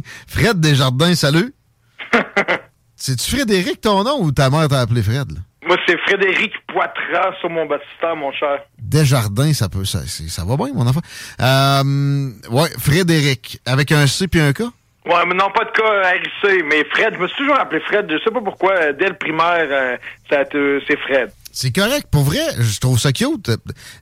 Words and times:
Fred 0.26 0.60
Desjardins, 0.60 1.14
salut. 1.14 1.54
C'est-tu 2.96 3.30
Frédéric 3.36 3.80
ton 3.80 4.04
nom 4.04 4.20
ou 4.22 4.30
ta 4.32 4.48
mère 4.50 4.68
t'a 4.68 4.80
appelé 4.80 5.02
Fred? 5.02 5.32
là? 5.32 5.38
Moi, 5.66 5.76
c'est 5.86 5.96
Frédéric 6.00 6.52
Poitras 6.66 7.34
sur 7.40 7.48
mon 7.48 7.66
baptistère, 7.66 8.16
mon 8.16 8.32
cher. 8.32 8.58
Desjardins, 8.80 9.52
ça 9.52 9.68
peut, 9.68 9.84
ça, 9.84 10.00
ça 10.06 10.44
va 10.44 10.56
bien, 10.56 10.72
mon 10.74 10.86
enfant. 10.86 11.00
Euh, 11.40 12.30
ouais, 12.50 12.68
Frédéric, 12.78 13.60
avec 13.64 13.92
un 13.92 14.06
C 14.06 14.26
puis 14.28 14.40
un 14.40 14.52
K? 14.52 14.60
Ouais, 15.04 15.24
mais 15.26 15.34
non, 15.34 15.50
pas 15.50 15.64
de 15.64 15.70
cas 15.70 16.10
RIC, 16.10 16.64
mais 16.68 16.84
Fred, 16.92 17.14
je 17.14 17.18
me 17.18 17.26
suis 17.28 17.36
toujours 17.38 17.58
appelé 17.58 17.80
Fred. 17.80 18.06
Je 18.10 18.18
sais 18.22 18.30
pas 18.30 18.40
pourquoi, 18.40 18.72
euh, 18.74 18.92
dès 18.92 19.08
le 19.08 19.14
primaire, 19.16 19.66
euh, 19.70 19.96
ça 20.30 20.44
te- 20.44 20.80
c'est 20.86 20.98
Fred. 20.98 21.30
C'est 21.52 21.72
correct, 21.74 22.06
pour 22.10 22.22
vrai, 22.22 22.40
je 22.58 22.78
trouve 22.80 22.98
ça 22.98 23.12
cute. 23.12 23.50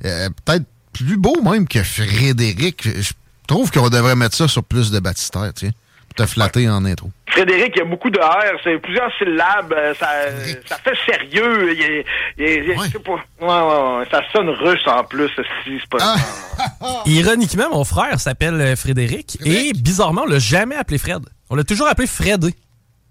Peut-être 0.03 0.65
plus 0.93 1.17
beau 1.17 1.41
même 1.43 1.67
que 1.69 1.83
Frédéric. 1.83 2.83
Je 2.85 3.13
trouve 3.47 3.71
qu'on 3.71 3.89
devrait 3.89 4.17
mettre 4.17 4.37
ça 4.37 4.47
sur 4.49 4.63
plus 4.65 4.91
de 4.91 4.99
baptistères, 5.01 5.53
tiens. 5.55 5.71
Te 6.17 6.27
flatter 6.27 6.69
en 6.69 6.85
intro. 6.85 7.11
Frédéric, 7.29 7.73
il 7.77 7.79
y 7.79 7.83
a 7.83 7.85
beaucoup 7.85 8.11
de 8.11 8.19
R, 8.19 8.59
c'est 8.65 8.77
plusieurs 8.79 9.11
syllabes, 9.17 9.73
euh, 9.73 9.95
ça, 9.95 10.09
ça 10.67 10.77
fait 10.79 10.97
sérieux. 11.07 11.73
Il, 11.73 12.05
il 12.39 12.45
est- 12.45 12.65
je 12.75 12.91
sais 12.91 12.99
pas. 12.99 13.13
Ouais, 13.13 13.47
ouais, 13.47 13.99
ouais, 13.99 14.05
ça 14.11 14.21
sonne 14.33 14.49
russe 14.51 14.83
en 14.87 15.05
plus, 15.05 15.29
si 15.65 15.79
c'est 15.81 15.89
pas. 15.89 15.99
Ah. 16.01 17.03
Ironiquement, 17.07 17.71
mon 17.73 17.85
frère 17.85 18.19
s'appelle 18.19 18.61
euh, 18.61 18.77
Frédéric, 18.77 19.39
et 19.47 19.73
bizarrement, 19.73 20.23
on 20.27 20.31
l'a 20.31 20.41
jamais 20.41 20.75
appelé 20.75 20.99
Fred. 20.99 21.23
On 21.49 21.55
l'a 21.55 21.65
toujours 21.65 21.87
appelé 21.87 22.07
Fredé. 22.09 22.55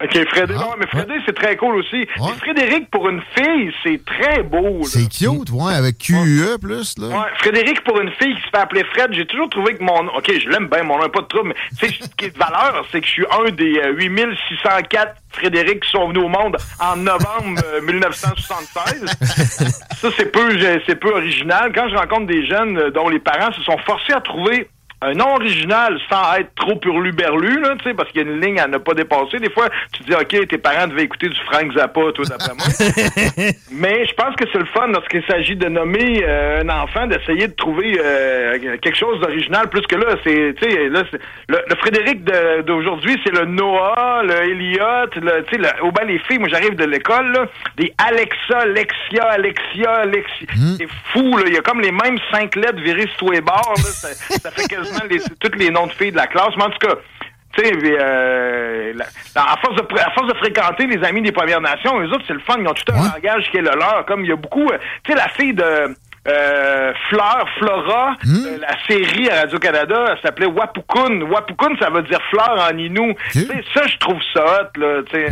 Ok, 0.02 0.28
Frédéric, 0.30 0.62
Ah, 0.64 0.70
ouais, 0.70 0.76
mais 0.80 0.88
Frédéric, 0.88 1.24
c'est 1.26 1.36
très 1.36 1.58
cool 1.58 1.76
aussi. 1.76 2.08
Mais 2.18 2.34
Frédéric, 2.40 2.90
pour 2.90 3.10
une 3.10 3.22
fille, 3.36 3.74
c'est 3.84 4.04
très 4.06 4.44
beau. 4.44 4.82
C'est 4.84 5.10
cute, 5.10 5.50
ouais, 5.52 5.74
avec 5.74 5.98
QE 5.98 6.58
plus, 6.62 6.98
là. 6.98 7.08
Ouais, 7.08 7.28
Frédéric, 7.40 7.84
pour 7.84 8.00
une 8.00 8.10
fille 8.12 8.34
qui 8.36 8.42
se 8.42 8.50
fait 8.50 8.58
appeler 8.58 8.84
Fred, 8.86 9.12
j'ai 9.14 9.26
toujours 9.26 9.50
trouvé 9.50 9.76
que 9.76 9.84
mon. 9.84 10.08
OK, 10.16 10.32
je 10.32 10.48
l'aime 10.50 10.68
bien, 10.68 10.84
mon 10.84 10.98
nom, 11.00 11.10
pas 11.10 11.22
de 11.22 11.26
trouble, 11.28 11.50
mais 11.50 11.88
ce 11.90 12.08
qui 12.18 12.26
est 12.26 12.34
de 12.34 12.38
valeur, 12.40 12.86
c'est 12.92 13.02
que 13.02 13.08
je 13.08 13.12
suis 13.12 13.26
un 13.30 13.52
des 13.52 13.78
euh, 13.80 13.94
8604 13.98 15.16
Frédéric 15.32 15.84
qui 15.84 15.92
sont 15.92 16.08
venus 16.08 16.24
au 16.24 16.28
monde 16.30 16.58
en 16.80 16.96
novembre 16.96 17.62
euh, 17.74 17.82
1976. 17.86 19.06
Ça, 20.00 20.10
c'est 20.18 20.32
peu, 20.32 20.58
c'est 20.88 20.96
peu 20.96 21.12
original. 21.12 21.72
Quand 21.76 21.90
je 21.90 21.96
rencontre 21.96 22.28
des 22.28 22.46
jeunes 22.48 22.78
euh, 22.78 22.92
dont 22.92 23.10
les 23.10 23.20
parents 23.20 23.52
se 23.52 23.62
sont 23.64 23.78
forcés 23.80 24.14
à 24.14 24.22
trouver 24.22 24.70
un 25.02 25.14
nom 25.14 25.36
original 25.36 25.98
sans 26.10 26.36
être 26.36 26.54
trop 26.56 26.76
purlu-berlu, 26.76 27.62
là, 27.62 27.76
tu 27.78 27.90
sais, 27.90 27.94
parce 27.94 28.10
qu'il 28.12 28.22
y 28.22 28.26
a 28.26 28.32
une 28.32 28.42
ligne 28.42 28.60
à 28.60 28.68
ne 28.68 28.78
pas 28.78 28.94
dépasser. 28.94 29.40
Des 29.40 29.50
fois, 29.50 29.70
tu 29.94 30.04
dis, 30.04 30.14
OK, 30.14 30.48
tes 30.48 30.58
parents 30.58 30.88
devaient 30.88 31.04
écouter 31.04 31.30
du 31.30 31.40
Frank 31.50 31.72
Zappa, 31.74 32.02
toi, 32.14 32.26
d'après 32.26 32.54
moi. 32.54 32.66
Mais 33.72 34.06
je 34.06 34.14
pense 34.14 34.36
que 34.36 34.46
c'est 34.52 34.60
le 34.60 34.66
fun 34.66 34.88
lorsqu'il 34.88 35.24
s'agit 35.26 35.56
de 35.56 35.70
nommer 35.70 36.22
euh, 36.24 36.62
un 36.62 36.70
enfant, 36.70 37.08
d'essayer 37.08 37.48
de 37.48 37.54
trouver 37.54 37.98
euh, 38.04 38.58
quelque 38.82 38.98
chose 38.98 39.20
d'original. 39.22 39.70
Plus 39.70 39.82
que 39.84 39.96
là, 39.96 40.16
c'est, 40.24 40.56
tu 40.62 40.70
sais, 40.70 40.90
là, 40.90 41.04
le, 41.48 41.60
le 41.68 41.76
Frédéric 41.78 42.24
d'aujourd'hui, 42.66 43.20
c'est 43.24 43.34
le 43.34 43.46
Noah, 43.46 44.24
le 44.24 44.52
Elliot, 44.52 45.10
le, 45.16 45.44
tu 45.46 45.64
sais, 45.64 45.82
au 45.82 45.92
bas 45.92 46.04
les 46.04 46.20
filles. 46.20 46.40
Moi, 46.40 46.50
j'arrive 46.50 46.76
de 46.76 46.86
l'école, 46.86 47.32
là, 47.32 47.46
des 47.78 47.94
Alexa, 47.98 48.60
Alexia, 48.60 49.24
Alexia, 49.30 49.92
Alexia. 49.92 50.48
C'est 50.78 50.90
fou, 51.14 51.38
là. 51.38 51.44
Il 51.48 51.54
y 51.54 51.58
a 51.58 51.62
comme 51.62 51.80
les 51.80 51.92
mêmes 51.92 52.18
cinq 52.32 52.56
lettres 52.56 52.82
virées 52.82 53.08
sur 53.08 53.18
tous 53.18 53.32
les 53.32 53.42
bords. 53.42 53.74
Là. 53.78 53.84
Ça, 53.84 54.10
ça 54.14 54.52
fait 54.52 54.68
quasiment 54.90 55.10
les, 55.10 55.20
tous 55.40 55.58
les 55.58 55.70
noms 55.70 55.88
de 55.88 55.92
filles 55.94 56.12
de 56.12 56.18
la 56.18 56.28
classe. 56.28 56.50
Mais 56.58 56.64
en 56.64 56.70
tout 56.70 56.88
cas. 56.88 56.96
Tu 57.58 57.66
sais, 57.66 57.74
euh, 57.84 58.94
à, 59.34 59.58
force 59.58 59.76
de, 59.76 59.82
pr- 59.82 60.00
à 60.00 60.12
force 60.12 60.28
de 60.32 60.38
fréquenter 60.38 60.86
les 60.86 61.04
amis 61.04 61.24
des 61.24 61.32
Premières 61.32 61.60
Nations, 61.60 62.00
eux 62.00 62.08
autres, 62.10 62.24
c'est 62.28 62.34
le 62.36 62.40
fun, 62.42 62.54
ils 62.60 62.68
ont 62.68 62.76
tout 62.76 62.94
un 62.94 63.12
langage 63.16 63.50
qui 63.50 63.58
est 63.58 63.62
le 63.62 63.72
leur. 63.72 64.06
Comme 64.08 64.24
il 64.24 64.30
y 64.30 64.32
a 64.32 64.36
beaucoup, 64.36 64.70
euh, 64.70 64.78
tu 65.04 65.12
sais, 65.12 65.18
la 65.18 65.28
fille 65.30 65.56
de 65.56 65.96
euh, 66.28 66.94
Fleur, 67.10 67.46
Flora, 67.58 68.16
euh, 68.46 68.58
la 68.60 68.76
série 68.88 69.32
à 69.32 69.42
Radio-Canada, 69.42 70.06
elle 70.12 70.22
s'appelait 70.22 70.46
Wapukun. 70.46 71.22
Wapukun, 71.22 71.76
ça 71.82 71.90
veut 71.90 72.04
dire 72.04 72.20
fleur 72.30 72.68
en 72.72 72.78
inou. 72.78 73.14
Ça, 73.74 73.88
je 73.88 73.98
trouve 73.98 74.20
ça 74.32 74.44
hot, 74.46 74.80
là, 74.80 75.02
tu 75.10 75.16
sais. 75.18 75.28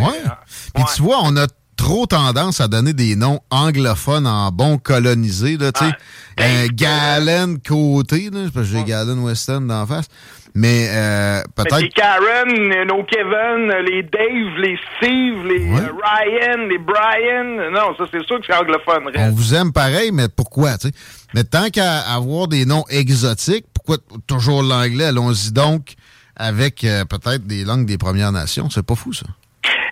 Puis 0.73 0.83
tu 0.95 1.01
vois, 1.03 1.17
on 1.21 1.37
a 1.37 1.45
trop 1.77 2.05
tendance 2.05 2.59
à 2.59 2.67
donner 2.67 2.93
des 2.93 3.15
noms 3.15 3.39
anglophones 3.49 4.27
en 4.27 4.51
bon 4.51 4.77
colonisé, 4.77 5.57
là, 5.57 5.71
tu 5.71 5.85
sais. 5.85 5.91
Euh, 6.39 6.67
Galen 6.73 7.59
Côté, 7.59 8.29
là, 8.31 8.49
parce 8.53 8.67
que 8.67 8.77
j'ai 8.77 8.83
Galen 8.83 9.19
Weston 9.19 9.61
d'en 9.61 9.85
face. 9.85 10.07
Mais 10.55 10.87
euh, 10.89 11.43
peut-être... 11.55 11.81
les 11.81 11.89
Karen, 11.89 12.87
nos 12.87 13.03
Kevin, 13.03 13.71
les 13.85 14.01
Dave, 14.01 14.57
les 14.59 14.79
Steve, 14.97 15.45
les 15.45 15.71
euh, 15.71 15.91
Ryan, 16.03 16.67
les 16.67 16.79
Brian. 16.79 17.71
Non, 17.71 17.95
ça, 17.95 18.05
c'est 18.11 18.25
sûr 18.25 18.39
que 18.39 18.45
c'est 18.47 18.55
anglophone. 18.55 19.03
On 19.15 19.31
vous 19.31 19.53
aime 19.53 19.71
pareil, 19.71 20.11
mais 20.11 20.27
pourquoi, 20.29 20.79
tu 20.79 20.87
sais? 20.87 20.93
Mais 21.35 21.43
tant 21.43 21.69
qu'à 21.69 21.99
avoir 21.99 22.47
des 22.47 22.65
noms 22.65 22.85
exotiques, 22.89 23.65
pourquoi 23.71 23.97
toujours 24.25 24.63
l'anglais? 24.63 25.05
Allons-y 25.05 25.51
donc 25.51 25.93
avec 26.35 26.83
euh, 26.83 27.05
peut-être 27.05 27.45
des 27.45 27.63
langues 27.63 27.85
des 27.85 27.99
Premières 27.99 28.31
Nations. 28.31 28.69
C'est 28.71 28.85
pas 28.85 28.95
fou, 28.95 29.13
ça. 29.13 29.27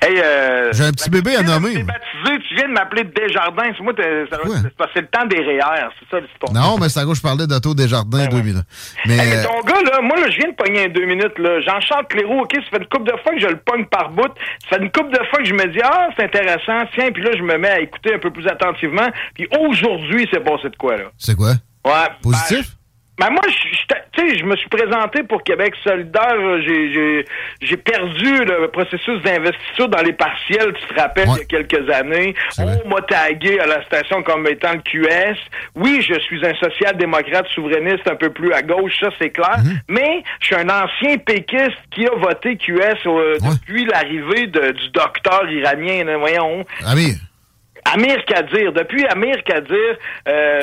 Hey, 0.01 0.19
euh, 0.19 0.71
J'ai 0.73 0.83
un 0.85 0.91
petit 0.91 1.09
bébé 1.09 1.35
à 1.35 1.43
nommer. 1.43 1.83
baptisé, 1.83 2.39
tu 2.47 2.55
viens 2.55 2.67
de 2.67 2.73
m'appeler 2.73 3.03
Desjardins. 3.05 3.71
C'est 3.77 3.83
moi, 3.83 3.93
ça- 3.97 4.85
c'est 4.93 5.01
le 5.01 5.07
temps 5.07 5.25
des 5.25 5.37
REER, 5.37 5.87
c'est 5.99 6.09
ça 6.09 6.19
l'histoire. 6.19 6.53
Non, 6.53 6.77
mais 6.79 6.89
c'est 6.89 6.99
à 6.99 7.05
gauche, 7.05 7.17
je 7.17 7.21
parlais 7.23 7.47
d'Auto 7.47 7.73
Desjardins 7.73 8.27
2000. 8.27 8.61
Mais, 9.05 9.13
Hey, 9.17 9.29
mais 9.29 9.37
euh, 9.37 9.43
ton 9.43 9.61
gars, 9.61 9.81
là, 9.81 10.01
moi, 10.01 10.17
là, 10.19 10.29
je 10.29 10.37
viens 10.37 10.49
de 10.49 10.55
pogner 10.55 10.87
deux 10.89 11.05
minutes, 11.05 11.37
là. 11.39 11.61
Jean-Charles 11.61 12.07
Cléroux, 12.09 12.41
OK, 12.41 12.51
ça 12.55 12.61
fait 12.71 12.77
une 12.77 12.87
couple 12.87 13.11
de 13.11 13.17
fois 13.23 13.33
que 13.33 13.39
je 13.39 13.47
le 13.47 13.57
pogne 13.57 13.85
par 13.85 14.09
bout. 14.09 14.31
Ça 14.69 14.77
fait 14.77 14.83
une 14.83 14.91
couple 14.91 15.11
de 15.11 15.23
fois 15.29 15.39
que 15.39 15.45
je 15.45 15.53
me 15.53 15.65
dis, 15.67 15.79
ah, 15.83 16.09
c'est 16.17 16.25
intéressant, 16.25 16.85
tiens, 16.93 17.11
puis 17.11 17.23
là, 17.23 17.31
je 17.37 17.41
me 17.43 17.57
mets 17.57 17.69
à 17.69 17.79
écouter 17.79 18.13
un 18.15 18.19
peu 18.19 18.31
plus 18.31 18.47
attentivement. 18.47 19.07
Puis 19.33 19.47
aujourd'hui, 19.59 20.27
c'est 20.31 20.43
passé 20.43 20.69
de 20.69 20.75
quoi, 20.75 20.97
là? 20.97 21.03
c'est 21.17 21.35
quoi? 21.35 21.51
Ouais. 21.85 22.07
Positif? 22.21 22.59
Ben 22.67 22.84
moi, 23.31 23.41
je, 23.47 23.53
je- 23.77 23.95
tu 24.11 24.29
sais, 24.29 24.37
je 24.37 24.45
me 24.45 24.55
suis 24.55 24.69
présenté 24.69 25.23
pour 25.23 25.43
Québec 25.43 25.73
solidaire. 25.83 26.35
là. 26.35 26.59
J'ai, 26.61 27.77
perdu 27.77 28.43
le 28.45 28.67
processus 28.69 29.21
d'investiture 29.23 29.87
dans 29.89 30.01
les 30.01 30.13
partiels, 30.13 30.73
tu 30.73 30.93
te 30.93 30.99
rappelles, 30.99 31.27
il 31.35 31.53
y 31.55 31.55
a 31.59 31.63
quelques 31.63 31.89
années. 31.89 32.33
On 32.85 32.89
m'a 32.89 33.01
tagué 33.01 33.59
à 33.59 33.65
la 33.67 33.83
station 33.85 34.23
comme 34.23 34.47
étant 34.47 34.73
le 34.73 34.79
QS. 34.79 35.37
Oui, 35.75 36.01
je 36.01 36.17
suis 36.19 36.45
un 36.45 36.53
social-démocrate 36.55 37.47
souverainiste 37.53 38.07
un 38.09 38.15
peu 38.15 38.29
plus 38.29 38.51
à 38.53 38.61
gauche, 38.61 38.93
ça 38.99 39.09
c'est 39.19 39.29
clair. 39.29 39.57
Mais 39.89 40.23
je 40.39 40.45
suis 40.47 40.55
un 40.55 40.69
ancien 40.69 41.17
péquiste 41.17 41.77
qui 41.91 42.05
a 42.07 42.15
voté 42.15 42.55
QS 42.57 43.05
euh, 43.05 43.37
depuis 43.51 43.85
l'arrivée 43.85 44.47
de- 44.47 44.71
du 44.71 44.89
docteur 44.89 45.49
iranien. 45.49 46.17
voyons. 46.17 46.65
Amir 47.93 48.23
Kadir. 48.25 48.73
Depuis 48.73 49.05
Amir 49.07 49.43
Kadir, 49.43 49.97
euh, 50.27 50.61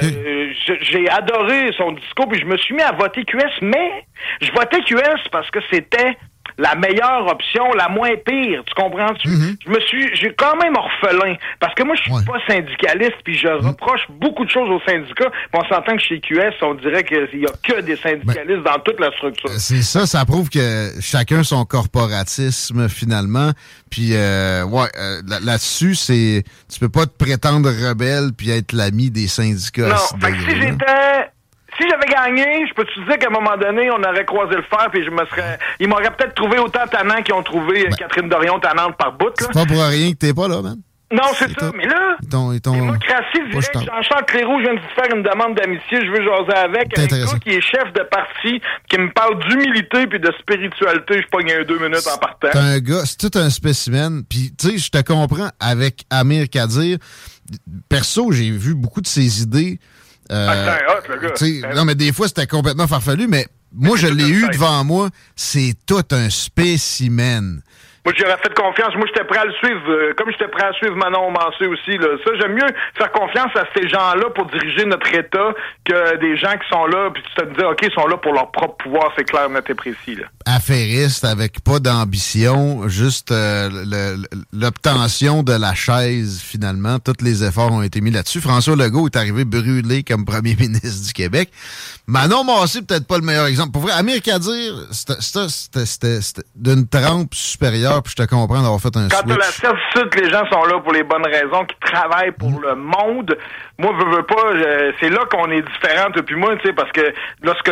j'ai 0.81 1.09
adoré 1.09 1.73
son 1.77 1.93
discours, 1.93 2.29
puis 2.29 2.41
je 2.41 2.47
me 2.47 2.57
suis 2.57 2.75
mis 2.75 2.83
à 2.83 2.93
voter 2.93 3.25
QS, 3.25 3.61
mais 3.63 4.05
je 4.41 4.51
votais 4.53 4.81
QS 4.81 5.29
parce 5.31 5.51
que 5.51 5.61
c'était 5.71 6.17
la 6.59 6.75
meilleure 6.75 7.27
option, 7.27 7.65
la 7.75 7.89
moins 7.89 8.11
pire. 8.25 8.63
Tu 8.67 8.75
comprends? 8.75 9.13
Tu- 9.15 9.29
Je 9.65 9.71
me 9.71 9.81
suis, 9.81 10.15
j'ai 10.17 10.35
quand 10.35 10.57
même 10.57 10.75
orphelin. 10.77 11.35
Parce 11.61 11.75
que 11.75 11.83
moi, 11.83 11.95
je 11.97 12.03
suis 12.03 12.25
pas 12.25 12.39
syndicaliste, 12.47 13.17
puis 13.25 13.37
je 13.37 13.49
reproche 13.49 14.03
beaucoup 14.11 14.45
de 14.45 14.51
choses 14.51 14.69
aux 14.71 14.81
syndicats. 14.89 15.31
Puis 15.31 15.61
on 15.63 15.65
s'entend 15.75 15.97
que 15.97 16.03
chez 16.03 16.21
QS, 16.21 16.55
on 16.63 16.75
dirait 16.75 17.05
qu'il 17.05 17.41
y 17.41 17.47
a 17.47 17.53
que 17.63 17.81
des 17.81 17.97
syndicalistes 17.97 18.63
dans 18.65 18.79
toute 18.85 19.01
la 19.01 19.11
structure. 19.13 19.51
C'est 19.59 19.83
ça, 19.83 20.07
ça 20.07 20.25
prouve 20.25 20.49
que 20.51 20.91
chacun 21.01 21.43
son 21.43 21.65
corporatisme 21.65 22.89
finalement. 22.89 23.51
Puis 23.91 24.11
euh, 24.15 24.65
ouais, 24.65 24.89
euh, 24.99 25.21
là- 25.27 25.41
là-dessus, 25.43 25.95
c'est 25.95 26.45
tu 26.73 26.79
peux 26.81 26.89
pas 26.89 27.07
te 27.07 27.17
prétendre 27.17 27.69
rebelle 27.71 28.31
puis 28.37 28.51
être 28.51 28.73
l'ami 28.73 29.11
des 29.11 29.27
syndicats. 29.27 29.89
Non, 29.89 29.97
si 29.97 30.51
j'étais 30.61 31.31
si 31.79 31.89
j'avais 31.89 32.07
gagné, 32.07 32.67
je 32.69 32.75
peux 32.75 32.85
te 32.85 33.01
dire 33.09 33.19
qu'à 33.19 33.29
un 33.29 33.31
moment 33.31 33.57
donné, 33.57 33.91
on 33.91 34.03
aurait 34.03 34.25
croisé 34.25 34.55
le 34.57 34.63
fer, 34.63 34.89
puis 34.93 35.05
je 35.05 35.11
me 35.11 35.25
serais. 35.27 35.59
Ils 35.81 35.89
m'auraient 35.89 36.11
peut-être 36.17 36.35
trouvé 36.35 36.59
autant 36.59 36.87
tannant 36.91 37.23
qu'ils 37.23 37.35
ont 37.35 37.43
trouvé 37.43 37.85
Ben. 37.85 37.95
Catherine 37.97 38.29
Dorion 38.29 38.59
tannante 38.61 38.97
par 38.97 39.13
bout, 39.13 39.27
là. 39.41 39.47
C'est 39.47 39.53
pas 39.53 39.67
pour 39.67 39.83
rien 39.83 40.13
que 40.13 40.17
t'es 40.19 40.35
pas 40.35 40.49
là, 40.49 40.61
man. 40.63 40.77
Non, 41.13 41.25
c'est 41.35 41.47
C'est 41.49 41.61
ça. 41.61 41.71
Mais 41.77 41.85
là, 41.87 42.17
ils 42.23 42.61
t'ont- 42.63 42.73
démocratie 42.73 43.41
directe, 43.51 43.75
Jean-Charles 43.85 44.25
Cléroux, 44.27 44.59
je 44.61 44.63
viens 44.65 44.75
de 44.75 44.81
faire 44.95 45.15
une 45.15 45.23
demande 45.23 45.55
d'amitié, 45.57 45.99
je 46.07 46.11
veux 46.11 46.25
jaser 46.25 46.59
avec. 46.59 46.89
C'est 46.97 47.13
Un 47.13 47.25
gars 47.27 47.39
qui 47.39 47.51
est 47.51 47.61
chef 47.61 47.93
de 47.93 48.03
parti, 48.05 48.63
qui 48.89 48.97
me 48.99 49.13
parle 49.13 49.39
d'humilité 49.47 50.07
puis 50.07 50.19
de 50.19 50.33
spiritualité, 50.41 51.21
je 51.21 51.27
pogne 51.29 51.53
un 51.53 51.65
deux 51.65 51.79
minutes 51.79 52.07
en 52.15 52.17
partant. 52.17 52.49
T'es 52.51 52.57
un 52.59 52.79
gars, 52.81 53.03
c'est 53.05 53.19
tout 53.19 53.39
un 53.39 53.51
spécimen. 53.51 54.23
Puis, 54.27 54.55
tu 54.59 54.71
sais, 54.71 54.79
je 54.79 54.91
te 54.91 55.03
comprends 55.03 55.51
avec 55.61 56.05
Amir 56.09 56.49
Kadir. 56.49 56.97
Perso, 57.91 58.33
j'ai 58.33 58.51
vu 58.51 58.75
beaucoup 58.75 59.03
de 59.03 59.07
ses 59.07 59.43
idées. 59.43 59.79
Euh, 60.33 60.47
Ah, 60.49 60.79
hot, 60.99 61.09
le 61.09 61.65
gars. 61.69 61.75
non, 61.75 61.85
mais 61.85 61.95
des 61.95 62.13
fois, 62.13 62.29
c'était 62.29 62.47
complètement 62.47 62.87
farfelu, 62.87 63.27
mais 63.29 63.47
moi, 63.73 63.97
je 63.97 64.07
l'ai 64.07 64.29
eu 64.29 64.49
devant 64.53 64.83
moi. 64.85 65.09
C'est 65.37 65.75
tout 65.87 66.05
un 66.11 66.31
spécimen. 66.31 67.63
Moi, 68.05 68.15
j'aurais 68.19 68.37
fait 68.39 68.53
confiance. 68.55 68.95
Moi, 68.97 69.07
j'étais 69.07 69.25
prêt 69.25 69.39
à 69.39 69.45
le 69.45 69.53
suivre, 69.53 69.89
euh, 69.89 70.13
comme 70.17 70.31
j'étais 70.33 70.49
prêt 70.49 70.65
à 70.65 70.73
suivre 70.73 70.97
Manon 70.97 71.31
Mancé 71.31 71.67
aussi. 71.67 71.97
Là. 71.99 72.09
Ça, 72.25 72.33
j'aime 72.41 72.55
mieux 72.55 72.67
faire 72.97 73.13
confiance 73.13 73.51
à 73.55 73.65
ces 73.77 73.89
gens-là 73.89 74.31
pour 74.35 74.47
diriger 74.47 74.85
notre 74.87 75.07
État 75.15 75.55
que 75.85 76.17
des 76.19 76.37
gens 76.37 76.53
qui 76.53 76.69
sont 76.69 76.87
là, 76.87 77.11
puis 77.15 77.23
tu 77.23 77.35
te 77.35 77.57
dis, 77.57 77.65
OK, 77.65 77.79
ils 77.83 77.93
sont 77.93 78.07
là 78.07 78.17
pour 78.17 78.33
leur 78.33 78.51
propre 78.51 78.77
pouvoir, 78.83 79.13
c'est 79.17 79.25
clair, 79.25 79.49
net 79.51 79.69
et 79.71 79.75
précis. 79.75 80.19
Affairiste, 80.47 81.25
avec 81.25 81.63
pas 81.63 81.79
d'ambition, 81.79 82.89
juste 82.89 83.31
euh, 83.31 83.69
l'obtention 84.53 85.43
de 85.43 85.53
la 85.53 85.75
chaise, 85.75 86.43
finalement. 86.43 86.99
Tous 86.99 87.23
les 87.23 87.45
efforts 87.45 87.73
ont 87.73 87.83
été 87.83 88.01
mis 88.01 88.11
là-dessus. 88.11 88.41
François 88.41 88.75
Legault 88.75 89.07
est 89.07 89.17
arrivé 89.17 89.45
brûlé 89.45 90.03
comme 90.03 90.25
premier 90.25 90.57
ministre 90.59 91.07
du 91.07 91.13
Québec. 91.13 91.51
Manon 92.07 92.43
Massé, 92.43 92.83
peut-être 92.83 93.07
pas 93.07 93.17
le 93.17 93.25
meilleur 93.25 93.47
exemple. 93.47 93.71
Pour 93.73 93.83
vrai, 93.83 93.93
Amir 93.93 94.21
Kadir, 94.23 94.75
c'était 94.91 96.19
d'une 96.57 96.89
trempe 96.89 97.35
supérieure, 97.35 97.92
puis 98.01 98.15
je 98.17 98.23
te 98.23 98.29
comprends 98.29 98.63
d'avoir 98.63 98.81
fait 98.81 98.97
un 98.97 99.09
Quand 99.09 99.23
t'as 99.27 99.37
la 99.37 99.43
switch. 99.45 99.61
certitude 99.61 100.09
que 100.11 100.21
les 100.21 100.31
gens 100.31 100.45
sont 100.51 100.65
là 100.65 100.79
pour 100.81 100.93
les 100.93 101.03
bonnes 101.03 101.27
raisons, 101.27 101.65
qui 101.65 101.77
travaillent 101.93 102.33
pour 102.33 102.61
le 102.61 102.75
monde, 102.75 103.37
moi, 103.79 103.93
veux, 103.99 104.17
veux 104.17 104.23
pas, 104.23 104.55
je- 104.55 104.93
c'est 105.01 105.11
là 105.11 105.21
qu'on 105.31 105.51
est 105.51 105.63
différents, 105.63 106.11
toi 106.11 106.23
puis 106.25 106.37
moi, 106.37 106.57
tu 106.57 106.67
sais, 106.69 106.73
parce 106.73 106.91
que 106.93 107.13
lorsque 107.43 107.71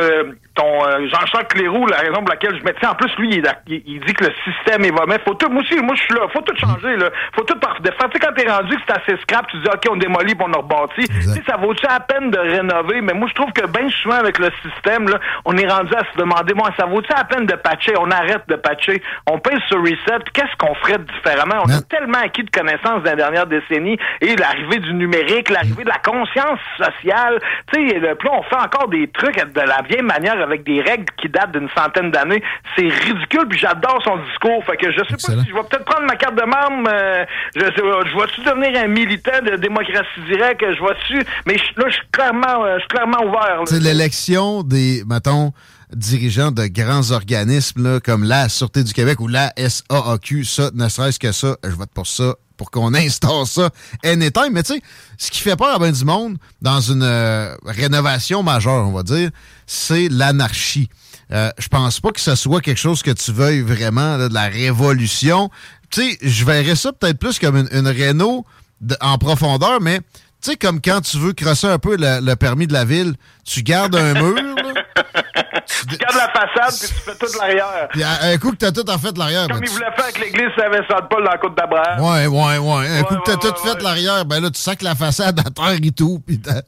ton 0.54 0.84
euh, 0.86 1.06
Jean-Charles 1.08 1.46
Cléroux, 1.48 1.86
la 1.86 1.98
raison 1.98 2.14
pour 2.20 2.28
laquelle 2.30 2.58
je 2.58 2.64
mets, 2.64 2.72
tu 2.74 2.80
sais, 2.80 2.86
en 2.86 2.94
plus, 2.94 3.14
lui, 3.18 3.28
il, 3.36 3.42
il, 3.68 3.82
il 3.86 4.00
dit 4.00 4.12
que 4.14 4.24
le 4.24 4.32
système 4.44 4.84
est 4.84 4.90
mauvais. 4.90 5.18
Faut 5.24 5.34
tout, 5.34 5.48
moi 5.50 5.62
aussi, 5.62 5.76
moi, 5.80 5.94
je 5.94 6.02
suis 6.02 6.14
là, 6.14 6.22
faut 6.32 6.40
tout 6.42 6.56
changer, 6.56 6.96
là. 6.96 7.10
Faut 7.34 7.44
tout 7.44 7.58
par 7.58 7.80
de 7.80 7.90
faire. 7.90 8.10
Tu 8.10 8.18
sais, 8.18 8.26
quand 8.26 8.32
t'es 8.34 8.50
rendu 8.50 8.74
que 8.76 8.82
c'est 8.86 8.96
assez 8.96 9.20
scrap, 9.22 9.46
tu 9.48 9.58
dis, 9.58 9.68
OK, 9.72 9.84
on 9.90 9.96
démolit 9.96 10.34
puis 10.34 10.46
on 10.48 10.52
en 10.52 10.62
rebâtit. 10.62 11.08
Tu 11.08 11.22
sais, 11.22 11.42
ça 11.46 11.56
vaut-tu 11.56 11.86
la 11.86 12.00
peine 12.00 12.30
de 12.30 12.38
rénover? 12.38 13.00
Mais 13.00 13.12
moi, 13.12 13.28
je 13.28 13.34
trouve 13.34 13.52
que 13.52 13.66
bien 13.66 13.88
souvent, 14.02 14.16
avec 14.16 14.38
le 14.38 14.50
système, 14.62 15.08
là, 15.08 15.18
on 15.44 15.56
est 15.56 15.68
rendu 15.68 15.92
à 15.94 16.00
se 16.12 16.18
demander, 16.18 16.54
moi, 16.54 16.70
ça 16.78 16.86
vaut-tu 16.86 17.10
la 17.16 17.24
peine 17.24 17.46
de 17.46 17.54
patcher? 17.54 17.92
On 17.98 18.10
arrête 18.10 18.42
de 18.48 18.56
patcher. 18.56 19.02
On 19.30 19.38
pèse 19.38 19.60
sur 19.68 19.80
reset. 19.80 20.24
Qu'est-ce 20.32 20.56
qu'on 20.58 20.74
ferait 20.76 20.98
différemment? 20.98 21.62
On 21.66 21.70
a 21.70 21.80
tellement 21.82 22.18
acquis 22.18 22.42
de 22.44 22.50
connaissances 22.50 23.02
dans 23.02 23.10
les 23.10 23.16
dernières 23.16 23.46
décennies 23.46 23.98
et 24.20 24.34
l'arrivée 24.36 24.78
du 24.78 24.92
numérique, 24.94 25.48
l'arrivée 25.50 25.84
de 25.84 25.88
la 25.88 25.98
conscience 26.04 26.58
sociale. 26.76 27.40
Tu 27.72 27.88
sais, 27.90 27.98
là, 28.00 28.14
on 28.32 28.42
fait 28.42 28.56
encore 28.56 28.88
des 28.88 29.08
trucs 29.08 29.36
de 29.36 29.60
la 29.60 29.82
vieille 29.88 30.02
manière 30.02 30.40
avec 30.40 30.64
des 30.64 30.80
règles 30.80 31.06
qui 31.20 31.28
datent 31.28 31.52
d'une 31.52 31.68
centaine 31.76 32.10
d'années. 32.10 32.42
C'est 32.76 32.88
ridicule, 32.88 33.46
puis 33.48 33.58
j'adore 33.58 34.00
son 34.04 34.16
discours. 34.28 34.64
Fait 34.64 34.76
que 34.76 34.90
je 34.90 34.98
sais 34.98 35.14
Excellent. 35.14 35.38
pas 35.38 35.42
si 35.44 35.48
je 35.50 35.54
vais 35.54 35.62
peut-être 35.62 35.84
prendre 35.84 36.06
ma 36.06 36.16
carte 36.16 36.34
de 36.36 36.42
membre. 36.44 36.90
euh, 36.92 37.24
je 37.56 37.60
je 37.60 38.16
vais-tu 38.18 38.40
devenir 38.42 38.82
un 38.82 38.88
militant 38.88 39.40
de 39.44 39.56
démocratie 39.56 40.20
directe? 40.28 40.62
Je 40.62 40.82
vais-tu... 40.82 41.26
Mais 41.46 41.56
je- 41.58 41.80
là, 41.80 41.88
je 41.88 41.94
suis 41.94 42.08
clairement, 42.12 42.64
euh, 42.64 42.74
je 42.76 42.80
suis 42.80 42.88
clairement 42.88 43.24
ouvert. 43.24 43.60
sais, 43.66 43.78
l'élection 43.80 44.62
des, 44.62 45.02
mettons, 45.06 45.52
dirigeants 45.92 46.50
de 46.52 46.66
grands 46.66 47.10
organismes 47.12 47.82
là, 47.94 48.00
comme 48.00 48.24
la 48.24 48.48
Sûreté 48.48 48.84
du 48.84 48.92
Québec 48.92 49.20
ou 49.20 49.28
la 49.28 49.52
SAAQ, 49.56 50.44
ça, 50.44 50.70
ne 50.74 50.88
serait-ce 50.88 51.18
que 51.18 51.32
ça, 51.32 51.56
je 51.64 51.70
vote 51.74 51.90
pour 51.94 52.06
ça, 52.06 52.34
pour 52.60 52.70
qu'on 52.70 52.92
instaure 53.06 53.48
ça 53.48 53.70
anytime. 54.04 54.50
Mais 54.52 54.62
tu 54.62 54.74
sais, 54.74 54.82
ce 55.16 55.30
qui 55.30 55.40
fait 55.40 55.56
peur 55.56 55.74
à 55.74 55.78
bien 55.78 55.92
du 55.92 56.04
monde 56.04 56.36
dans 56.60 56.82
une 56.82 57.02
euh, 57.02 57.56
rénovation 57.64 58.42
majeure, 58.42 58.86
on 58.86 58.92
va 58.92 59.02
dire, 59.02 59.30
c'est 59.66 60.10
l'anarchie. 60.10 60.90
Euh, 61.32 61.50
je 61.58 61.68
pense 61.68 62.00
pas 62.00 62.10
que 62.10 62.20
ce 62.20 62.34
soit 62.34 62.60
quelque 62.60 62.76
chose 62.76 63.02
que 63.02 63.12
tu 63.12 63.32
veuilles 63.32 63.62
vraiment, 63.62 64.18
de 64.18 64.34
la 64.34 64.48
révolution. 64.48 65.48
Tu 65.90 66.02
sais, 66.02 66.18
je 66.20 66.44
verrais 66.44 66.76
ça 66.76 66.92
peut-être 66.92 67.18
plus 67.18 67.38
comme 67.38 67.56
une, 67.56 67.68
une 67.72 67.88
réno 67.88 68.44
en 69.00 69.16
profondeur, 69.16 69.80
mais 69.80 70.00
tu 70.42 70.50
sais, 70.50 70.56
comme 70.56 70.82
quand 70.82 71.00
tu 71.00 71.16
veux 71.16 71.32
crosser 71.32 71.66
un 71.66 71.78
peu 71.78 71.96
le, 71.98 72.34
permis 72.34 72.66
de 72.66 72.74
la 72.74 72.84
ville, 72.84 73.14
tu 73.44 73.62
gardes 73.62 73.96
un 73.96 74.12
mur, 74.12 74.34
Tu 75.90 75.96
gardes 75.96 76.16
la 76.16 76.28
façade, 76.28 76.78
puis 76.80 76.88
tu 76.88 76.94
fais 77.10 77.16
toute 77.18 77.36
l'arrière. 77.38 77.88
puis 77.90 78.02
à- 78.02 78.24
un 78.32 78.38
coup 78.38 78.50
que 78.52 78.56
t'as 78.56 78.72
tout 78.72 78.88
en 78.88 78.98
fait 78.98 79.16
l'arrière, 79.18 79.46
ben, 79.48 79.54
Comme 79.54 79.64
il 79.64 79.68
tu- 79.68 79.74
voulait 79.74 79.90
faire 79.96 80.04
avec 80.04 80.18
l'église 80.18 80.48
Saint-Vincent-de-Paul 80.56 81.24
dans 81.24 81.30
la 81.30 81.38
côte 81.38 81.54
d'Abraham. 81.56 82.00
Ouais, 82.00 82.26
ouais, 82.26 82.58
ouais. 82.58 82.98
Un 82.98 83.02
coup 83.04 83.16
que 83.16 83.22
t'as 83.24 83.32
ouais, 83.32 83.38
tout 83.52 83.56
fait 83.56 83.82
l'arrière, 83.82 84.24
ben 84.24 84.40
là, 84.42 84.50
tu 84.50 84.60
sens 84.60 84.76
que 84.76 84.84
la 84.84 84.94
façade 84.94 85.38
à 85.40 85.50
terre 85.50 85.76
et 85.82 85.90
tout, 85.90 86.20
puis 86.26 86.40
t'as 86.40 86.62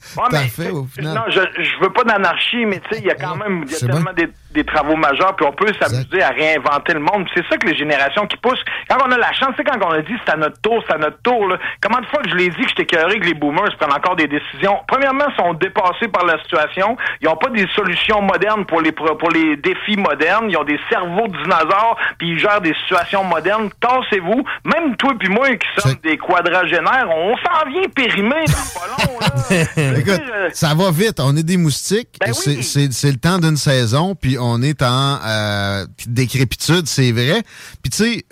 fait 0.49 0.70
au 0.70 0.84
final. 0.84 1.14
Non, 1.14 1.23
je, 1.29 1.40
je 1.62 1.70
veux 1.84 1.93
pas 1.93 2.05
d'anarchie, 2.05 2.64
mais 2.67 2.81
tu 2.81 2.94
sais, 2.94 3.00
il 3.00 3.06
y 3.06 3.11
a 3.11 3.14
quand 3.14 3.37
même, 3.37 3.64
il 3.67 3.70
y 3.70 3.75
a 3.75 3.79
C'est 3.79 3.87
tellement 3.87 4.12
des, 4.12 4.29
des 4.52 4.64
travaux 4.64 4.96
majeurs, 4.96 5.35
puis 5.37 5.46
on 5.46 5.52
peut 5.52 5.73
s'amuser 5.81 6.23
à 6.23 6.28
réinventer 6.31 6.94
le 6.94 7.00
monde. 7.00 7.26
C'est 7.35 7.44
ça 7.49 7.56
que 7.56 7.67
les 7.67 7.76
générations 7.76 8.26
qui 8.26 8.37
poussent. 8.37 8.62
Quand 8.88 8.99
on 9.06 9.11
a 9.12 9.17
la 9.19 9.32
chance, 9.32 9.50
tu 9.56 9.62
sais, 9.62 9.64
quand 9.64 9.78
on 9.87 9.93
a 9.93 10.00
dit 10.02 10.12
c'est 10.25 10.32
à 10.32 10.37
notre 10.37 10.61
tour, 10.61 10.82
c'est 10.87 10.94
à 10.94 10.99
notre 10.99 11.20
tour, 11.23 11.46
là, 11.49 11.58
comment 11.81 12.00
de 12.00 12.06
fois 12.06 12.23
que 12.23 12.31
je 12.31 12.35
l'ai 12.35 12.49
dit 12.49 12.62
que 12.62 12.69
j'étais 12.69 12.87
cœuré 12.87 13.19
que 13.20 13.26
les 13.26 13.35
boomers 13.35 13.75
prennent 13.78 13.93
encore 13.93 14.17
des 14.17 14.28
décisions? 14.28 14.78
Premièrement, 14.88 15.25
ils 15.28 15.37
sont 15.37 15.55
dépassés 15.55 16.08
par 16.12 16.25
la 16.25 16.38
situation. 16.43 16.96
Ils 17.20 17.26
n'ont 17.28 17.37
pas 17.37 17.50
des 17.50 17.67
solutions 17.75 18.20
modernes 18.23 18.64
pour 18.73 18.81
les 18.81 18.93
pour 18.93 19.31
les 19.31 19.57
défis 19.59 19.97
modernes. 19.99 20.47
Ils 20.49 20.57
ont 20.57 20.65
des 20.65 20.79
cerveaux 20.89 21.29
de 21.29 21.37
dinosaures, 21.43 21.97
puis 22.19 22.31
ils 22.31 22.39
gèrent 22.39 22.61
des 22.63 22.73
situations 22.83 23.23
modernes. 23.23 23.69
Tassez-vous. 23.81 24.43
Même 24.65 24.97
toi 24.97 25.13
puis 25.19 25.29
moi 25.29 25.49
qui 25.57 25.67
sommes 25.83 25.97
des 26.03 26.17
quadragénaires, 26.17 27.09
on 27.15 27.37
s'en 27.37 27.69
vient 27.71 27.89
périmé 27.95 28.45
dans 28.47 28.81
pas 28.81 28.87
long, 28.89 29.19
là. 29.21 29.99
Écoute, 29.99 30.23
Euh, 30.35 30.49
ça 30.55 30.75
va 30.75 30.91
vite. 30.91 31.21
On 31.21 31.37
est 31.37 31.43
des 31.43 31.59
moustiques. 31.59 32.17
Ben 32.21 32.33
C'est- 32.33 32.57
oui. 32.57 32.63
c'est 32.63 32.93
c'est 32.93 33.11
le 33.11 33.19
temps 33.19 33.39
d'une 33.39 33.57
saison, 33.59 34.15
puis 34.15 34.37
on 34.41 34.63
est 34.63 34.81
en 34.83 35.19
euh, 35.25 35.85
décrépitude, 36.07 36.87
c'est 36.87 37.13
vrai. 37.13 37.43
Puis 37.83 37.91
tu 37.91 37.97
sais, 37.99 38.25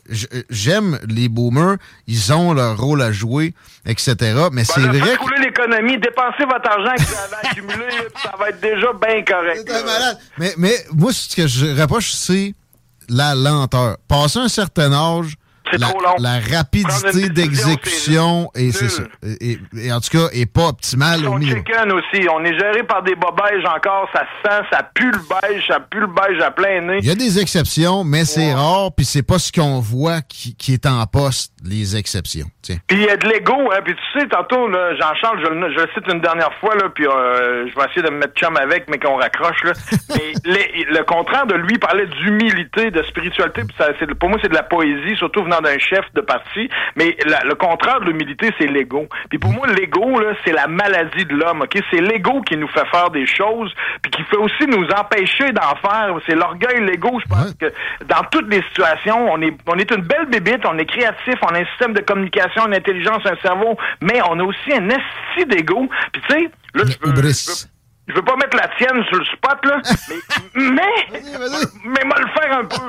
j'aime 0.48 0.98
les 1.08 1.28
boomers. 1.28 1.76
Ils 2.06 2.32
ont 2.32 2.52
leur 2.54 2.78
rôle 2.78 3.02
à 3.02 3.12
jouer, 3.12 3.52
etc. 3.90 4.14
Mais 4.52 4.64
c'est 4.64 4.80
Voilà, 4.80 4.98
vrai 4.98 5.16
que... 5.16 5.40
l'économie, 5.42 5.98
dépensez 5.98 6.44
votre 6.44 6.68
argent 6.70 6.94
que 6.96 7.02
vous 7.02 7.14
avez 7.34 7.48
accumulé, 7.48 7.86
ça 8.22 8.32
va 8.38 8.48
être 8.50 8.60
déjà 8.60 8.92
bien 8.92 9.22
correct. 9.24 9.64
C'est 9.66 9.72
un 9.74 9.78
là. 9.80 9.84
malade. 9.84 10.18
Mais, 10.38 10.54
mais 10.56 10.74
moi, 10.92 11.12
ce 11.12 11.34
que 11.34 11.46
je 11.46 11.80
reproche, 11.80 12.12
c'est 12.12 12.54
la 13.08 13.34
lenteur. 13.34 13.96
Passer 14.08 14.38
un 14.38 14.48
certain 14.48 14.92
âge, 14.92 15.34
C'est 15.72 15.80
la, 15.80 15.86
trop 15.88 16.00
long. 16.00 16.14
la 16.18 16.38
rapidité 16.56 17.28
d'exécution, 17.28 18.50
et 18.54 18.72
c'est 18.72 18.88
ça. 18.88 19.02
Et, 19.40 19.58
en 19.92 20.00
tout 20.00 20.10
cas, 20.10 20.28
est 20.32 20.50
pas 20.52 20.68
optimale 20.68 21.26
au 21.26 21.34
minimum. 21.34 21.58
chicken 21.66 21.92
aussi, 21.92 22.26
on 22.32 22.44
est 22.44 22.58
géré 22.58 22.82
par 22.82 23.02
des 23.02 23.14
bobèges 23.14 23.64
encore, 23.64 24.08
ça 24.12 24.22
sent, 24.44 24.64
ça 24.72 24.82
pue 24.94 25.10
le 25.10 25.18
beige, 25.18 25.66
ça 25.68 25.80
pue 25.80 26.00
le 26.00 26.06
beige 26.08 26.40
à 26.42 26.50
plein 26.50 26.80
nez. 26.80 26.98
Il 27.00 27.06
y 27.06 27.10
a 27.10 27.14
des 27.14 27.38
exceptions, 27.38 28.04
mais 28.04 28.24
c'est 28.24 28.40
Ouais. 28.40 28.54
rare, 28.54 28.90
puis 28.96 29.04
c'est 29.04 29.22
pas 29.22 29.38
ce 29.38 29.52
qu'on 29.52 29.80
voit 29.80 30.20
qui, 30.22 30.54
qui 30.56 30.72
est 30.74 30.86
en 30.86 31.04
poste, 31.06 31.52
les 31.64 31.96
exceptions. 31.96 32.46
Puis 32.62 32.78
il 32.98 33.02
y 33.02 33.08
a 33.10 33.16
de 33.16 33.26
l'ego, 33.28 33.70
hein. 33.72 33.80
Puis 33.84 33.94
tu 33.94 34.20
sais, 34.20 34.26
tantôt, 34.28 34.68
Jean-Charles, 34.70 35.40
je, 35.44 35.50
le- 35.50 35.72
je 35.72 35.80
le 35.80 35.88
cite 35.94 36.04
une 36.12 36.20
dernière 36.20 36.52
fois, 36.60 36.74
là, 36.76 36.88
puis 36.94 37.06
euh, 37.06 37.66
je 37.68 37.74
vais 37.74 37.86
essayer 37.86 38.02
de 38.02 38.10
me 38.10 38.18
mettre 38.18 38.34
chum 38.34 38.56
avec, 38.56 38.88
mais 38.88 38.98
qu'on 38.98 39.16
raccroche, 39.16 39.64
là. 39.64 39.72
mais 40.10 40.32
les- 40.44 40.84
le 40.88 41.02
contraire 41.04 41.46
de 41.46 41.54
lui 41.54 41.78
parlait 41.78 42.06
d'humilité, 42.06 42.90
de 42.90 43.02
spiritualité, 43.04 43.62
puis 43.64 43.74
ça, 43.76 43.88
pour 44.18 44.28
moi, 44.28 44.38
c'est 44.42 44.48
de 44.48 44.54
la 44.54 44.62
poésie, 44.62 45.16
surtout 45.16 45.42
venant 45.42 45.59
d'un 45.62 45.78
chef 45.78 46.04
de 46.14 46.20
parti. 46.20 46.68
Mais 46.96 47.16
la- 47.26 47.44
le 47.44 47.54
contraire 47.54 48.00
de 48.00 48.06
l'humilité, 48.06 48.50
c'est 48.58 48.66
l'ego. 48.66 49.06
Puis 49.28 49.38
pour 49.38 49.52
moi, 49.52 49.66
l'ego, 49.68 50.18
là, 50.20 50.32
c'est 50.44 50.52
la 50.52 50.66
maladie 50.66 51.24
de 51.24 51.34
l'homme, 51.34 51.62
OK? 51.62 51.78
C'est 51.90 52.00
l'ego 52.00 52.40
qui 52.42 52.56
nous 52.56 52.68
fait 52.68 52.86
faire 52.90 53.10
des 53.10 53.26
choses, 53.26 53.72
puis 54.02 54.10
qui 54.10 54.22
fait 54.24 54.36
aussi 54.36 54.66
nous 54.66 54.86
empêcher 54.96 55.52
d'en 55.52 55.74
faire. 55.82 56.14
C'est 56.26 56.34
l'orgueil, 56.34 56.80
l'ego, 56.84 57.20
je 57.22 57.28
pense 57.28 57.46
Ouais. 57.60 57.68
que 57.70 58.04
dans 58.06 58.22
toutes 58.30 58.48
les 58.52 58.62
situations, 58.68 59.30
on 59.32 59.40
est, 59.42 59.56
on 59.66 59.78
est 59.78 59.90
une 59.90 60.02
belle 60.02 60.26
bébite, 60.26 60.64
on 60.66 60.78
est 60.78 60.86
créatif, 60.86 61.34
on 61.42 61.54
a 61.54 61.58
un 61.60 61.64
système 61.66 61.92
de 61.92 62.00
communication, 62.00 62.66
une 62.66 62.74
intelligence, 62.74 63.24
un 63.24 63.36
cerveau, 63.42 63.76
mais 64.00 64.20
on 64.28 64.38
a 64.40 64.42
aussi 64.44 64.72
un 64.72 64.88
esti 64.88 65.46
d'ego. 65.46 65.88
Puis 66.12 66.22
tu 66.28 66.34
sais, 66.34 66.50
là, 66.74 66.84
je 66.86 67.08
veux. 67.08 67.14
Je 68.10 68.14
veux- 68.16 68.22
pas 68.22 68.36
mettre 68.36 68.56
la 68.56 68.68
tienne 68.76 69.02
sur 69.04 69.18
le 69.18 69.24
spot, 69.24 69.64
là, 69.64 69.80
mais, 70.54 70.82
mais, 71.14 72.04
mais 72.04 72.04
le 72.18 72.28
faire 72.40 72.58
un 72.58 72.64
peu. 72.64 72.88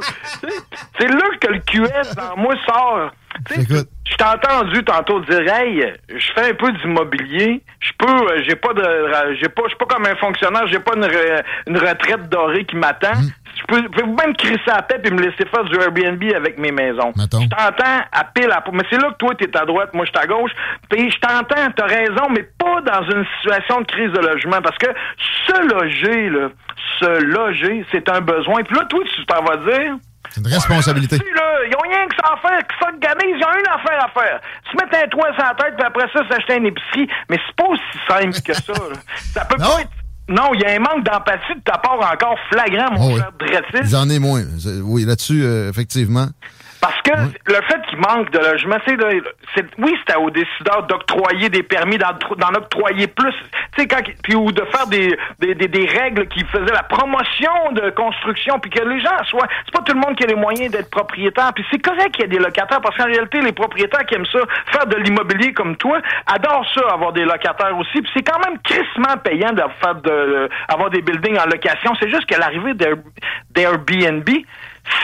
C'est 1.00 1.08
là 1.08 1.26
que 1.40 1.48
le 1.48 1.60
QS 1.60 2.16
dans 2.16 2.38
moi 2.38 2.56
sort. 2.66 3.12
Écoute. 3.56 3.88
Je 4.12 4.18
t'ai 4.18 4.26
entendu 4.26 4.84
tantôt 4.84 5.22
dire, 5.22 5.42
hey, 5.54 5.94
je 6.14 6.32
fais 6.34 6.50
un 6.52 6.54
peu 6.54 6.70
d'immobilier, 6.74 7.62
je 7.80 7.92
peux, 7.98 8.12
euh, 8.12 8.44
j'ai 8.46 8.56
pas 8.58 8.74
de, 8.74 8.84
j'ai 9.42 9.48
pas, 9.48 9.62
je 9.64 9.70
suis 9.70 9.78
pas 9.78 9.86
comme 9.86 10.06
un 10.06 10.16
fonctionnaire, 10.16 10.68
j'ai 10.68 10.80
pas 10.80 10.96
une, 10.98 11.06
re- 11.06 11.44
une 11.68 11.78
retraite 11.78 12.28
dorée 12.30 12.66
qui 12.66 12.76
m'attend. 12.76 13.14
Mm. 13.14 13.32
Je 13.58 13.64
peux, 13.68 13.84
pouvez-vous 13.90 14.16
même 14.16 14.36
crisser 14.36 14.60
la 14.68 14.82
tête 14.82 15.08
et 15.08 15.12
me 15.12 15.22
laisser 15.22 15.46
faire 15.50 15.64
du 15.64 15.76
Airbnb 15.80 16.22
avec 16.36 16.58
mes 16.58 16.72
maisons? 16.72 17.14
Mettons. 17.16 17.40
Je 17.42 17.48
t'entends 17.48 18.02
à 18.12 18.24
pile 18.34 18.52
à 18.52 18.62
Mais 18.74 18.84
c'est 18.90 19.02
là 19.02 19.12
que 19.12 19.18
toi, 19.18 19.34
t'es 19.36 19.56
à 19.58 19.66
droite, 19.66 19.94
moi, 19.94 20.04
je 20.06 20.12
suis 20.12 20.20
à 20.20 20.28
gauche. 20.28 20.52
Puis 20.90 21.10
je 21.10 21.20
t'entends, 21.20 21.72
t'as 21.76 21.86
raison, 21.86 22.28
mais 22.32 22.44
pas 22.60 22.82
dans 22.82 23.04
une 23.16 23.26
situation 23.38 23.82
de 23.82 23.86
crise 23.86 24.12
de 24.12 24.20
logement. 24.20 24.62
Parce 24.62 24.78
que 24.78 24.88
se 25.48 25.74
loger, 25.74 26.30
là, 26.30 26.50
se 27.00 27.24
loger, 27.24 27.86
c'est 27.92 28.10
un 28.10 28.20
besoin. 28.22 28.64
Puis 28.64 28.76
là, 28.76 28.84
toi, 28.90 29.00
tu 29.16 29.26
t'en 29.26 29.44
vas 29.44 29.58
dire... 29.58 29.96
C'est 30.30 30.42
une 30.42 30.48
responsabilité. 30.48 31.18
Tu 31.20 31.26
sais, 31.26 31.34
là, 31.34 31.48
Ils 31.68 31.76
ont 31.76 31.90
rien 31.90 32.08
que 32.08 32.16
ça 32.16 32.34
à 32.34 32.38
faire, 32.48 32.60
que 32.60 32.74
ça 32.80 32.92
de 32.92 33.00
gamer, 33.00 33.24
ils 33.26 33.44
ont 33.44 33.60
une 33.60 33.68
affaire 33.68 34.06
à 34.06 34.10
faire. 34.10 34.40
Se 34.72 34.76
mettre 34.78 35.04
un 35.04 35.08
toit 35.10 35.34
sur 35.34 35.44
la 35.44 35.54
tête, 35.56 35.76
puis 35.76 35.86
après 35.86 36.08
ça, 36.14 36.20
s'acheter 36.30 36.58
une 36.58 36.66
épicerie. 36.68 37.08
Mais 37.30 37.38
c'est 37.46 37.56
pas 37.56 37.70
aussi 37.70 37.82
simple 38.08 38.42
que 38.46 38.54
ça. 38.54 38.74
là. 38.74 38.96
Ça 39.34 39.46
peut 39.46 39.58
Non? 39.62 39.76
pas 39.76 39.82
être... 39.82 39.90
Non, 40.30 40.54
il 40.54 40.62
y 40.62 40.66
a 40.66 40.76
un 40.76 40.80
manque 40.80 41.04
d'empathie 41.04 41.56
de 41.56 41.62
ta 41.62 41.78
part 41.78 42.00
encore 42.00 42.38
flagrant, 42.52 42.92
mon 42.94 43.02
Oh, 43.04 43.14
oui. 43.14 43.18
cher 43.18 43.32
Dretis. 43.38 43.90
J'en 43.90 44.08
ai 44.10 44.20
moins. 44.20 44.44
Oui, 44.84 45.04
là-dessus, 45.04 45.44
euh, 45.44 45.70
effectivement. 45.70 46.28
Parce 46.82 47.00
que 47.04 47.12
le 47.12 47.62
fait 47.68 47.82
qu'il 47.90 48.00
manque 48.00 48.32
de 48.32 48.40
logement, 48.40 48.78
c'est 48.88 48.98
c'est 49.56 49.66
oui, 49.78 49.96
c'était 50.00 50.18
aux 50.18 50.32
décideurs 50.32 50.84
d'octroyer 50.84 51.48
des 51.50 51.62
permis, 51.64 51.98
d'en 52.00 52.54
octroyer 52.56 53.06
plus, 53.08 53.34
tu 53.76 53.82
sais 53.82 53.88
quand 53.88 54.02
puis 54.24 54.36
ou 54.36 54.52
de 54.52 54.64
faire 54.66 54.88
des, 54.88 55.16
des, 55.40 55.54
des, 55.54 55.68
des 55.68 55.86
règles 55.86 56.28
qui 56.28 56.44
faisaient 56.46 56.74
la 56.74 56.84
promotion 56.84 57.52
de 57.74 57.92
construction, 57.92 58.60
puis 58.60 58.72
que 58.72 58.84
les 58.84 59.00
gens 59.00 59.24
soient, 59.26 59.48
c'est 59.66 59.74
pas 59.74 59.84
tout 59.84 59.94
le 59.94 60.00
monde 60.00 60.16
qui 60.16 60.24
a 60.24 60.28
les 60.28 60.36
moyens 60.36 60.72
d'être 60.72 60.90
propriétaire, 60.90 61.52
puis 61.54 61.64
c'est 61.72 61.80
correct 61.80 62.12
qu'il 62.14 62.24
y 62.24 62.26
ait 62.26 62.30
des 62.30 62.40
locataires 62.40 62.82
parce 62.82 62.98
qu'en 62.98 63.06
réalité 63.06 63.42
les 63.42 63.52
propriétaires 63.52 64.06
qui 64.06 64.16
aiment 64.16 64.26
ça, 64.26 64.40
faire 64.72 64.88
de 64.88 64.96
l'immobilier 64.98 65.54
comme 65.54 65.76
toi, 65.78 66.00
adorent 66.26 66.66
ça 66.74 66.82
avoir 66.94 67.14
des 67.14 67.26
locataires 67.26 67.78
aussi, 67.78 68.02
puis 68.02 68.12
c'est 68.16 68.24
quand 68.24 68.40
même 68.40 68.58
crissement 68.64 69.18
payant 69.24 69.52
de 69.54 69.62
faire 69.84 69.96
de 69.96 70.50
avoir 70.68 70.90
des 70.90 71.02
buildings 71.02 71.38
en 71.38 71.46
location, 71.46 71.94
c'est 72.00 72.10
juste 72.10 72.26
qu'à 72.26 72.40
l'arrivée 72.40 72.74
d'Air- 72.74 72.96
d'Airbnb, 73.52 74.28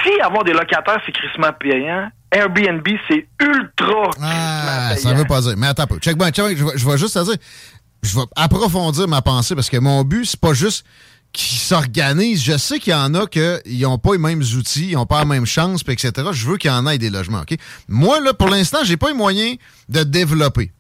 si 0.04 0.20
avoir 0.22 0.44
des 0.44 0.54
locataires, 0.54 1.00
c'est 1.06 1.12
crissement 1.12 1.52
payant, 1.60 2.10
Airbnb, 2.32 2.88
c'est 3.08 3.28
ultra 3.42 4.12
Ah, 4.22 4.94
ça 4.98 5.14
veut 5.14 5.26
pas 5.26 5.42
dire. 5.42 5.54
Mais 5.58 5.68
attends 5.68 5.84
un 5.84 5.88
peu. 5.88 5.98
Check 6.00 6.18
bien, 6.18 6.30
check. 6.32 6.58
Je, 6.58 6.64
vais- 6.66 6.78
je 6.78 6.88
vais 6.90 6.98
juste 6.98 7.14
te 7.14 7.24
dire. 7.24 7.36
Je 8.04 8.16
vais 8.16 8.26
approfondir 8.36 9.08
ma 9.08 9.22
pensée 9.22 9.56
parce 9.56 9.70
que 9.70 9.78
mon 9.78 10.04
but, 10.04 10.26
c'est 10.26 10.40
pas 10.40 10.54
juste 10.54 10.86
qu'ils 11.34 11.58
s'organisent. 11.58 12.44
Je 12.44 12.58
sais 12.58 12.80
qu'il 12.80 12.92
y 12.94 12.96
en 12.96 13.14
a 13.16 13.26
qui 13.28 13.40
n'ont 13.82 13.98
pas 13.98 14.12
les 14.14 14.18
mêmes 14.18 14.42
outils, 14.42 14.90
ils 14.92 14.96
n'ont 14.96 15.06
pas 15.06 15.20
la 15.20 15.26
même 15.26 15.46
chance, 15.46 15.82
etc. 15.88 16.12
Je 16.32 16.48
veux 16.48 16.58
qu'il 16.58 16.70
y 16.70 16.74
en 16.74 16.86
ait 16.88 16.98
des 16.98 17.10
logements. 17.10 17.42
OK? 17.42 17.58
Moi, 17.88 18.20
là, 18.22 18.34
pour 18.34 18.50
l'instant, 18.50 18.80
j'ai 18.84 18.98
pas 18.98 19.08
les 19.08 19.14
moyens 19.14 19.58
de 19.90 20.04
développer. 20.04 20.72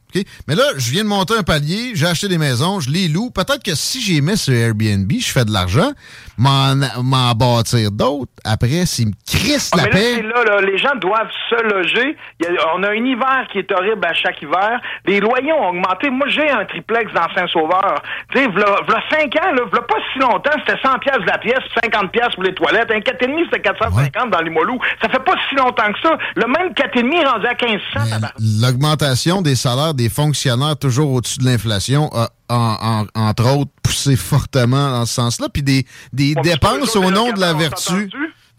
Mais 0.47 0.55
là, 0.55 0.63
je 0.77 0.91
viens 0.91 1.03
de 1.03 1.09
monter 1.09 1.35
un 1.37 1.43
palier, 1.43 1.91
j'ai 1.93 2.05
acheté 2.07 2.27
des 2.27 2.37
maisons, 2.37 2.79
je 2.79 2.89
les 2.89 3.07
loue. 3.07 3.29
Peut-être 3.29 3.61
que 3.63 3.75
si 3.75 4.01
j'ai 4.01 4.21
mis 4.21 4.37
sur 4.37 4.53
Airbnb, 4.53 5.11
je 5.11 5.31
fais 5.31 5.45
de 5.45 5.51
l'argent, 5.51 5.91
m'en 6.37 6.75
m'en 7.03 7.31
bâtir 7.33 7.91
d'autres. 7.91 8.31
Après, 8.45 8.85
s'ils 8.85 9.07
me 9.07 9.13
crissent 9.27 9.71
Ah, 9.73 9.77
la 9.77 9.83
mais 9.83 9.89
là, 9.89 9.93
paix. 9.93 10.21
là, 10.23 10.43
là, 10.43 10.61
les 10.61 10.77
gens 10.77 10.95
doivent 11.01 11.29
se 11.49 11.61
loger. 11.63 12.15
A- 12.45 12.75
on 12.75 12.83
a 12.83 12.89
un 12.89 12.93
hiver 13.05 13.47
qui 13.51 13.59
est 13.59 13.71
horrible 13.71 14.05
à 14.05 14.13
chaque 14.13 14.41
hiver. 14.41 14.79
Les 15.05 15.19
loyers 15.19 15.51
ont 15.53 15.69
augmenté. 15.69 16.09
Moi, 16.09 16.27
j'ai 16.29 16.49
un 16.49 16.65
triplex 16.65 17.11
dans 17.13 17.27
Saint-Sauveur. 17.35 18.01
Tu 18.33 18.39
sais, 18.39 18.47
v'là, 18.47 18.65
v'là 18.87 19.01
5 19.11 19.35
ans, 19.43 19.51
là, 19.53 19.61
v'là 19.71 19.81
pas 19.81 19.95
si 20.13 20.19
longtemps, 20.19 20.51
c'était 20.65 20.79
100 20.81 20.99
pièces 20.99 21.25
la 21.27 21.37
pièce, 21.37 21.59
50 21.83 22.11
pièces 22.11 22.33
pour 22.33 22.43
les 22.43 22.53
toilettes. 22.53 22.89
Un 22.91 22.99
4,5, 22.99 23.45
c'était 23.45 23.61
450 23.61 24.29
dans 24.31 24.39
les 24.39 24.45
Limoilou. 24.49 24.79
Ça 25.01 25.09
fait 25.09 25.19
pas 25.23 25.35
si 25.49 25.55
longtemps 25.55 25.91
que 25.91 25.99
ça. 26.01 26.17
Le 26.35 26.45
même 26.47 26.73
4,5 26.73 27.21
est 27.21 27.25
rendu 27.27 27.45
à 27.47 27.53
1500. 27.53 27.81
Mais 27.95 28.09
tabarnak. 28.11 28.33
L'augmentation 28.61 29.41
des 29.41 29.55
salaires 29.55 29.93
des 29.97 30.07
fonctionnaires 30.09 30.77
toujours 30.77 31.11
au-dessus 31.11 31.39
de 31.39 31.45
l'inflation 31.45 32.09
a, 32.13 32.29
en- 32.49 33.05
en- 33.15 33.19
entre 33.29 33.45
autres, 33.57 33.71
poussé 33.83 34.15
fortement 34.15 34.91
dans 34.91 35.05
ce 35.05 35.13
sens-là. 35.15 35.49
Puis 35.51 35.63
des, 35.63 35.85
des 36.13 36.33
Bon, 36.35 36.41
dépenses 36.41 36.95
au 36.95 37.11
nom 37.11 37.33
de 37.33 37.39
la 37.41 37.53
vertu. 37.53 38.09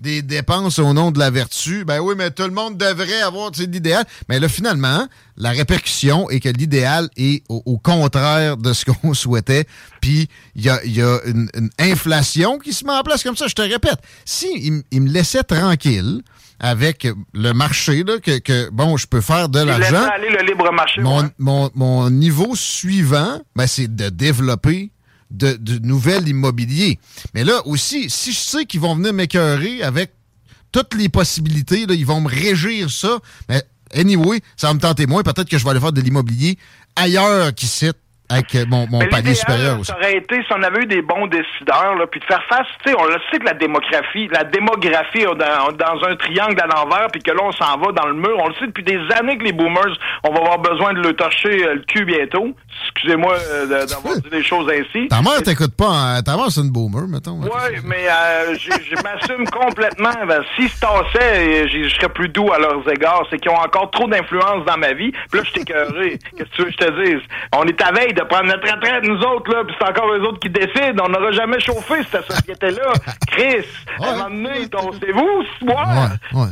Des 0.00 0.22
dépenses 0.22 0.78
au 0.78 0.92
nom 0.92 1.10
de 1.10 1.18
la 1.18 1.28
vertu. 1.30 1.84
Ben 1.84 1.98
oui, 1.98 2.14
mais 2.16 2.30
tout 2.30 2.44
le 2.44 2.52
monde 2.52 2.76
devrait 2.78 3.20
avoir 3.22 3.50
l'idéal. 3.58 4.04
Mais 4.28 4.38
là, 4.38 4.48
finalement, 4.48 5.08
la 5.36 5.50
répercussion 5.50 6.30
est 6.30 6.38
que 6.38 6.48
l'idéal 6.50 7.08
est 7.16 7.42
au, 7.48 7.62
au 7.66 7.78
contraire 7.78 8.56
de 8.56 8.72
ce 8.72 8.84
qu'on 8.90 9.12
souhaitait. 9.12 9.66
Puis 10.00 10.28
il 10.54 10.64
y 10.64 10.68
a, 10.70 10.78
il 10.84 10.96
y 10.96 11.02
a 11.02 11.18
une, 11.26 11.48
une 11.56 11.70
inflation 11.80 12.58
qui 12.58 12.72
se 12.72 12.84
met 12.84 12.92
en 12.92 13.02
place 13.02 13.24
comme 13.24 13.36
ça. 13.36 13.48
Je 13.48 13.54
te 13.54 13.62
répète, 13.62 13.98
si 14.24 14.46
il, 14.56 14.68
m- 14.68 14.82
il 14.92 15.00
me 15.02 15.08
laissait 15.10 15.42
tranquille 15.42 16.22
avec 16.60 17.06
le 17.34 17.52
marché, 17.52 18.02
là, 18.04 18.18
que, 18.18 18.38
que 18.38 18.68
bon, 18.70 18.96
je 18.96 19.06
peux 19.06 19.20
faire 19.20 19.48
de 19.48 19.60
l'argent. 19.60 20.04
aller 20.12 20.28
le 20.30 20.44
libre 20.46 20.72
marché. 20.72 21.00
Mon, 21.00 21.22
ouais. 21.22 21.28
mon, 21.38 21.70
mon 21.74 22.10
niveau 22.10 22.54
suivant, 22.56 23.40
ben, 23.54 23.66
c'est 23.66 23.94
de 23.94 24.08
développer 24.08 24.90
de, 25.30 25.52
de 25.52 25.78
nouvel 25.86 26.26
immobilier. 26.28 26.98
Mais 27.34 27.44
là 27.44 27.60
aussi, 27.66 28.10
si 28.10 28.32
je 28.32 28.38
sais 28.38 28.64
qu'ils 28.64 28.80
vont 28.80 28.96
venir 28.96 29.12
m'écœurer 29.12 29.82
avec 29.82 30.12
toutes 30.72 30.94
les 30.94 31.08
possibilités, 31.08 31.86
là, 31.86 31.94
ils 31.94 32.06
vont 32.06 32.20
me 32.20 32.28
régir 32.28 32.90
ça, 32.90 33.18
mais 33.48 33.62
anyway, 33.94 34.40
ça 34.56 34.68
va 34.68 34.74
me 34.74 34.80
tenter 34.80 35.06
moins. 35.06 35.22
Peut-être 35.22 35.48
que 35.48 35.58
je 35.58 35.64
vais 35.64 35.70
aller 35.70 35.80
faire 35.80 35.92
de 35.92 36.00
l'immobilier 36.00 36.58
ailleurs 36.96 37.54
qu'ici, 37.54 37.90
avec 38.28 38.54
euh, 38.54 38.64
mon, 38.68 38.86
l'idéal, 39.00 39.34
supérieur 39.34 39.80
aussi. 39.80 39.90
Ça 39.90 39.96
aurait 39.96 40.16
été 40.16 40.36
si 40.36 40.52
on 40.52 40.62
avait 40.62 40.82
eu 40.82 40.86
des 40.86 41.02
bons 41.02 41.26
décideurs, 41.26 41.94
là, 41.94 42.06
puis 42.06 42.20
de 42.20 42.24
faire 42.24 42.42
face, 42.48 42.66
tu 42.84 42.90
sais, 42.90 42.96
on 42.98 43.06
le 43.06 43.16
sait 43.30 43.38
que 43.38 43.46
la 43.46 43.54
démographie, 43.54 44.28
la 44.28 44.44
démographie 44.44 45.24
dans, 45.24 45.72
dans 45.72 46.04
un 46.06 46.16
triangle 46.16 46.60
à 46.60 46.66
l'envers, 46.66 47.08
puis 47.12 47.22
que 47.22 47.30
là, 47.30 47.42
on 47.42 47.52
s'en 47.52 47.78
va 47.78 47.92
dans 47.92 48.06
le 48.06 48.14
mur. 48.14 48.36
On 48.38 48.48
le 48.48 48.54
sait 48.54 48.66
depuis 48.66 48.84
des 48.84 49.00
années 49.18 49.38
que 49.38 49.44
les 49.44 49.52
boomers, 49.52 49.96
on 50.24 50.32
va 50.32 50.40
avoir 50.40 50.58
besoin 50.58 50.92
de 50.92 51.00
le 51.00 51.14
torcher 51.14 51.66
euh, 51.66 51.74
le 51.74 51.80
cul 51.80 52.04
bientôt. 52.04 52.54
Excusez-moi 52.94 53.34
euh, 53.34 53.86
d'avoir 53.86 54.16
dit 54.16 54.30
des 54.30 54.42
choses 54.42 54.70
ainsi. 54.70 55.08
Ta 55.08 55.22
mère 55.22 55.42
t'écoute 55.42 55.74
pas, 55.76 55.88
hein? 55.88 56.22
ta 56.22 56.36
mère 56.36 56.50
c'est 56.50 56.60
une 56.60 56.70
boomer, 56.70 57.06
mettons. 57.06 57.40
Oui, 57.40 57.78
mais 57.84 58.08
euh, 58.08 58.54
je, 58.58 59.02
m'assume 59.02 59.44
complètement. 59.50 60.14
Ben, 60.26 60.42
S'ils 60.56 60.68
se 60.68 60.80
tassaient, 60.80 61.64
euh, 61.64 61.68
je 61.68 61.88
serais 61.94 62.08
plus 62.08 62.28
doux 62.28 62.50
à 62.52 62.58
leurs 62.58 62.88
égards. 62.90 63.24
C'est 63.30 63.38
qu'ils 63.38 63.50
ont 63.50 63.58
encore 63.58 63.90
trop 63.90 64.06
d'influence 64.08 64.64
dans 64.66 64.76
ma 64.76 64.92
vie. 64.92 65.12
Puis 65.30 65.40
là, 65.40 65.44
je 65.44 65.50
suis 65.50 65.60
écœuré. 65.60 66.18
Qu'est-ce 66.36 66.50
que 66.50 66.56
tu 66.56 66.62
veux 66.62 66.70
que 66.70 66.72
je 66.72 66.86
te 66.86 67.04
dise? 67.04 67.22
On 67.56 67.64
est 67.64 67.80
à 67.80 67.92
veille 67.92 68.14
de 68.18 68.24
prendre 68.24 68.46
notre 68.46 68.70
retraite, 68.74 69.04
nous 69.04 69.20
autres, 69.22 69.50
là, 69.52 69.62
puis 69.64 69.74
c'est 69.78 69.88
encore 69.88 70.12
eux 70.12 70.20
autres 70.22 70.40
qui 70.40 70.50
décident. 70.50 71.04
On 71.06 71.08
n'aura 71.08 71.30
jamais 71.32 71.60
chauffé 71.60 71.94
cette 72.10 72.30
société-là. 72.30 72.92
Chris, 73.28 73.64
à 74.00 74.08
un 74.10 74.28
moment 74.28 74.30
donné, 74.50 74.68
ton- 74.68 74.92
c'est 74.92 75.12
vous, 75.12 75.42
ce 75.60 75.66
soir? 75.66 75.86
Ouais, 76.32 76.40
ouais. 76.40 76.48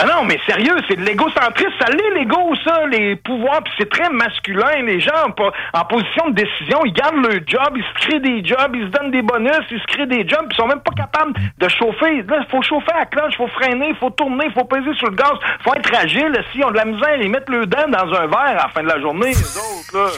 Ah 0.00 0.06
non, 0.06 0.24
mais 0.24 0.38
sérieux, 0.46 0.76
c'est 0.88 0.94
de 0.96 1.02
l'égocentrisme. 1.02 1.72
Ça 1.80 1.86
l'est, 1.90 2.14
l'ego, 2.14 2.54
ça, 2.64 2.86
les 2.86 3.16
pouvoirs, 3.16 3.62
puis 3.64 3.72
c'est 3.78 3.90
très 3.90 4.08
masculin. 4.10 4.82
Les 4.86 5.00
gens 5.00 5.26
en, 5.26 5.30
po- 5.32 5.50
en 5.74 5.84
position 5.86 6.30
de 6.30 6.34
décision, 6.34 6.78
ils 6.84 6.92
gardent 6.92 7.16
leur 7.16 7.40
job, 7.46 7.74
ils 7.76 7.82
se 7.82 8.06
créent 8.06 8.20
des 8.20 8.44
jobs, 8.44 8.70
ils 8.74 8.86
se 8.86 8.90
donnent 8.96 9.10
des 9.10 9.22
bonus, 9.22 9.58
ils 9.72 9.80
se 9.80 9.86
créent 9.86 10.06
des 10.06 10.26
jobs, 10.28 10.46
puis 10.48 10.56
ils 10.56 10.56
sont 10.56 10.68
même 10.68 10.80
pas 10.82 10.92
capables 10.96 11.32
de 11.58 11.68
chauffer. 11.68 12.22
Là, 12.22 12.44
il 12.44 12.46
faut 12.50 12.62
chauffer 12.62 12.92
à 12.94 13.06
cloche, 13.06 13.32
il 13.34 13.36
faut 13.38 13.48
freiner, 13.48 13.88
il 13.90 13.96
faut 13.96 14.10
tourner, 14.10 14.44
il 14.46 14.52
faut 14.52 14.64
peser 14.66 14.94
sur 14.98 15.10
le 15.10 15.16
gaz, 15.16 15.32
il 15.42 15.62
faut 15.64 15.74
être 15.74 15.94
agile. 15.94 16.44
S'ils 16.52 16.64
ont 16.64 16.70
de 16.70 16.76
la 16.76 16.84
misère, 16.84 17.16
ils 17.20 17.30
mettent 17.30 17.48
le 17.50 17.66
dent 17.66 17.88
dans 17.88 18.12
un 18.14 18.26
verre 18.28 18.38
à 18.38 18.54
la 18.54 18.68
fin 18.72 18.82
de 18.84 18.88
la 18.88 19.00
journée, 19.00 19.30
les 19.30 19.56
autres, 19.58 19.94
là. 19.94 20.10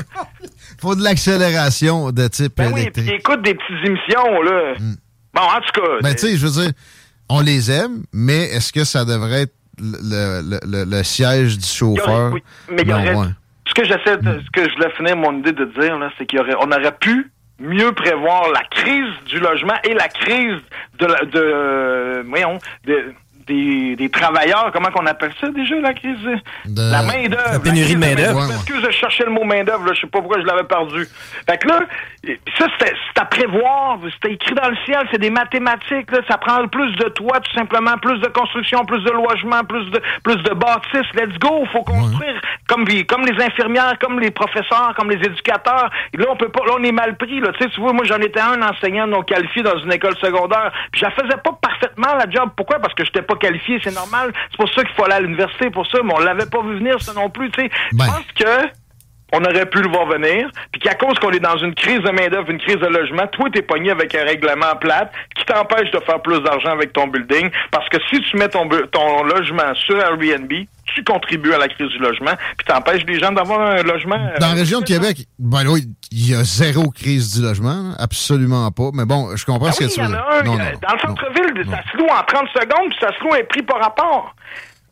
Faut 0.80 0.94
de 0.94 1.02
l'accélération 1.04 2.10
de 2.10 2.26
type 2.28 2.56
Ben 2.56 2.70
oui, 2.72 2.82
électrique. 2.82 3.04
puis 3.06 3.14
ils 3.14 3.18
écoutent 3.18 3.42
des 3.42 3.54
petites 3.54 3.86
émissions, 3.86 4.42
là. 4.42 4.74
Bon, 5.34 5.42
en 5.42 5.60
tout 5.60 5.80
cas... 5.80 5.88
Ben, 6.02 6.12
tu 6.14 6.18
sais, 6.26 6.36
je 6.36 6.46
veux 6.46 6.62
dire, 6.62 6.72
on 7.28 7.40
les 7.40 7.70
aime, 7.70 8.02
mais 8.12 8.44
est-ce 8.44 8.72
que 8.72 8.84
ça 8.84 9.04
devrait 9.04 9.42
être 9.42 9.52
le, 9.80 10.42
le- 10.42 10.60
le- 10.66 10.84
le 10.96 11.02
siège 11.02 11.58
du 11.58 11.64
chauffeur? 11.66 12.32
oui, 12.32 12.42
mais 12.70 12.82
il 12.82 12.88
y 12.88 12.92
aurait-. 12.92 13.14
Ce 13.66 13.74
que 13.74 13.84
j'essaie 13.84 14.16
de, 14.16 14.40
ce 14.44 14.50
que 14.52 14.68
je 14.68 14.74
voulais 14.74 14.90
finir 14.96 15.16
mon 15.16 15.38
idée 15.38 15.52
de 15.52 15.64
dire, 15.64 15.96
là, 15.98 16.10
c'est 16.18 16.26
qu'il 16.26 16.38
y 16.38 16.42
aurait, 16.42 16.54
on 16.60 16.70
aurait 16.72 16.96
pu 16.98 17.30
mieux 17.60 17.92
prévoir 17.92 18.50
la 18.52 18.62
crise 18.70 19.12
du 19.26 19.38
logement 19.38 19.74
et 19.84 19.94
la 19.94 20.08
crise 20.08 20.60
de, 20.98 21.06
la- 21.06 21.24
de, 21.24 21.30
euh, 21.36 22.22
voyons, 22.26 22.58
de- 22.86 23.12
des, 23.46 23.96
des 23.96 24.08
travailleurs, 24.10 24.70
comment 24.72 24.90
qu'on 24.90 25.06
appelle 25.06 25.32
ça 25.40 25.48
déjà, 25.48 25.74
la 25.80 25.94
crise? 25.94 26.16
De- 26.66 26.90
La 26.92 27.02
main-d'œuvre. 27.02 27.52
La 27.52 27.60
pénurie 27.60 27.94
de 27.94 28.00
main-d'œuvre. 28.00 28.38
Ouais. 28.48 28.54
Excuse, 28.54 28.82
je 28.86 28.90
cherchais 28.90 29.24
le 29.24 29.30
mot 29.30 29.44
main-d'œuvre, 29.44 29.92
je 29.94 30.00
sais 30.00 30.06
pas 30.06 30.20
pourquoi 30.20 30.40
je 30.40 30.46
l'avais 30.46 30.64
perdu. 30.64 31.06
Fait 31.48 31.58
que 31.58 31.68
là, 31.68 31.80
ça, 32.58 32.66
c'était 32.78 32.92
c'est 33.14 33.20
à 33.22 33.24
prévoir, 33.24 33.98
c'était 34.14 34.34
écrit 34.34 34.54
dans 34.54 34.68
le 34.68 34.76
ciel, 34.84 35.06
c'est 35.10 35.18
des 35.20 35.30
mathématiques, 35.30 36.10
là, 36.10 36.18
ça 36.28 36.38
prend 36.38 36.66
plus 36.68 36.92
de 36.96 37.08
toits, 37.08 37.40
tout 37.40 37.52
simplement, 37.54 37.96
plus 37.98 38.18
de 38.20 38.28
construction, 38.28 38.84
plus 38.84 39.02
de 39.04 39.10
logements, 39.10 39.64
plus 39.64 39.90
de 39.90 40.00
plus 40.22 40.36
de 40.36 40.54
bâtisses. 40.54 41.10
Let's 41.14 41.38
go, 41.38 41.64
faut 41.72 41.82
construire 41.82 42.40
comme, 42.68 42.84
comme 43.08 43.24
les 43.24 43.42
infirmières, 43.44 43.98
comme 44.00 44.20
les 44.20 44.30
professeurs, 44.30 44.94
comme 44.96 45.10
les 45.10 45.16
éducateurs. 45.16 45.90
Et 46.12 46.16
là, 46.18 46.26
on 46.30 46.36
peut 46.36 46.48
pas, 46.50 46.64
là, 46.66 46.72
on 46.78 46.82
est 46.84 46.92
mal 46.92 47.16
pris, 47.16 47.40
là. 47.40 47.48
Tu 47.58 47.64
sais, 47.64 47.70
tu 47.70 47.80
vois, 47.80 47.92
moi, 47.92 48.04
j'en 48.04 48.18
étais 48.18 48.40
un 48.40 48.60
enseignant 48.62 49.06
non 49.06 49.22
qualifié 49.22 49.62
dans 49.62 49.78
une 49.78 49.92
école 49.92 50.16
secondaire, 50.18 50.70
puis 50.92 51.00
je 51.00 51.04
la 51.06 51.10
faisais 51.12 51.36
pas 51.42 51.58
parfaitement, 51.60 52.14
la 52.18 52.30
job. 52.30 52.50
Pourquoi? 52.56 52.78
Parce 52.78 52.94
que 52.94 53.04
j'étais 53.04 53.22
pas 53.30 53.36
qualifié, 53.36 53.78
c'est 53.82 53.94
normal. 53.94 54.32
C'est 54.50 54.56
pour 54.56 54.68
ça 54.72 54.82
qu'il 54.82 54.94
faut 54.94 55.04
aller 55.04 55.14
à 55.14 55.20
l'université, 55.20 55.70
pour 55.70 55.86
ça, 55.86 55.98
mais 56.02 56.12
on 56.14 56.20
l'avait 56.20 56.46
pas 56.46 56.62
vu 56.62 56.76
venir, 56.76 57.00
ça 57.00 57.12
non 57.12 57.30
plus, 57.30 57.50
tu 57.50 57.62
sais. 57.62 57.70
Ben. 57.92 58.04
Je 58.04 58.10
pense 58.10 58.32
que 58.38 58.80
on 59.32 59.44
aurait 59.44 59.66
pu 59.66 59.80
le 59.80 59.88
voir 59.88 60.06
venir, 60.06 60.50
puis 60.72 60.80
qu'à 60.80 60.94
cause 60.94 61.16
qu'on 61.20 61.30
est 61.30 61.38
dans 61.38 61.56
une 61.58 61.74
crise 61.74 62.00
de 62.00 62.10
main-d'œuvre, 62.10 62.50
une 62.50 62.58
crise 62.58 62.78
de 62.78 62.86
logement, 62.86 63.28
toi, 63.28 63.48
t'es 63.52 63.62
pogné 63.62 63.92
avec 63.92 64.12
un 64.14 64.24
règlement 64.24 64.74
plate 64.80 65.12
qui 65.36 65.44
t'empêche 65.44 65.90
de 65.92 66.00
faire 66.00 66.20
plus 66.20 66.40
d'argent 66.40 66.70
avec 66.70 66.92
ton 66.92 67.06
building, 67.06 67.48
parce 67.70 67.88
que 67.88 67.98
si 68.10 68.20
tu 68.22 68.36
mets 68.36 68.48
ton, 68.48 68.68
ton 68.90 69.22
logement 69.22 69.72
sur 69.74 69.96
Airbnb, 69.98 70.52
tu 70.94 71.04
contribues 71.04 71.54
à 71.54 71.58
la 71.58 71.68
crise 71.68 71.88
du 71.88 71.98
logement, 71.98 72.32
puis 72.56 72.66
t'empêches 72.66 73.04
les 73.06 73.18
gens 73.18 73.32
d'avoir 73.32 73.60
un 73.60 73.82
logement. 73.82 74.18
Dans 74.40 74.48
la 74.48 74.54
région 74.54 74.80
de 74.80 74.84
Québec, 74.84 75.26
ben 75.38 75.66
oui, 75.66 75.84
il 76.10 76.30
y 76.30 76.34
a 76.34 76.44
zéro 76.44 76.90
crise 76.90 77.36
du 77.36 77.42
logement, 77.42 77.92
absolument 77.98 78.70
pas. 78.70 78.90
Mais 78.92 79.04
bon, 79.04 79.36
je 79.36 79.44
comprends 79.44 79.68
ah 79.68 79.72
ce 79.72 79.80
que 79.80 79.92
tu 79.92 80.00
veux 80.00 80.06
dire. 80.06 80.24
Dans 80.44 80.94
le 80.94 80.98
centre-ville, 81.00 81.64
ça 81.70 81.82
se 81.90 81.96
loue 81.96 82.06
en 82.06 82.22
30 82.22 82.48
secondes, 82.54 82.90
puis 82.90 82.98
ça 83.00 83.08
se 83.16 83.24
loue 83.24 83.34
un 83.34 83.44
prix 83.44 83.62
par 83.62 83.80
rapport. 83.80 84.34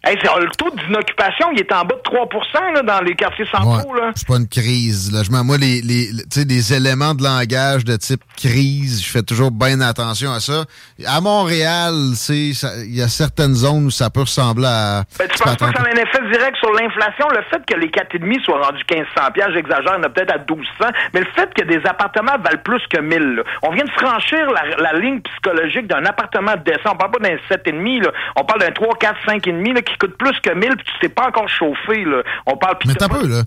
Hey, 0.04 0.16
le 0.16 0.48
taux 0.56 0.70
d'inoccupation, 0.70 1.48
il 1.52 1.60
est 1.60 1.72
en 1.72 1.84
bas 1.84 1.96
de 1.96 2.02
3 2.02 2.28
là, 2.72 2.82
dans 2.82 3.00
les 3.00 3.14
quartiers 3.14 3.46
centraux. 3.46 3.92
Ouais, 3.92 4.10
c'est 4.14 4.28
pas 4.28 4.36
une 4.36 4.48
crise. 4.48 5.12
Logement. 5.12 5.42
Moi, 5.42 5.56
les, 5.58 5.80
les, 5.82 6.08
les 6.36 6.72
éléments 6.72 7.14
de 7.14 7.24
langage 7.24 7.84
de 7.84 7.96
type 7.96 8.22
crise, 8.36 9.04
je 9.04 9.10
fais 9.10 9.22
toujours 9.22 9.50
bien 9.50 9.80
attention 9.80 10.30
à 10.30 10.38
ça. 10.38 10.64
À 11.04 11.20
Montréal, 11.20 11.94
il 12.28 12.94
y 12.94 13.02
a 13.02 13.08
certaines 13.08 13.54
zones 13.54 13.86
où 13.86 13.90
ça 13.90 14.08
peut 14.08 14.20
ressembler 14.20 14.68
à... 14.68 15.02
Ben, 15.18 15.26
tu 15.28 15.42
penses 15.42 15.56
pas 15.56 15.72
que 15.72 15.76
ça 15.76 15.82
a 15.82 15.88
un 15.88 15.96
effet 15.96 16.20
direct 16.30 16.56
sur 16.58 16.72
l'inflation? 16.72 17.26
Le 17.30 17.42
fait 17.50 17.66
que 17.66 17.74
les 17.74 17.88
4,5 17.88 18.44
soient 18.44 18.66
rendus 18.66 18.84
1500 18.88 19.52
j'exagère, 19.52 19.98
en 19.98 20.02
a 20.02 20.08
peut-être 20.08 20.32
à 20.32 20.38
1200, 20.38 20.90
mais 21.12 21.20
le 21.20 21.26
fait 21.34 21.52
que 21.54 21.64
des 21.64 21.80
appartements 21.86 22.38
valent 22.38 22.62
plus 22.64 22.82
que 22.88 23.00
1000, 23.00 23.42
on 23.62 23.70
vient 23.72 23.84
de 23.84 23.90
franchir 23.90 24.48
la, 24.78 24.92
ligne 24.98 25.20
psychologique 25.20 25.86
d'un 25.86 26.04
appartement 26.04 26.54
décent. 26.64 26.92
On 26.92 26.96
parle 26.96 27.12
pas 27.12 27.28
d'un 27.28 27.36
7,5, 27.50 28.04
là. 28.04 28.12
on 28.36 28.44
parle 28.44 28.60
d'un 28.60 28.70
3, 28.70 28.94
4, 28.98 29.16
5,5 29.26 29.74
là, 29.74 29.82
qui 29.82 29.97
coûte 29.98 30.16
plus 30.16 30.38
que 30.40 30.54
1000 30.54 30.76
puis 30.76 30.86
tu 30.86 30.92
t'es 31.00 31.08
pas 31.08 31.28
encore 31.28 31.48
chauffé, 31.48 32.04
là. 32.04 32.22
On 32.46 32.56
parle 32.56 32.76
Mais 32.86 32.94
t'as 32.94 33.08
peu, 33.08 33.26
là. 33.26 33.42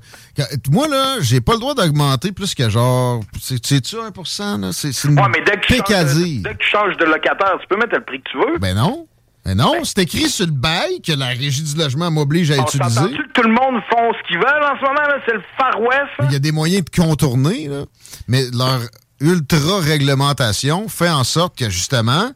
Moi, 0.70 0.88
là, 0.88 1.18
j'ai 1.22 1.42
pas 1.42 1.54
le 1.54 1.60
droit 1.60 1.74
d'augmenter 1.74 2.32
plus 2.32 2.54
que 2.54 2.70
genre. 2.70 3.22
C'est-tu 3.40 3.96
1 3.96 4.58
là? 4.58 4.70
C'est 4.72 5.04
une 5.06 5.20
ouais, 5.20 5.28
mais 5.34 5.42
dès 5.46 5.58
que, 5.58 5.68
tu 5.68 5.76
changes 5.76 6.16
de, 6.16 6.44
dès 6.44 6.54
que 6.54 6.58
tu 6.58 6.70
changes 6.70 6.98
de 6.98 7.06
locataire, 7.06 7.58
tu 7.62 7.68
peux 7.68 7.78
mettre 7.78 7.96
le 7.96 8.04
prix 8.04 8.22
que 8.22 8.30
tu 8.30 8.38
veux. 8.38 8.58
Ben 8.60 8.76
non. 8.76 9.08
Mais 9.46 9.56
non, 9.56 9.72
ben. 9.74 9.86
c'est 9.86 10.00
écrit 10.00 10.30
sur 10.30 10.46
le 10.46 10.52
bail 10.52 11.02
que 11.02 11.14
la 11.14 11.28
régie 11.28 11.64
du 11.64 11.76
logement 11.76 12.12
m'oblige 12.12 12.52
à 12.52 12.60
on 12.60 12.64
utiliser. 12.64 13.00
Que 13.00 13.32
tout 13.34 13.42
le 13.42 13.50
monde 13.50 13.82
font 13.90 14.14
ce 14.14 14.28
qu'ils 14.28 14.38
veulent 14.38 14.64
en 14.64 14.78
ce 14.78 14.82
moment, 14.82 15.02
là? 15.02 15.18
C'est 15.26 15.34
le 15.34 15.42
Far 15.58 15.82
West. 15.82 16.12
Il 16.26 16.32
y 16.32 16.36
a 16.36 16.40
des 16.40 16.52
moyens 16.52 16.86
de 16.86 16.90
contourner, 16.90 17.68
là. 17.68 17.86
Mais 18.28 18.44
leur 18.54 18.82
ultra-réglementation 19.20 20.88
fait 20.90 21.10
en 21.10 21.24
sorte 21.24 21.58
que, 21.58 21.70
justement, 21.70 22.32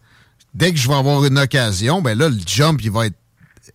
dès 0.53 0.71
que 0.71 0.79
je 0.79 0.87
vais 0.87 0.95
avoir 0.95 1.23
une 1.25 1.37
occasion, 1.37 2.01
ben 2.01 2.17
là, 2.17 2.29
le 2.29 2.37
jump, 2.45 2.81
il 2.81 2.91
va 2.91 3.07
être 3.07 3.17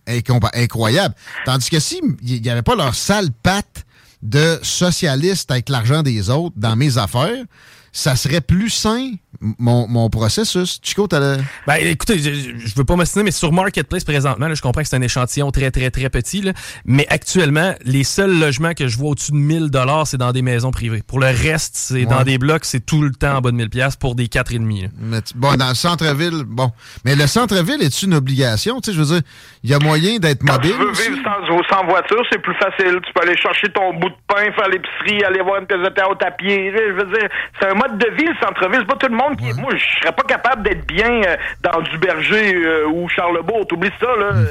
incroyable. 0.07 1.15
Tandis 1.45 1.69
que 1.69 1.79
si 1.79 2.01
il 2.23 2.41
n'y 2.41 2.49
avait 2.49 2.61
pas 2.61 2.75
leur 2.75 2.95
sale 2.95 3.29
patte 3.43 3.85
de 4.21 4.59
socialiste 4.61 5.51
avec 5.51 5.69
l'argent 5.69 6.03
des 6.03 6.29
autres 6.29 6.55
dans 6.57 6.75
mes 6.75 6.97
affaires, 6.97 7.43
ça 7.91 8.15
serait 8.15 8.41
plus 8.41 8.69
sain 8.69 9.11
mon, 9.59 9.87
mon 9.87 10.09
processus. 10.09 10.79
Chico, 10.83 11.07
t'as 11.07 11.37
Ben, 11.67 11.75
écoutez, 11.79 12.19
je, 12.19 12.57
je 12.57 12.75
veux 12.75 12.83
pas 12.83 12.95
m'assiner, 12.95 13.23
mais 13.23 13.31
sur 13.31 13.51
Marketplace 13.51 14.03
présentement, 14.03 14.47
là, 14.47 14.53
je 14.53 14.61
comprends 14.61 14.81
que 14.81 14.87
c'est 14.87 14.95
un 14.95 15.01
échantillon 15.01 15.51
très, 15.51 15.71
très, 15.71 15.89
très 15.89 16.09
petit, 16.09 16.41
là, 16.41 16.53
mais 16.85 17.07
actuellement, 17.09 17.73
les 17.83 18.03
seuls 18.03 18.39
logements 18.39 18.73
que 18.73 18.87
je 18.87 18.97
vois 18.97 19.11
au-dessus 19.11 19.31
de 19.31 19.37
1000 19.37 19.69
dollars, 19.69 20.07
c'est 20.07 20.17
dans 20.17 20.31
des 20.31 20.41
maisons 20.41 20.71
privées. 20.71 21.01
Pour 21.05 21.19
le 21.19 21.27
reste, 21.27 21.75
c'est 21.75 22.05
dans 22.05 22.23
des 22.23 22.37
blocs, 22.37 22.65
c'est 22.65 22.85
tout 22.85 23.01
le 23.01 23.11
temps 23.11 23.37
en 23.37 23.41
bas 23.41 23.51
de 23.51 23.55
1000 23.55 23.69
pièces 23.69 23.95
pour 23.95 24.15
des 24.15 24.27
4,5. 24.27 24.89
Mais 24.99 25.19
bon, 25.35 25.55
dans 25.55 25.69
le 25.69 25.75
centre-ville, 25.75 26.43
bon. 26.45 26.71
Mais 27.05 27.15
le 27.15 27.27
centre-ville 27.27 27.81
est 27.81 28.03
une 28.03 28.13
obligation? 28.13 28.79
Tu 28.81 28.91
sais, 28.91 28.97
je 28.97 29.01
veux 29.01 29.19
dire, 29.19 29.21
il 29.63 29.69
y 29.69 29.73
a 29.73 29.79
moyen 29.79 30.17
d'être 30.17 30.43
mobile. 30.43 30.71
Tu 30.71 30.77
veux 30.77 30.91
vivre 30.91 31.23
sans, 31.23 31.75
sans, 31.77 31.85
voiture, 31.85 32.23
c'est 32.31 32.41
plus 32.41 32.55
facile. 32.55 32.99
Tu 33.05 33.13
peux 33.13 33.21
aller 33.21 33.37
chercher 33.37 33.69
ton 33.69 33.93
bout 33.93 34.09
de 34.09 34.15
pain, 34.27 34.51
faire 34.53 34.69
l'épicerie, 34.69 35.23
aller 35.23 35.41
voir 35.41 35.59
une 35.59 35.67
pièce 35.67 35.81
de 35.81 35.89
théâtre 35.89 36.25
à 36.25 36.31
pied. 36.31 36.71
Je 36.75 36.93
veux 36.93 37.11
dire, 37.11 37.29
c'est 37.59 37.69
un 37.69 37.75
mode 37.75 37.97
de 37.97 38.09
vie, 38.15 38.25
le 38.25 38.35
centre-ville. 38.45 38.79
C'est 38.81 38.87
pas 38.87 38.97
tout 38.97 39.11
le 39.11 39.17
monde 39.17 39.30
qui 39.35 39.53
Moi, 39.59 39.71
je 39.75 39.99
serais 40.01 40.13
pas 40.13 40.23
capable 40.23 40.63
d'être 40.63 40.85
bien 40.87 41.21
euh, 41.23 41.35
dans 41.61 41.81
du 41.81 41.97
berger 41.97 42.55
euh, 42.55 42.87
ou 42.87 43.07
Charlebourg. 43.09 43.65
T'oublies 43.67 43.91
ça, 43.99 44.07
là. 44.17 44.31
Hmm. 44.33 44.45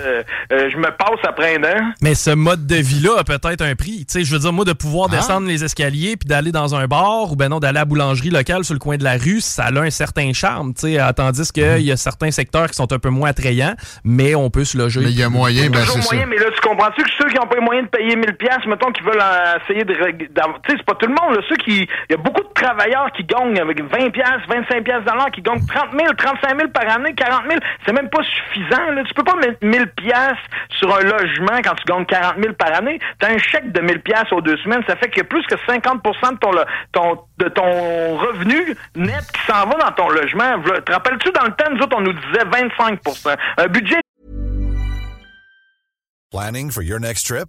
Euh, 0.52 0.70
je 0.70 0.76
me 0.76 0.90
passe 0.90 1.20
après 1.25 1.56
un 1.56 1.64
an. 1.64 1.92
Mais 2.02 2.14
ce 2.14 2.30
mode 2.30 2.66
de 2.66 2.76
vie-là 2.76 3.18
a 3.18 3.25
peut-être 3.25 3.62
un 3.62 3.75
prix. 3.75 4.04
Tu 4.06 4.18
sais, 4.18 4.25
je 4.25 4.32
veux 4.32 4.40
dire, 4.40 4.52
moi, 4.52 4.64
de 4.64 4.72
pouvoir 4.72 5.08
ah. 5.12 5.16
descendre 5.16 5.46
les 5.46 5.64
escaliers 5.64 6.16
puis 6.16 6.28
d'aller 6.28 6.52
dans 6.52 6.75
un 6.75 6.87
bar 6.87 7.32
ou 7.32 7.37
ben 7.37 7.49
non, 7.49 7.58
d'aller 7.58 7.78
à 7.78 7.80
la 7.80 7.84
boulangerie 7.84 8.30
locale 8.30 8.64
sur 8.64 8.75
le 8.75 8.80
coin 8.80 8.96
de 8.96 9.04
la 9.04 9.16
rue, 9.16 9.40
ça 9.40 9.66
a 9.66 9.80
un 9.80 9.90
certain 9.90 10.32
charme, 10.32 10.75
tu 10.75 10.94
sais. 10.94 10.99
Tandis 11.14 11.50
qu'il 11.52 11.64
il 11.78 11.87
y 11.87 11.92
a 11.92 11.96
certains 11.96 12.30
secteurs 12.30 12.68
qui 12.68 12.75
sont 12.75 12.92
un 12.92 12.99
peu 12.99 13.08
moins 13.08 13.30
attrayants, 13.30 13.75
mais 14.04 14.34
on 14.34 14.50
peut 14.50 14.64
se 14.64 14.76
loger. 14.76 15.00
Mais 15.00 15.10
il 15.10 15.18
y 15.18 15.22
a 15.22 15.28
moyen, 15.28 15.70
ben 15.70 15.84
c'est 15.87 16.02
moyen, 16.02 16.26
mais 16.26 16.37
là, 16.37 16.46
tu 16.54 16.60
comprends-tu 16.60 17.02
que 17.02 17.10
ceux 17.18 17.28
qui 17.28 17.37
n'ont 17.37 17.46
pas 17.46 17.56
les 17.56 17.64
moyens 17.64 17.87
de 17.87 17.96
payer 17.96 18.16
1000 18.16 18.37
pièces 18.37 18.66
mettons, 18.66 18.92
qui 18.92 19.02
veulent 19.02 19.22
essayer 19.62 19.84
de... 19.84 19.94
Tu 19.94 20.00
sais, 20.02 20.76
c'est 20.76 20.84
pas 20.84 20.94
tout 20.94 21.06
le 21.06 21.14
monde, 21.14 21.37
là. 21.37 21.42
Ceux 21.49 21.56
qui... 21.56 21.88
Il 22.08 22.12
y 22.12 22.14
a 22.14 22.18
beaucoup 22.18 22.42
de 22.42 22.52
travailleurs 22.54 23.10
qui 23.16 23.25
gagnent 23.25 23.58
avec 23.58 23.80
20 23.82 24.10
pièces 24.10 24.44
25 24.70 24.84
pièces 24.84 25.32
qui 25.34 25.42
gagnent 25.42 25.66
30 25.66 25.90
000, 25.98 26.12
35 26.16 26.56
000 26.56 26.70
par 26.70 26.88
année, 26.88 27.14
40 27.14 27.42
000, 27.48 27.60
c'est 27.84 27.92
même 27.92 28.08
pas 28.08 28.22
suffisant. 28.22 28.90
Là. 28.92 29.02
Tu 29.04 29.14
peux 29.14 29.24
pas 29.24 29.34
mettre 29.36 29.58
1000 29.62 29.86
pièces 29.88 30.38
sur 30.78 30.94
un 30.94 31.00
logement 31.00 31.58
quand 31.62 31.74
tu 31.74 31.84
gagnes 31.86 32.06
40 32.06 32.36
000 32.40 32.54
par 32.54 32.75
année. 32.75 32.99
Tu 33.18 33.26
as 33.26 33.30
un 33.30 33.38
chèque 33.38 33.73
de 33.73 33.80
1000 33.80 34.00
pièces 34.00 34.32
aux 34.32 34.40
deux 34.40 34.56
semaines, 34.58 34.82
ça 34.86 34.97
fait 34.97 35.10
a 35.18 35.25
plus 35.25 35.45
que 35.47 35.56
50 35.66 36.02
de 36.02 36.38
ton, 36.40 36.50
ton, 36.92 37.23
de 37.38 37.49
ton 37.49 38.16
revenu 38.16 38.76
net 38.97 39.25
qui 39.32 39.42
s'en 39.47 39.66
va 39.66 39.76
dans 39.76 39.92
ton 39.92 40.08
logement. 40.08 40.60
Te 40.62 40.92
rappelles-tu, 40.92 41.30
dans 41.32 41.45
le 41.45 41.52
temps, 41.52 41.71
nous 41.71 41.82
autres, 41.82 41.97
on 41.97 42.02
nous 42.02 42.12
disait 42.12 42.45
25 42.45 43.00
Un 43.58 43.66
budget... 43.66 44.00
Planning 46.30 46.71
for 46.71 46.82
your 46.82 47.00
next 47.00 47.26
trip? 47.26 47.49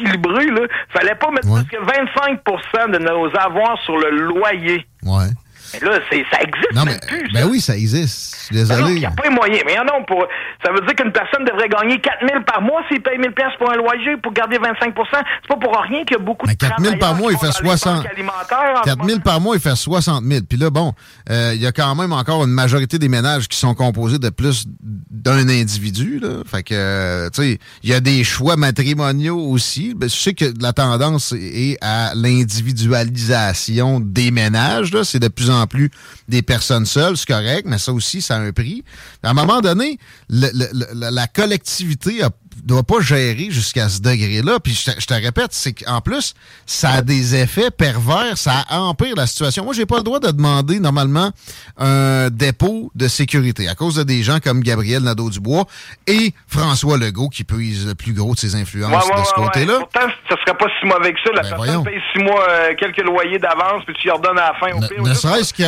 Équilibré, 0.00 0.46
là. 0.46 0.62
Fallait 0.88 1.14
pas 1.14 1.30
mettre 1.30 1.48
ouais. 1.48 1.62
plus 1.64 1.78
que 1.78 1.84
25% 1.84 2.90
de 2.92 2.98
nos 2.98 3.26
avoirs 3.36 3.78
sur 3.84 3.96
le 3.96 4.10
loyer. 4.10 4.86
Ouais. 5.02 5.28
Mais 5.72 5.80
là, 5.80 5.98
ça 6.10 6.40
existe 6.40 6.72
non, 6.74 6.84
mais, 6.84 6.98
plus. 7.06 7.32
Ben 7.32 7.46
oui, 7.48 7.60
ça 7.60 7.76
existe. 7.76 8.36
Je 8.36 8.44
suis 8.46 8.56
désolé. 8.56 8.94
Il 8.94 8.98
n'y 9.00 9.06
a 9.06 9.10
pas 9.10 9.24
les 9.24 9.34
moyens. 9.34 9.62
Mais 9.66 9.76
non, 9.76 10.04
pour, 10.06 10.26
ça 10.64 10.72
veut 10.72 10.80
dire 10.80 10.94
qu'une 10.94 11.12
personne 11.12 11.44
devrait 11.44 11.68
gagner 11.68 12.00
4 12.00 12.26
000 12.28 12.42
par 12.44 12.62
mois 12.62 12.82
s'il 12.88 13.00
paye 13.02 13.18
1 13.18 13.22
000 13.22 13.34
pour 13.58 13.70
un 13.70 13.76
loyer 13.76 14.16
pour 14.22 14.32
garder 14.32 14.58
25 14.58 14.94
C'est 15.12 15.48
pas 15.48 15.56
pour 15.56 15.76
rien 15.76 16.04
qu'il 16.04 16.16
y 16.16 16.20
a 16.20 16.22
beaucoup 16.22 16.46
mais 16.46 16.54
de 16.54 16.58
4 16.58 16.80
000 16.80 16.96
par 16.96 17.14
mois, 17.14 17.32
il 17.32 17.38
fait 17.38 17.52
60 17.52 18.04
4 18.84 19.04
000 19.06 19.20
par 19.20 19.40
mois, 19.40 19.56
il 19.56 19.60
fait 19.60 19.76
60 19.76 20.24
000 20.24 20.44
Puis 20.48 20.58
là, 20.58 20.70
bon, 20.70 20.94
euh, 21.30 21.52
il 21.54 21.60
y 21.60 21.66
a 21.66 21.72
quand 21.72 21.94
même 21.94 22.12
encore 22.12 22.44
une 22.44 22.50
majorité 22.50 22.98
des 22.98 23.08
ménages 23.08 23.48
qui 23.48 23.58
sont 23.58 23.74
composés 23.74 24.18
de 24.18 24.30
plus 24.30 24.66
d'un 25.10 25.48
individu. 25.48 26.18
Là. 26.18 26.42
Fait 26.46 26.62
que, 26.62 27.28
tu 27.30 27.42
sais, 27.42 27.58
il 27.82 27.90
y 27.90 27.94
a 27.94 28.00
des 28.00 28.24
choix 28.24 28.56
matrimoniaux 28.56 29.38
aussi. 29.38 29.94
Ben, 29.94 30.08
je 30.08 30.14
sais 30.14 30.34
que 30.34 30.46
la 30.60 30.72
tendance 30.72 31.32
est 31.32 31.76
à 31.80 32.12
l'individualisation 32.14 34.00
des 34.00 34.30
ménages. 34.30 34.90
C'est 35.02 35.18
de 35.18 35.28
plus 35.28 35.50
en 35.50 35.59
plus 35.66 35.90
des 36.28 36.42
personnes 36.42 36.86
seules, 36.86 37.16
c'est 37.16 37.28
correct, 37.28 37.66
mais 37.66 37.78
ça 37.78 37.92
aussi, 37.92 38.22
ça 38.22 38.36
a 38.36 38.40
un 38.40 38.52
prix. 38.52 38.84
À 39.22 39.30
un 39.30 39.34
moment 39.34 39.60
donné, 39.60 39.98
la 40.28 41.26
collectivité 41.26 42.22
doit 42.64 42.82
pas 42.82 43.00
gérer 43.00 43.48
jusqu'à 43.50 43.88
ce 43.88 44.00
degré-là. 44.00 44.58
Puis 44.60 44.74
je 44.74 44.90
te, 44.92 45.00
je 45.00 45.06
te 45.06 45.14
répète, 45.14 45.48
c'est 45.52 45.72
qu'en 45.72 46.00
plus, 46.00 46.34
ça 46.66 46.90
a 46.90 47.02
des 47.02 47.34
effets 47.36 47.70
pervers, 47.70 48.36
ça 48.36 48.64
empire 48.70 49.14
la 49.16 49.26
situation. 49.26 49.64
Moi, 49.64 49.74
j'ai 49.74 49.86
pas 49.86 49.98
le 49.98 50.02
droit 50.02 50.20
de 50.20 50.30
demander 50.30 50.78
normalement 50.80 51.30
un 51.78 52.28
dépôt 52.30 52.90
de 52.94 53.08
sécurité 53.08 53.68
à 53.68 53.74
cause 53.74 53.94
de 53.96 54.02
des 54.02 54.22
gens 54.22 54.38
comme 54.40 54.60
Gabriel 54.60 55.02
Nadeau-Dubois 55.02 55.64
et 56.06 56.34
François 56.48 56.96
Legault 56.98 57.28
qui 57.28 57.44
prise 57.44 57.86
le 57.86 57.94
plus 57.94 58.12
gros 58.12 58.34
de 58.34 58.38
ses 58.40 58.54
influences 58.56 58.90
Ouais, 58.90 59.14
ouais, 59.14 59.20
de 59.20 59.26
ce 59.26 59.40
ouais, 59.40 59.46
côté-là. 59.46 59.78
Pourtant, 59.78 60.08
ça 60.28 60.36
serait 60.44 60.56
pas 60.58 60.66
si 60.80 60.86
mauvais 60.86 61.12
que 61.12 61.18
ça. 61.24 61.30
La 61.34 61.42
Ben, 61.42 61.48
personne 61.50 61.56
voyons. 61.66 61.82
paye 61.84 62.00
six 62.12 62.22
mois, 62.22 62.46
euh, 62.48 62.74
quelques 62.78 63.02
loyers 63.04 63.38
d'avance, 63.38 63.84
puis 63.86 63.94
tu 64.00 64.08
y 64.08 64.10
redonnes 64.10 64.38
à 64.38 64.52
la 64.52 64.54
fin. 64.58 64.72
Au 64.76 64.80
Ne, 64.80 64.88
pire, 64.88 65.02
ne 65.02 65.14
serait-ce 65.14 65.52
qu'il 65.54 65.64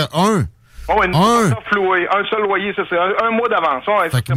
a 0.89 0.93
un. 1.03 1.05
Une 1.07 1.15
un. 1.15 1.49
seul 1.71 1.83
loyer, 1.83 2.07
un 2.09 2.25
seul 2.31 2.43
loyer, 2.43 2.73
ça 2.75 2.83
c'est 2.89 2.99
un, 2.99 3.13
un 3.27 3.31
mois 3.31 3.49
d'avance. 3.49 3.85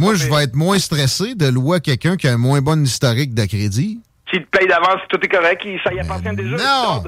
Moi, 0.00 0.14
je 0.14 0.26
vais 0.28 0.44
être 0.44 0.54
moins 0.56 0.78
stressé 0.78 1.34
de 1.34 1.46
louer 1.48 1.76
à 1.76 1.80
quelqu'un 1.80 2.16
qui 2.16 2.28
a 2.28 2.32
un 2.32 2.38
moins 2.38 2.60
bon 2.60 2.82
historique 2.84 3.34
de 3.34 3.44
crédit. 3.46 4.00
S'il 4.30 4.44
te 4.44 4.58
paye 4.58 4.66
d'avance, 4.66 5.00
tout 5.08 5.18
est 5.22 5.28
correct, 5.28 5.62
il- 5.64 5.78
ça 5.84 5.92
y 5.92 6.00
appartient 6.00 6.34
déjà. 6.36 6.56
Non! 6.56 7.02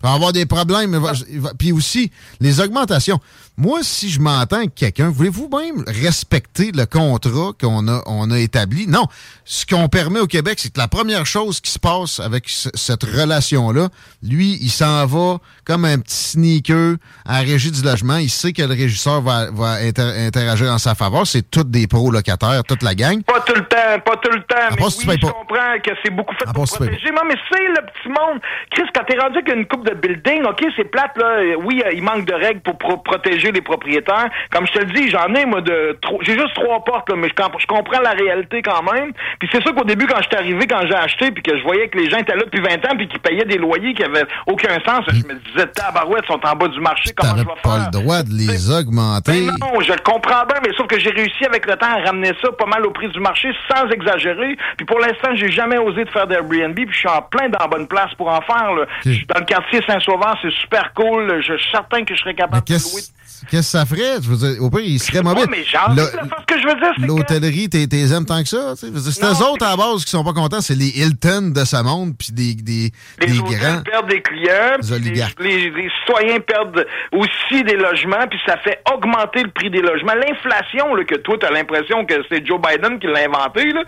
Il 0.00 0.06
va 0.06 0.12
avoir 0.14 0.32
des 0.32 0.46
problèmes. 0.46 0.92
il 0.94 1.00
va- 1.00 1.12
il 1.28 1.40
va- 1.40 1.52
Puis 1.58 1.72
aussi, 1.72 2.12
les 2.40 2.60
augmentations. 2.60 3.18
Moi, 3.60 3.80
si 3.82 4.08
je 4.08 4.20
m'entends 4.20 4.58
avec 4.58 4.76
quelqu'un, 4.76 5.10
voulez-vous 5.10 5.48
même 5.48 5.82
respecter 5.88 6.70
le 6.72 6.86
contrat 6.86 7.50
qu'on 7.60 7.88
a, 7.88 8.02
on 8.06 8.30
a 8.30 8.38
établi? 8.38 8.86
Non. 8.86 9.04
Ce 9.44 9.66
qu'on 9.66 9.88
permet 9.88 10.20
au 10.20 10.28
Québec, 10.28 10.60
c'est 10.60 10.72
que 10.72 10.78
la 10.78 10.86
première 10.86 11.26
chose 11.26 11.60
qui 11.60 11.72
se 11.72 11.78
passe 11.80 12.20
avec 12.20 12.48
ce- 12.48 12.68
cette 12.74 13.02
relation-là, 13.02 13.88
lui, 14.22 14.56
il 14.62 14.70
s'en 14.70 15.04
va 15.06 15.38
comme 15.64 15.84
un 15.86 15.98
petit 15.98 16.14
sneaker 16.14 16.98
à 17.26 17.32
la 17.42 17.48
régie 17.50 17.72
du 17.72 17.82
logement. 17.82 18.18
Il 18.18 18.30
sait 18.30 18.52
que 18.52 18.62
le 18.62 18.68
régisseur 18.74 19.20
va, 19.22 19.50
va 19.50 19.72
inter- 19.82 20.14
interagir 20.26 20.68
en 20.72 20.78
sa 20.78 20.94
faveur. 20.94 21.26
C'est 21.26 21.50
tous 21.50 21.64
des 21.64 21.88
pros 21.88 22.12
locataires, 22.12 22.62
toute 22.62 22.84
la 22.84 22.94
gang. 22.94 23.24
Pas 23.24 23.40
tout 23.40 23.54
le 23.56 23.64
temps, 23.66 23.98
pas 24.04 24.16
tout 24.22 24.30
le 24.30 24.42
temps. 24.42 24.54
mais 24.70 24.76
tu 24.76 24.82
oui, 25.00 25.06
payes 25.06 25.16
je 25.20 25.26
pas. 25.26 25.32
comprends 25.32 25.78
que 25.84 25.90
c'est 26.04 26.10
beaucoup 26.14 26.34
fait 26.36 26.44
pour 26.54 26.68
tu 26.68 26.76
protéger. 26.76 27.10
Non, 27.10 27.22
mais 27.26 27.34
c'est 27.50 27.58
le 27.66 27.86
petit 27.86 28.08
monde. 28.08 28.40
Chris, 28.70 28.84
quand 28.94 29.02
t'es 29.08 29.18
rendu 29.18 29.38
avec 29.38 29.52
une 29.52 29.66
coupe 29.66 29.84
de 29.84 29.94
building, 29.96 30.44
OK, 30.44 30.64
c'est 30.76 30.84
plate, 30.84 31.16
là. 31.18 31.56
Oui, 31.64 31.82
euh, 31.84 31.90
il 31.92 32.04
manque 32.04 32.24
de 32.24 32.34
règles 32.34 32.60
pour 32.60 32.78
pro- 32.78 32.98
protéger 32.98 33.47
les 33.52 33.60
propriétaires. 33.60 34.28
Comme 34.50 34.66
je 34.66 34.72
te 34.72 34.78
le 34.80 34.86
dis, 34.92 35.08
j'en 35.10 35.32
ai, 35.34 35.44
moi, 35.46 35.60
de 35.60 35.96
trop. 36.02 36.18
J'ai 36.22 36.34
juste 36.38 36.54
trois 36.54 36.82
portes, 36.84 37.08
là, 37.10 37.16
mais 37.16 37.28
je, 37.28 37.34
comp- 37.34 37.58
je 37.58 37.66
comprends 37.66 38.00
la 38.00 38.10
réalité 38.10 38.62
quand 38.62 38.82
même. 38.92 39.12
Puis 39.38 39.48
c'est 39.52 39.62
sûr 39.62 39.74
qu'au 39.74 39.84
début, 39.84 40.06
quand 40.06 40.18
je 40.22 40.28
suis 40.28 40.36
arrivé, 40.36 40.66
quand 40.66 40.80
j'ai 40.86 40.94
acheté, 40.94 41.30
puis 41.30 41.42
que 41.42 41.56
je 41.56 41.62
voyais 41.62 41.88
que 41.88 41.98
les 41.98 42.08
gens 42.10 42.18
étaient 42.18 42.34
là 42.36 42.42
depuis 42.44 42.60
20 42.60 42.74
ans, 42.86 42.96
puis 42.96 43.08
qu'ils 43.08 43.20
payaient 43.20 43.44
des 43.44 43.58
loyers 43.58 43.94
qui 43.94 44.02
avaient 44.04 44.24
aucun 44.46 44.74
sens, 44.86 45.04
je 45.08 45.26
me 45.26 45.34
disais, 45.34 45.66
tabarouette, 45.74 46.24
ils 46.28 46.32
sont 46.32 46.40
en 46.46 46.54
bas 46.56 46.68
du 46.68 46.80
marché, 46.80 47.10
comment 47.16 47.32
je 47.36 47.42
vais 47.42 47.44
pas 47.62 47.70
faire? 47.76 47.90
le 47.92 47.98
droit 48.02 48.22
de 48.22 48.30
les 48.30 48.70
augmenter. 48.70 49.46
Ben 49.46 49.54
non, 49.60 49.80
je 49.80 49.92
le 49.92 49.98
comprends 49.98 50.44
bien, 50.46 50.58
mais 50.62 50.72
sauf 50.76 50.86
que 50.86 50.98
j'ai 50.98 51.10
réussi 51.10 51.44
avec 51.44 51.66
le 51.66 51.76
temps 51.76 51.86
à 51.90 52.04
ramener 52.06 52.32
ça 52.42 52.50
pas 52.52 52.66
mal 52.66 52.84
au 52.86 52.90
prix 52.90 53.08
du 53.08 53.20
marché 53.20 53.48
sans 53.70 53.88
exagérer. 53.90 54.56
Puis 54.76 54.86
pour 54.86 54.98
l'instant, 54.98 55.34
j'ai 55.34 55.50
jamais 55.50 55.78
osé 55.78 56.04
de 56.04 56.10
faire 56.10 56.26
d'Airbnb, 56.26 56.74
puis 56.74 56.86
je 56.92 56.98
suis 56.98 57.08
en 57.08 57.22
plein 57.22 57.48
dans 57.48 57.58
la 57.60 57.66
bonne 57.68 57.86
place 57.88 58.12
pour 58.16 58.28
en 58.28 58.40
faire. 58.42 58.72
Là. 58.74 58.86
Je 59.04 59.10
suis 59.12 59.26
dans 59.26 59.38
le 59.40 59.44
quartier 59.46 59.80
Saint-Sauveur, 59.86 60.36
c'est 60.42 60.52
super 60.52 60.92
cool. 60.94 61.40
Je 61.46 61.56
suis 61.56 61.70
certain 61.70 62.04
que 62.04 62.14
je 62.14 62.20
serais 62.20 62.30
Mais 62.32 62.36
capable 62.36 62.66
de 62.66 62.72
louer. 62.74 63.02
Qu'est-ce 63.50 63.72
que 63.72 63.78
ça 63.78 63.86
ferait? 63.86 64.20
Je 64.22 64.28
veux 64.28 64.36
dire, 64.36 64.62
au 64.62 64.70
pire, 64.70 64.80
il 64.84 64.98
serait 64.98 65.22
mobile. 65.22 65.44
Ouais, 65.44 65.48
mais 65.50 65.64
genre, 65.64 65.90
Le- 65.94 66.02
ce 66.02 66.44
que 66.54 66.60
je 66.60 66.66
veux 66.66 66.74
dire. 66.74 66.92
L'hôtellerie, 67.06 67.68
t'es 67.68 67.86
aimes 68.12 68.26
tant 68.26 68.42
que 68.42 68.48
ça? 68.48 68.74
C'est 68.76 68.88
eux 68.88 69.42
autres 69.44 69.66
à 69.66 69.70
la 69.70 69.76
base 69.76 70.04
qui 70.04 70.10
sont 70.10 70.24
pas 70.24 70.32
contents, 70.32 70.60
c'est 70.60 70.74
les 70.74 70.88
Hilton 70.98 71.52
de 71.54 71.64
ce 71.64 71.82
monde, 71.82 72.12
puis 72.18 72.28
des, 72.32 72.54
des, 72.54 72.90
Les 73.20 73.26
des 73.26 73.38
grands. 73.38 73.82
perdent 73.82 74.08
des 74.08 74.22
clients, 74.22 74.76
les, 74.90 74.98
les- 75.40 75.70
les 75.70 75.90
citoyens 76.00 76.40
perdent 76.40 76.86
aussi 77.12 77.62
des 77.64 77.76
logements, 77.76 78.26
puis 78.30 78.38
ça 78.46 78.56
fait 78.58 78.80
augmenter 78.92 79.42
le 79.42 79.50
prix 79.50 79.70
des 79.70 79.80
logements. 79.80 80.14
L'inflation, 80.14 80.94
là, 80.94 81.04
que 81.04 81.16
toi, 81.16 81.36
t'as 81.40 81.50
l'impression 81.50 82.04
que 82.04 82.14
c'est 82.30 82.46
Joe 82.46 82.60
Biden 82.60 82.98
qui 82.98 83.06
l'a 83.06 83.20
inventé, 83.26 83.72
là. 83.72 83.82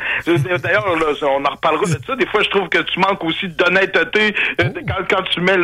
D'ailleurs, 0.59 0.87
on 1.23 1.45
en 1.45 1.51
reparlera 1.51 1.85
de 1.85 1.99
ça. 2.07 2.17
Des 2.17 2.27
fois, 2.27 2.43
je 2.43 2.51
trouve 2.51 2.69
que 2.69 2.79
tu 2.79 2.99
manques 2.99 3.23
aussi 3.25 3.49
d'honnêteté 3.49 4.35
euh, 4.61 4.65
Oh. 4.71 4.79
quand, 4.87 5.17
quand 5.17 5.23
tu 5.31 5.41
mets 5.41 5.57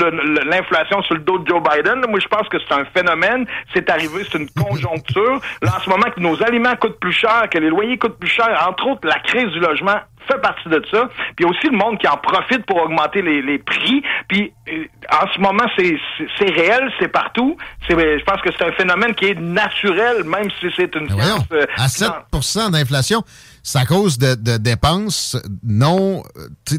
l'inflation 0.44 1.02
sur 1.02 1.14
le 1.14 1.20
dos 1.20 1.38
de 1.38 1.48
Joe 1.48 1.62
Biden. 1.62 2.04
Moi, 2.09 2.18
je 2.20 2.28
pense 2.28 2.48
que 2.48 2.56
c'est 2.59 2.74
un 2.74 2.85
phénomène. 2.94 3.46
C'est 3.74 3.86
arrivé, 3.90 4.22
c'est 4.31 4.38
une 4.38 4.51
conjoncture. 4.51 5.40
Là, 5.62 5.77
en 5.77 5.81
ce 5.81 5.90
moment, 5.90 6.11
que 6.14 6.20
nos 6.20 6.42
aliments 6.42 6.77
coûtent 6.77 7.01
plus 7.01 7.12
cher, 7.12 7.49
que 7.51 7.59
les 7.59 7.68
loyers 7.68 7.99
coûtent 7.99 8.18
plus 8.18 8.29
cher, 8.29 8.66
entre 8.68 8.87
autres, 8.88 9.07
la 9.07 9.18
crise 9.20 9.51
du 9.53 9.61
logement 9.61 9.99
fait 10.26 10.40
partie 10.40 10.68
de 10.68 10.82
ça. 10.90 11.08
Puis 11.36 11.44
aussi 11.44 11.66
le 11.70 11.76
monde 11.76 11.98
qui 11.98 12.08
en 12.08 12.16
profite 12.16 12.64
pour 12.66 12.76
augmenter 12.82 13.22
les, 13.22 13.42
les 13.42 13.58
prix. 13.58 14.02
Puis 14.28 14.52
euh, 14.68 14.84
en 15.12 15.26
ce 15.34 15.40
moment, 15.40 15.64
c'est 15.76 16.50
réel, 16.50 16.90
c'est 17.00 17.08
partout. 17.08 17.56
C'est 17.88 17.94
Je 17.96 18.24
pense 18.24 18.40
que 18.42 18.50
c'est 18.56 18.64
un 18.64 18.72
phénomène 18.72 19.14
qui 19.14 19.26
est 19.26 19.40
naturel, 19.40 20.24
même 20.24 20.48
si 20.60 20.66
c'est 20.76 20.94
une 20.94 21.06
Mais 21.08 21.14
voyons, 21.14 21.36
science. 21.36 21.46
euh, 21.52 21.66
à 21.76 21.86
7% 21.86 22.70
d'inflation, 22.72 23.22
c'est 23.62 23.78
à 23.78 23.84
cause 23.86 24.18
de, 24.18 24.34
de 24.34 24.56
dépenses 24.58 25.36
non, 25.64 26.22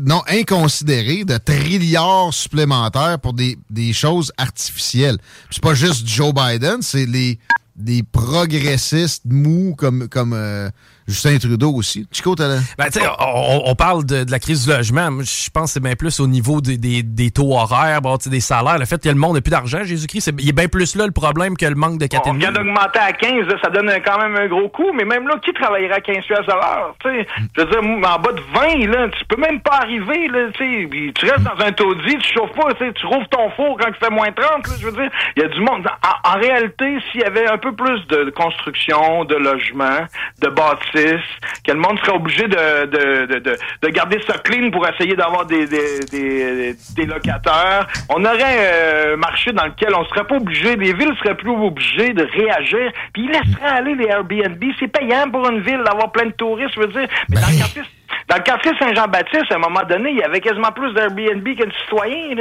non 0.02 0.22
inconsidérées, 0.28 1.24
de 1.26 1.38
trilliards 1.38 2.34
supplémentaires 2.34 3.20
pour 3.22 3.34
des, 3.34 3.58
des 3.70 3.94
choses 3.94 4.32
artificielles. 4.38 5.18
C'est 5.50 5.64
pas 5.64 5.74
juste 5.74 6.08
Joe 6.08 6.34
Biden, 6.34 6.82
c'est 6.82 7.06
les 7.06 7.40
des 7.76 8.02
progressistes 8.02 9.24
mous 9.26 9.76
comme, 9.78 10.08
comme 10.10 10.34
euh, 10.34 10.70
Justin 11.08 11.38
Trudeau 11.38 11.72
aussi. 11.74 12.08
Chico, 12.12 12.36
t'as 12.36 12.58
Ben, 12.78 12.86
tu 12.92 13.00
sais, 13.00 13.08
on, 13.20 13.62
on 13.66 13.76
parle 13.76 14.06
de, 14.06 14.24
de 14.24 14.32
la 14.32 14.40
crise 14.40 14.66
du 14.66 14.72
logement. 14.72 15.10
Moi, 15.12 15.24
Je 15.24 15.50
pense 15.50 15.66
que 15.66 15.70
c'est 15.72 15.80
bien 15.84 15.96
plus 15.96 16.20
au 16.20 16.28
niveau 16.28 16.62
des, 16.62 16.78
des- 16.78 17.04
des 17.04 17.32
taux 17.32 17.54
horaires, 17.54 18.02
bon, 18.02 18.18
tu 18.18 18.26
sais, 18.26 18.30
des 18.30 18.40
salaires. 18.42 18.78
Le 18.78 18.86
fait 18.86 19.02
que 19.02 19.08
le 19.10 19.16
monde 19.16 19.36
n'a 19.36 19.42
plus 19.42 19.52
d'argent, 19.52 19.80
Jésus-Christ, 19.84 20.22
c'est- 20.22 20.36
il 20.42 20.50
est 20.50 20.54
bien 20.54 20.68
plus 20.68 20.96
là 20.96 21.06
le 21.06 21.12
problème 21.12 21.56
que 21.56 21.66
le 21.66 21.76
manque 21.76 21.98
de 21.98 22.06
On 22.06 22.08
catégorie. 22.08 22.40
vient 22.40 22.52
d'augmenter 22.52 23.00
à 23.00 23.14
15, 23.14 23.48
là, 23.48 23.56
ça 23.64 23.70
donne 23.70 23.90
quand 24.06 24.18
même 24.20 24.36
un 24.36 24.48
gros 24.48 24.70
coup, 24.70 24.92
mais 24.94 25.06
même 25.06 25.28
là, 25.28 25.36
qui 25.44 25.54
travaillerait 25.54 25.96
à 25.96 26.02
15 26.02 26.26
piastres 26.26 26.52
à 26.52 26.56
l'heure? 26.56 26.96
tu 27.02 27.10
sais? 27.10 27.28
Je 27.58 27.62
veux 27.64 27.70
dire, 27.70 27.80
en 27.82 28.20
bas 28.20 28.32
de 28.34 28.42
20, 28.54 28.88
là, 28.92 29.08
tu 29.18 29.26
peux 29.26 29.40
même 29.42 29.62
pas 29.62 29.78
arriver, 29.82 30.28
là, 30.28 30.48
tu 30.54 30.82
sais, 30.82 30.88
puis 30.88 31.14
tu 31.14 31.26
restes 31.26 31.44
dans 31.44 31.66
un 31.66 31.72
taudis, 31.72 32.18
tu 32.20 32.34
chauffes 32.34 32.52
pas, 32.54 32.74
tu 32.74 33.06
rouvres 33.06 33.28
ton 33.30 33.50
four 33.52 33.78
quand 33.80 33.88
il 33.88 33.96
fait 34.06 34.12
moins 34.14 34.32
30, 34.32 34.68
là, 34.68 34.74
je 34.80 34.86
veux 34.88 34.92
dire, 34.92 35.10
il 35.36 35.42
y 35.44 35.46
a 35.46 35.48
du 35.50 35.60
monde. 35.62 35.88
En, 36.04 36.30
en 36.32 36.40
réalité, 36.40 36.98
s'il 37.12 37.22
y 37.22 37.24
avait 37.24 37.48
un 37.48 37.58
peu 37.58 37.72
plus 37.74 38.06
de 38.08 38.30
construction, 38.32 39.24
de 39.26 39.36
logement, 39.36 40.06
de 40.42 40.48
bâtisses, 40.98 41.22
que 41.66 41.72
le 41.72 41.80
monde 41.80 42.00
serait 42.00 42.16
obligé 42.16 42.44
de, 42.44 42.86
de, 42.86 43.26
de, 43.26 43.40
de, 43.40 43.58
de 43.82 43.88
garder 43.90 44.20
ça 44.28 44.38
clean 44.40 44.72
pour 44.72 44.88
essayer 44.88 45.16
d'avoir 45.16 45.46
des, 45.46 45.66
des, 45.66 46.00
des, 46.12 46.76
des 46.96 47.06
locataires, 47.06 47.88
on 48.10 48.24
aurait 48.24 48.58
euh, 48.60 49.14
un 49.14 49.18
marché 49.18 49.52
dans 49.52 49.66
lequel 49.66 49.94
on 49.96 50.06
serait 50.06 50.26
pas 50.26 50.36
obligé, 50.36 50.76
les 50.76 50.94
villes 50.94 51.14
seraient 51.24 51.36
plus 51.36 51.52
obligées 51.52 52.14
de 52.14 52.24
réagir, 52.24 52.92
puis 53.14 53.24
ils 53.26 53.32
laisseraient 53.32 53.78
aller 53.78 53.96
les 53.96 54.08
Airbnb. 54.08 54.64
C'est 54.80 54.88
payant 54.88 55.30
pour 55.30 55.48
une 55.50 55.62
ville 55.62 55.82
d'avoir 55.86 56.12
plein 56.12 56.26
de 56.26 56.32
touristes, 56.32 56.74
je 56.76 56.82
veux 56.82 56.88
dire. 56.88 57.08
Mais 57.30 57.40
dans 57.40 57.48
le 57.48 57.58
quartier 57.58 57.82
dans 58.30 58.36
le 58.38 58.44
quartier 58.44 58.72
Saint-Jean-Baptiste, 58.80 59.52
à 59.52 59.56
un 59.56 59.60
moment 59.60 59.84
donné, 59.88 60.12
il 60.12 60.18
y 60.18 60.24
avait 60.24 60.40
quasiment 60.42 60.72
plus 60.72 60.94
d'Airbnb 60.94 61.44
que 61.44 61.66
de 61.66 61.74
citoyens. 61.84 62.36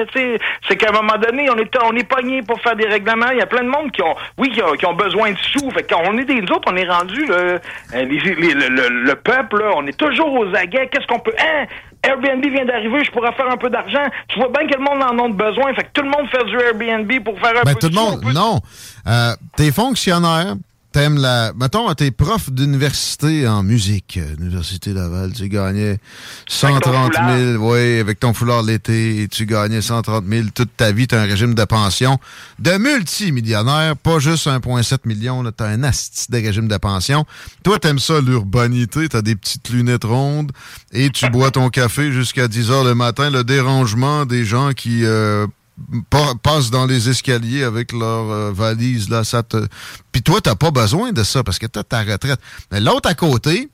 C'est 0.68 0.76
qu'à 0.76 0.88
un 0.90 0.92
moment 0.92 1.16
donné, 1.18 1.48
on 1.50 1.56
est 1.56 1.70
on 1.84 1.92
est 1.94 2.08
pogné 2.08 2.42
pour 2.42 2.60
faire 2.60 2.76
des 2.76 2.86
règlements. 2.86 3.30
Il 3.32 3.38
y 3.38 3.42
a 3.42 3.46
plein 3.46 3.62
de 3.64 3.68
monde 3.68 3.90
qui 3.92 4.02
ont, 4.02 4.14
oui, 4.38 4.50
qui 4.50 4.62
ont, 4.62 4.72
qui 4.72 4.86
ont 4.86 4.94
besoin 4.94 5.30
de 5.32 5.38
sous. 5.38 5.70
Fait 5.70 5.82
que 5.82 5.94
quand 5.94 6.02
on 6.06 6.16
est 6.18 6.24
des 6.24 6.40
nous 6.40 6.52
autres, 6.54 6.70
on 6.72 6.76
est 6.76 6.88
rendu 6.88 7.26
euh, 7.30 7.58
le, 7.92 8.68
le- 8.68 9.02
le 9.04 9.14
peuple, 9.16 9.58
là, 9.62 9.70
on 9.76 9.86
est 9.86 9.96
toujours 9.96 10.32
aux 10.32 10.54
aguets. 10.54 10.88
Qu'est-ce 10.92 11.06
qu'on 11.06 11.18
peut 11.20 11.34
Hein? 11.38 11.66
Airbnb 12.02 12.44
vient 12.44 12.64
d'arriver, 12.64 13.02
je 13.04 13.10
pourrais 13.10 13.32
faire 13.32 13.48
un 13.50 13.56
peu 13.56 13.68
d'argent. 13.68 14.04
Tu 14.28 14.38
vois 14.38 14.48
bien 14.48 14.68
que 14.68 14.74
le 14.78 14.84
monde 14.84 15.02
en 15.02 15.24
a 15.24 15.28
besoin. 15.28 15.74
Fait 15.74 15.82
que 15.84 15.88
tout 15.92 16.02
le 16.02 16.08
monde 16.10 16.28
fait 16.30 16.44
du 16.44 16.56
Airbnb 16.56 17.24
pour 17.24 17.38
faire 17.40 17.50
un 17.58 17.62
Ben, 17.64 17.74
peu 17.74 17.80
tout 17.80 17.88
de 17.88 17.94
le 17.94 18.00
monde, 18.00 18.24
non. 18.32 18.60
Euh, 19.08 19.32
t'es 19.56 19.72
fonctionnaire, 19.72 20.54
t'aimes 20.96 21.18
la... 21.18 21.52
Mettons, 21.52 21.92
t'es 21.92 22.10
prof 22.10 22.50
d'université 22.50 23.46
en 23.46 23.62
musique, 23.62 24.16
euh, 24.16 24.34
Université 24.40 24.94
Laval, 24.94 25.30
tu 25.30 25.46
gagnais 25.50 25.98
130 26.48 27.14
foulard. 27.14 27.38
000, 27.38 27.62
oui, 27.62 27.98
avec 28.00 28.18
ton 28.18 28.32
foulard 28.32 28.62
l'été, 28.62 29.28
tu 29.30 29.44
gagnais 29.44 29.82
130 29.82 30.24
000 30.26 30.46
toute 30.54 30.74
ta 30.74 30.92
vie, 30.92 31.06
t'as 31.06 31.20
un 31.20 31.26
régime 31.26 31.52
de 31.52 31.64
pension 31.64 32.18
de 32.58 32.78
multimillionnaire, 32.78 33.94
pas 33.98 34.20
juste 34.20 34.46
1,7 34.46 35.00
million, 35.04 35.42
là, 35.42 35.52
t'as 35.52 35.66
un 35.66 35.82
asti 35.82 36.32
de 36.32 36.38
régime 36.38 36.66
de 36.66 36.78
pension. 36.78 37.26
Toi, 37.62 37.78
t'aimes 37.78 37.98
ça, 37.98 38.22
l'urbanité, 38.22 39.06
t'as 39.10 39.20
des 39.20 39.36
petites 39.36 39.68
lunettes 39.68 40.04
rondes, 40.04 40.52
et 40.92 41.10
tu 41.10 41.28
bois 41.28 41.50
ton 41.50 41.68
café 41.68 42.10
jusqu'à 42.10 42.48
10 42.48 42.70
heures 42.70 42.84
le 42.84 42.94
matin, 42.94 43.28
le 43.28 43.44
dérangement 43.44 44.24
des 44.24 44.46
gens 44.46 44.72
qui... 44.72 45.04
euh, 45.04 45.46
pa- 46.10 46.34
passent 46.42 46.70
dans 46.70 46.86
les 46.86 47.08
escaliers 47.08 47.62
avec 47.64 47.92
leur 47.92 48.30
euh, 48.30 48.52
valise, 48.52 49.08
là, 49.08 49.24
ça 49.24 49.42
te... 49.42 49.66
Puis 50.12 50.22
toi, 50.22 50.40
t'as 50.40 50.54
pas 50.54 50.70
besoin 50.70 51.12
de 51.12 51.22
ça 51.22 51.42
parce 51.42 51.58
que 51.58 51.66
t'as 51.66 51.84
ta 51.84 52.02
retraite. 52.02 52.40
Mais 52.72 52.80
l'autre 52.80 53.08
à 53.08 53.14
côté, 53.14 53.68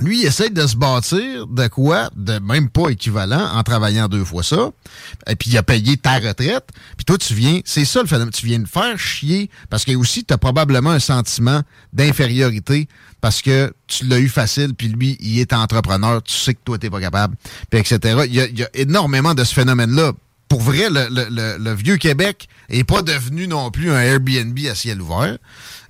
lui, 0.00 0.20
il 0.20 0.26
essaie 0.26 0.50
de 0.50 0.64
se 0.64 0.76
bâtir 0.76 1.48
de 1.48 1.66
quoi? 1.66 2.08
De 2.14 2.38
même 2.38 2.68
pas 2.70 2.88
équivalent 2.90 3.48
en 3.52 3.62
travaillant 3.64 4.06
deux 4.06 4.24
fois 4.24 4.44
ça. 4.44 4.70
Et 5.26 5.34
puis, 5.34 5.50
il 5.50 5.58
a 5.58 5.64
payé 5.64 5.96
ta 5.96 6.20
retraite. 6.20 6.68
Puis 6.96 7.04
toi, 7.04 7.18
tu 7.18 7.34
viens... 7.34 7.60
C'est 7.64 7.84
ça 7.84 8.00
le 8.00 8.06
phénomène. 8.06 8.30
Tu 8.32 8.46
viens 8.46 8.60
de 8.60 8.68
faire 8.68 8.96
chier 8.98 9.50
parce 9.70 9.84
que 9.84 9.96
aussi, 9.96 10.24
t'as 10.24 10.36
probablement 10.38 10.90
un 10.90 11.00
sentiment 11.00 11.62
d'infériorité 11.92 12.88
parce 13.20 13.42
que 13.42 13.74
tu 13.88 14.06
l'as 14.06 14.20
eu 14.20 14.28
facile, 14.28 14.74
puis 14.74 14.86
lui, 14.86 15.16
il 15.18 15.40
est 15.40 15.52
entrepreneur, 15.52 16.22
tu 16.22 16.32
sais 16.34 16.54
que 16.54 16.60
toi, 16.64 16.78
t'es 16.78 16.88
pas 16.88 17.00
capable, 17.00 17.34
puis 17.68 17.80
etc. 17.80 18.20
Il 18.28 18.36
il 18.52 18.58
y 18.60 18.62
a 18.62 18.68
énormément 18.74 19.34
de 19.34 19.42
ce 19.42 19.52
phénomène-là. 19.52 20.12
Pour 20.48 20.60
vrai, 20.62 20.88
le, 20.90 21.08
le- 21.10 21.28
le- 21.30 21.56
le 21.62 21.74
vieux 21.74 21.96
Québec 21.96 22.48
est 22.70 22.84
pas 22.84 23.02
devenu 23.02 23.46
non 23.46 23.70
plus 23.70 23.90
un 23.90 24.00
Airbnb 24.00 24.58
à 24.70 24.74
ciel 24.74 25.00
ouvert. 25.02 25.36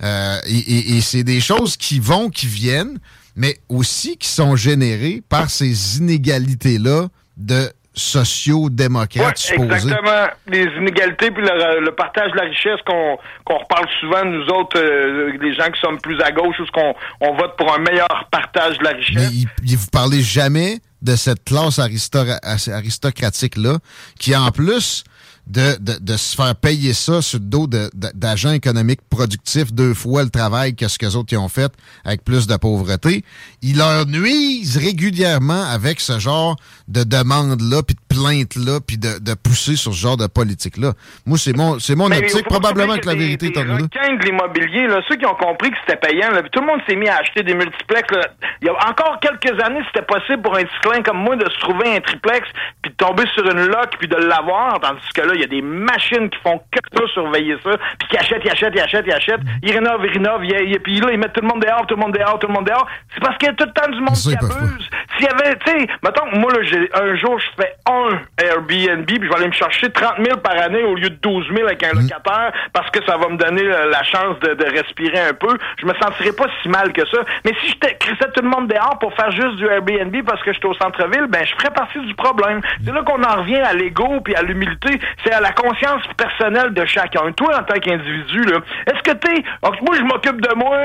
Euh, 0.03 0.38
et 0.47 0.59
et- 0.59 0.97
et 0.97 1.01
c'est 1.01 1.25
des 1.25 1.40
choses 1.40 1.77
qui 1.77 2.01
vont, 2.01 2.29
qui 2.31 2.47
viennent, 2.47 2.99
mais 3.37 3.59
aussi 3.68 4.16
qui 4.16 4.29
sont 4.29 4.57
générés 4.57 5.23
par 5.29 5.49
ces 5.51 5.99
inégalités-là 5.99 7.09
de 7.37 7.71
sociaux-démocrates 7.94 9.51
ouais, 9.59 9.64
Exactement. 9.64 10.27
Les 10.47 10.64
inégalités 10.79 11.31
puis 11.31 11.42
le, 11.42 11.90
partage 11.90 12.31
de 12.33 12.37
la 12.37 12.44
richesse 12.44 12.81
qu'on 12.87 13.18
qu'on 13.44 13.59
reparle 13.59 13.87
souvent, 14.01 14.25
nous 14.25 14.44
autres, 14.55 14.79
euh, 14.79 15.33
les 15.40 15.55
gens 15.55 15.71
qui 15.71 15.81
sommes 15.81 16.01
plus 16.01 16.21
à 16.21 16.31
gauche, 16.31 16.57
ou 16.61 16.64
qu'on 16.73 16.94
on 17.21 17.35
vote 17.37 17.57
pour 17.57 17.73
un 17.75 17.79
meilleur 17.79 18.29
partage 18.31 18.79
de 18.79 18.85
la 18.85 18.90
richesse. 18.90 19.33
Mais 19.62 19.75
vous 19.75 19.87
parlez 19.90 20.23
jamais 20.23 20.79
de 21.03 21.17
cette 21.17 21.45
classe 21.45 21.79
aristocratique-là, 21.79 23.79
qui 24.19 24.37
en 24.37 24.51
plus 24.51 25.05
de, 25.49 25.79
de, 25.81 25.99
de, 25.99 26.17
se 26.17 26.37
faire 26.37 26.55
payer 26.55 26.93
ça 26.93 27.23
sur 27.23 27.39
le 27.39 27.45
dos 27.45 27.67
d'agents 27.67 28.53
économiques 28.53 29.01
productifs 29.09 29.73
deux 29.73 29.95
fois 29.95 30.23
le 30.23 30.31
travail 30.31 30.75
que 30.77 30.89
ce 30.89 30.99
que 30.99 31.07
autres 31.17 31.37
ont 31.37 31.49
fait 31.49 31.73
avec 32.05 32.23
plus 32.23 32.47
de 32.47 32.57
pauvreté. 32.57 33.25
Ils 33.63 33.79
leur 33.79 34.07
nuisent 34.07 34.77
régulièrement 34.77 35.65
avec 35.65 36.01
ce 36.01 36.19
genre 36.19 36.57
de 36.87 37.03
demandes-là, 37.03 37.83
puis 37.83 37.95
de 37.97 38.15
plaintes-là, 38.15 38.81
puis 38.87 38.99
de, 38.99 39.19
de 39.21 39.35
pousser 39.35 39.77
sur 39.77 39.93
ce 39.93 39.99
genre 39.99 40.17
de 40.17 40.27
politique-là. 40.27 40.93
Moi, 41.27 41.39
c'est 41.39 41.57
mon, 41.57 41.79
c'est 41.79 41.95
mon 41.95 42.11
optique. 42.11 42.45
Probablement 42.45 42.97
que, 42.97 43.07
la 43.07 43.15
vérité 43.15 43.47
est 43.47 43.59
en 43.59 43.65
là. 43.65 43.79
de 43.79 44.25
l'immobilier, 44.25 44.87
là, 44.87 45.01
ceux 45.09 45.17
qui 45.17 45.27
ont 45.27 45.35
compris 45.35 45.71
que 45.71 45.77
c'était 45.87 45.99
payant, 45.99 46.31
là, 46.31 46.43
tout 46.43 46.61
le 46.61 46.67
monde 46.67 46.81
s'est 46.89 46.97
mis 46.97 47.09
à 47.09 47.17
acheter 47.17 47.43
des 47.43 47.55
multiplex. 47.55 48.11
Là. 48.11 48.23
Il 48.61 48.67
y 48.67 48.71
a 48.71 48.75
encore 48.89 49.19
quelques 49.21 49.59
années, 49.63 49.81
c'était 49.87 50.07
possible 50.07 50.43
pour 50.43 50.57
un 50.57 50.65
cyclin 50.77 51.03
comme 51.03 51.19
moi 51.19 51.37
de 51.37 51.49
se 51.49 51.59
trouver 51.61 51.97
un 51.97 52.01
triplex, 52.01 52.49
puis 52.83 52.91
de 52.91 52.97
tomber 52.97 53.25
sur 53.35 53.45
une 53.51 53.67
loc, 53.67 53.97
puis 53.99 54.09
de 54.09 54.17
l'avoir, 54.17 54.79
tandis 54.81 55.01
que 55.15 55.23
là, 55.23 55.35
il 55.38 55.42
y 55.42 55.44
a 55.44 55.48
des 55.48 55.62
machines 55.62 56.29
qui 56.29 56.38
font 56.40 56.59
que 56.70 56.81
ça, 56.92 57.03
surveiller 57.14 57.57
ça, 57.62 57.70
puis 57.98 58.09
qui 58.09 58.16
achètent, 58.16 58.42
ils 58.44 58.51
achètent, 58.51 58.74
ils 58.74 58.81
achètent, 58.81 59.07
ils 59.07 59.12
achètent, 59.12 59.40
ils 59.62 59.72
rénovent, 59.72 60.05
ils 60.05 60.12
rénovent, 60.12 60.44
ils, 60.44 60.81
puis 60.81 61.01
là, 61.01 61.09
ils 61.12 61.18
mettent 61.18 61.33
tout 61.33 61.42
le 61.42 61.48
monde 61.48 61.62
dehors, 61.62 61.87
tout 61.87 61.94
le 61.94 62.03
monde 62.03 62.14
dehors, 62.14 62.38
tout 62.38 62.48
le 62.48 62.55
monde 62.55 62.66
dehors. 62.66 62.87
C'est 63.14 63.20
parce 63.20 63.37
qu'il 63.38 63.48
y 63.48 63.51
a 63.51 63.55
tout 63.55 63.66
le 63.66 63.72
temps 63.72 63.90
du 63.90 64.01
monde 64.01 64.14
qui 64.14 64.35
abuse. 64.35 64.90
S'il 65.16 65.27
y 65.27 65.29
avait, 65.29 65.57
tu 65.59 65.70
sais, 65.70 65.87
mettons, 66.03 66.27
moi, 66.38 66.53
là, 66.53 66.62
j'ai, 66.62 66.88
un 66.94 67.14
jour, 67.16 67.38
je 67.38 67.62
fais 67.62 67.74
un 67.87 68.20
Airbnb, 68.42 69.07
puis 69.07 69.18
je 69.22 69.29
vais 69.29 69.35
aller 69.35 69.48
me 69.48 69.53
chercher 69.53 69.90
30 69.90 70.16
000 70.24 70.38
par 70.38 70.57
année 70.61 70.83
au 70.83 70.94
lieu 70.94 71.11
de 71.11 71.16
12 71.16 71.46
000 71.55 71.66
avec 71.66 71.83
un 71.83 71.92
mm. 71.92 72.03
locataire, 72.03 72.53
parce 72.72 72.90
que 72.90 73.05
ça 73.05 73.16
va 73.16 73.29
me 73.29 73.37
donner 73.37 73.62
la 73.62 74.03
chance 74.03 74.38
de, 74.40 74.68
respirer 74.68 75.20
un 75.20 75.35
peu. 75.35 75.57
Je 75.81 75.87
me 75.87 75.94
sentirais 75.94 76.33
pas 76.33 76.46
si 76.62 76.68
mal 76.68 76.92
que 76.92 77.07
ça. 77.09 77.18
Mais 77.44 77.53
si 77.62 77.70
je 77.70 77.94
crissais 77.98 78.31
tout 78.35 78.42
le 78.42 78.48
monde 78.48 78.68
dehors 78.68 78.98
pour 78.98 79.14
faire 79.14 79.31
juste 79.31 79.57
du 79.57 79.66
Airbnb 79.66 80.14
parce 80.24 80.42
que 80.42 80.53
j'étais 80.53 80.66
au 80.66 80.74
centre-ville, 80.74 81.27
ben, 81.29 81.44
je 81.44 81.55
ferais 81.55 81.72
partie 81.72 82.01
du 82.01 82.14
problème. 82.14 82.61
C'est 82.85 82.92
là 82.92 83.03
qu'on 83.03 83.22
en 83.22 83.42
revient 83.42 83.61
à 83.61 83.72
l'ego 83.72 84.20
puis 84.20 84.35
à 84.35 84.42
l'humilité. 84.42 85.01
C'est 85.29 85.35
à 85.35 85.41
la 85.41 85.53
conscience 85.53 86.01
personnelle 86.17 86.73
de 86.73 86.87
chacun. 86.87 87.31
Toi, 87.37 87.59
en 87.61 87.62
tant 87.62 87.79
qu'individu, 87.79 88.45
là, 88.45 88.61
est-ce 88.87 89.03
que 89.03 89.14
t'es, 89.14 89.45
moi, 89.62 89.95
je 89.99 90.03
m'occupe 90.03 90.41
de 90.41 90.55
moi, 90.55 90.77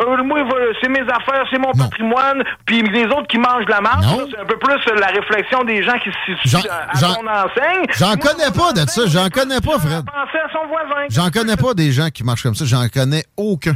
euh, 0.00 0.22
moi, 0.24 0.38
c'est 0.80 0.88
mes 0.88 1.02
affaires, 1.02 1.44
c'est 1.50 1.58
mon 1.58 1.72
patrimoine, 1.72 2.42
puis 2.64 2.80
les 2.82 3.04
autres 3.04 3.26
qui 3.26 3.36
mangent 3.36 3.66
de 3.66 3.70
la 3.70 3.80
marde, 3.82 4.04
c'est 4.30 4.38
un 4.40 4.44
peu 4.46 4.56
plus 4.56 4.78
la 4.98 5.08
réflexion 5.08 5.64
des 5.64 5.82
gens 5.82 5.98
qui 5.98 6.10
se 6.10 6.32
situent 6.48 6.68
à 6.70 6.98
ton 7.14 7.26
enseigne. 7.26 7.84
J'en 7.98 8.16
connais 8.16 8.50
pas 8.56 8.72
de 8.72 8.88
ça, 8.88 9.02
j'en 9.06 9.28
connais 9.28 9.60
pas, 9.60 9.78
Fred. 9.78 10.04
J'en 11.10 11.30
connais 11.30 11.56
pas 11.56 11.74
des 11.74 11.92
gens 11.92 12.08
qui 12.08 12.24
marchent 12.24 12.44
comme 12.44 12.54
ça, 12.54 12.64
j'en 12.64 12.88
connais 12.88 13.24
aucun. 13.36 13.74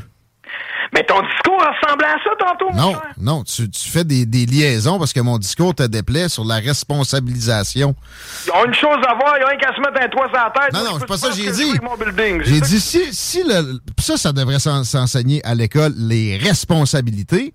Mais 0.95 1.03
ton 1.03 1.21
discours 1.23 1.59
ressemblait 1.59 2.07
à 2.07 2.17
ça 2.23 2.31
tantôt, 2.39 2.73
Non, 2.73 2.95
non, 3.19 3.43
tu, 3.43 3.69
fais 3.91 4.05
des, 4.05 4.47
liaisons 4.47 4.97
parce 4.99 5.13
que 5.13 5.19
mon 5.19 5.39
discours 5.39 5.75
te 5.75 5.83
déplaît 5.83 6.29
sur 6.29 6.45
la 6.45 6.57
responsabilisation. 6.57 7.97
Ils 8.47 8.53
ont 8.53 8.65
une 8.65 8.75
chose 8.75 8.99
à 9.09 9.15
voir, 9.15 9.37
ils 9.39 9.45
ont 9.45 9.49
un 9.49 9.57
qu'à 9.57 9.75
se 9.75 9.81
mettre 9.81 10.01
un 10.01 10.09
toit 10.09 10.29
sur 10.29 10.37
la 10.37 10.53
tête. 10.55 10.73
Non, 10.73 10.85
non, 10.85 10.99
c'est 11.01 11.07
pas 11.07 11.17
ça 11.17 11.31
que 11.31 11.35
j'ai 11.35 11.51
dit. 11.51 11.73
J'ai 12.45 12.61
dit, 12.61 12.81
si, 12.81 13.13
si 13.13 13.43
le, 13.43 13.81
ça, 13.99 14.17
ça 14.17 14.33
devrait 14.33 14.61
s'enseigner 14.61 15.45
à 15.45 15.57
l'école, 15.57 15.93
les 15.97 16.37
responsabilités. 16.37 17.53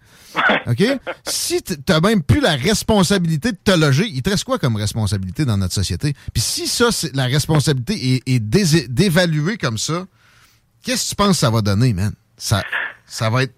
OK? 0.68 0.84
si 1.26 1.62
t'as 1.64 2.02
même 2.02 2.22
plus 2.22 2.42
la 2.42 2.56
responsabilité 2.56 3.54
de 3.54 3.58
te 3.64 3.72
loger, 3.72 4.06
il 4.06 4.22
te 4.22 4.30
reste 4.30 4.44
quoi 4.44 4.60
comme 4.60 4.76
responsabilité 4.76 5.46
dans 5.46 5.58
notre 5.58 5.74
société? 5.74 6.14
Puis 6.34 6.42
si 6.42 6.68
ça, 6.68 6.90
la 7.14 7.26
responsabilité 7.26 8.22
est, 8.26 8.36
est 8.36 8.90
dévaluée 8.90 9.58
comme 9.58 9.78
ça, 9.78 10.06
qu'est-ce 10.84 11.06
que 11.06 11.10
tu 11.10 11.16
penses 11.16 11.30
que 11.30 11.38
ça 11.38 11.50
va 11.50 11.62
donner, 11.62 11.94
man? 11.94 12.14
Ça, 12.40 12.64
ça 13.06 13.30
va 13.30 13.44
être 13.44 13.54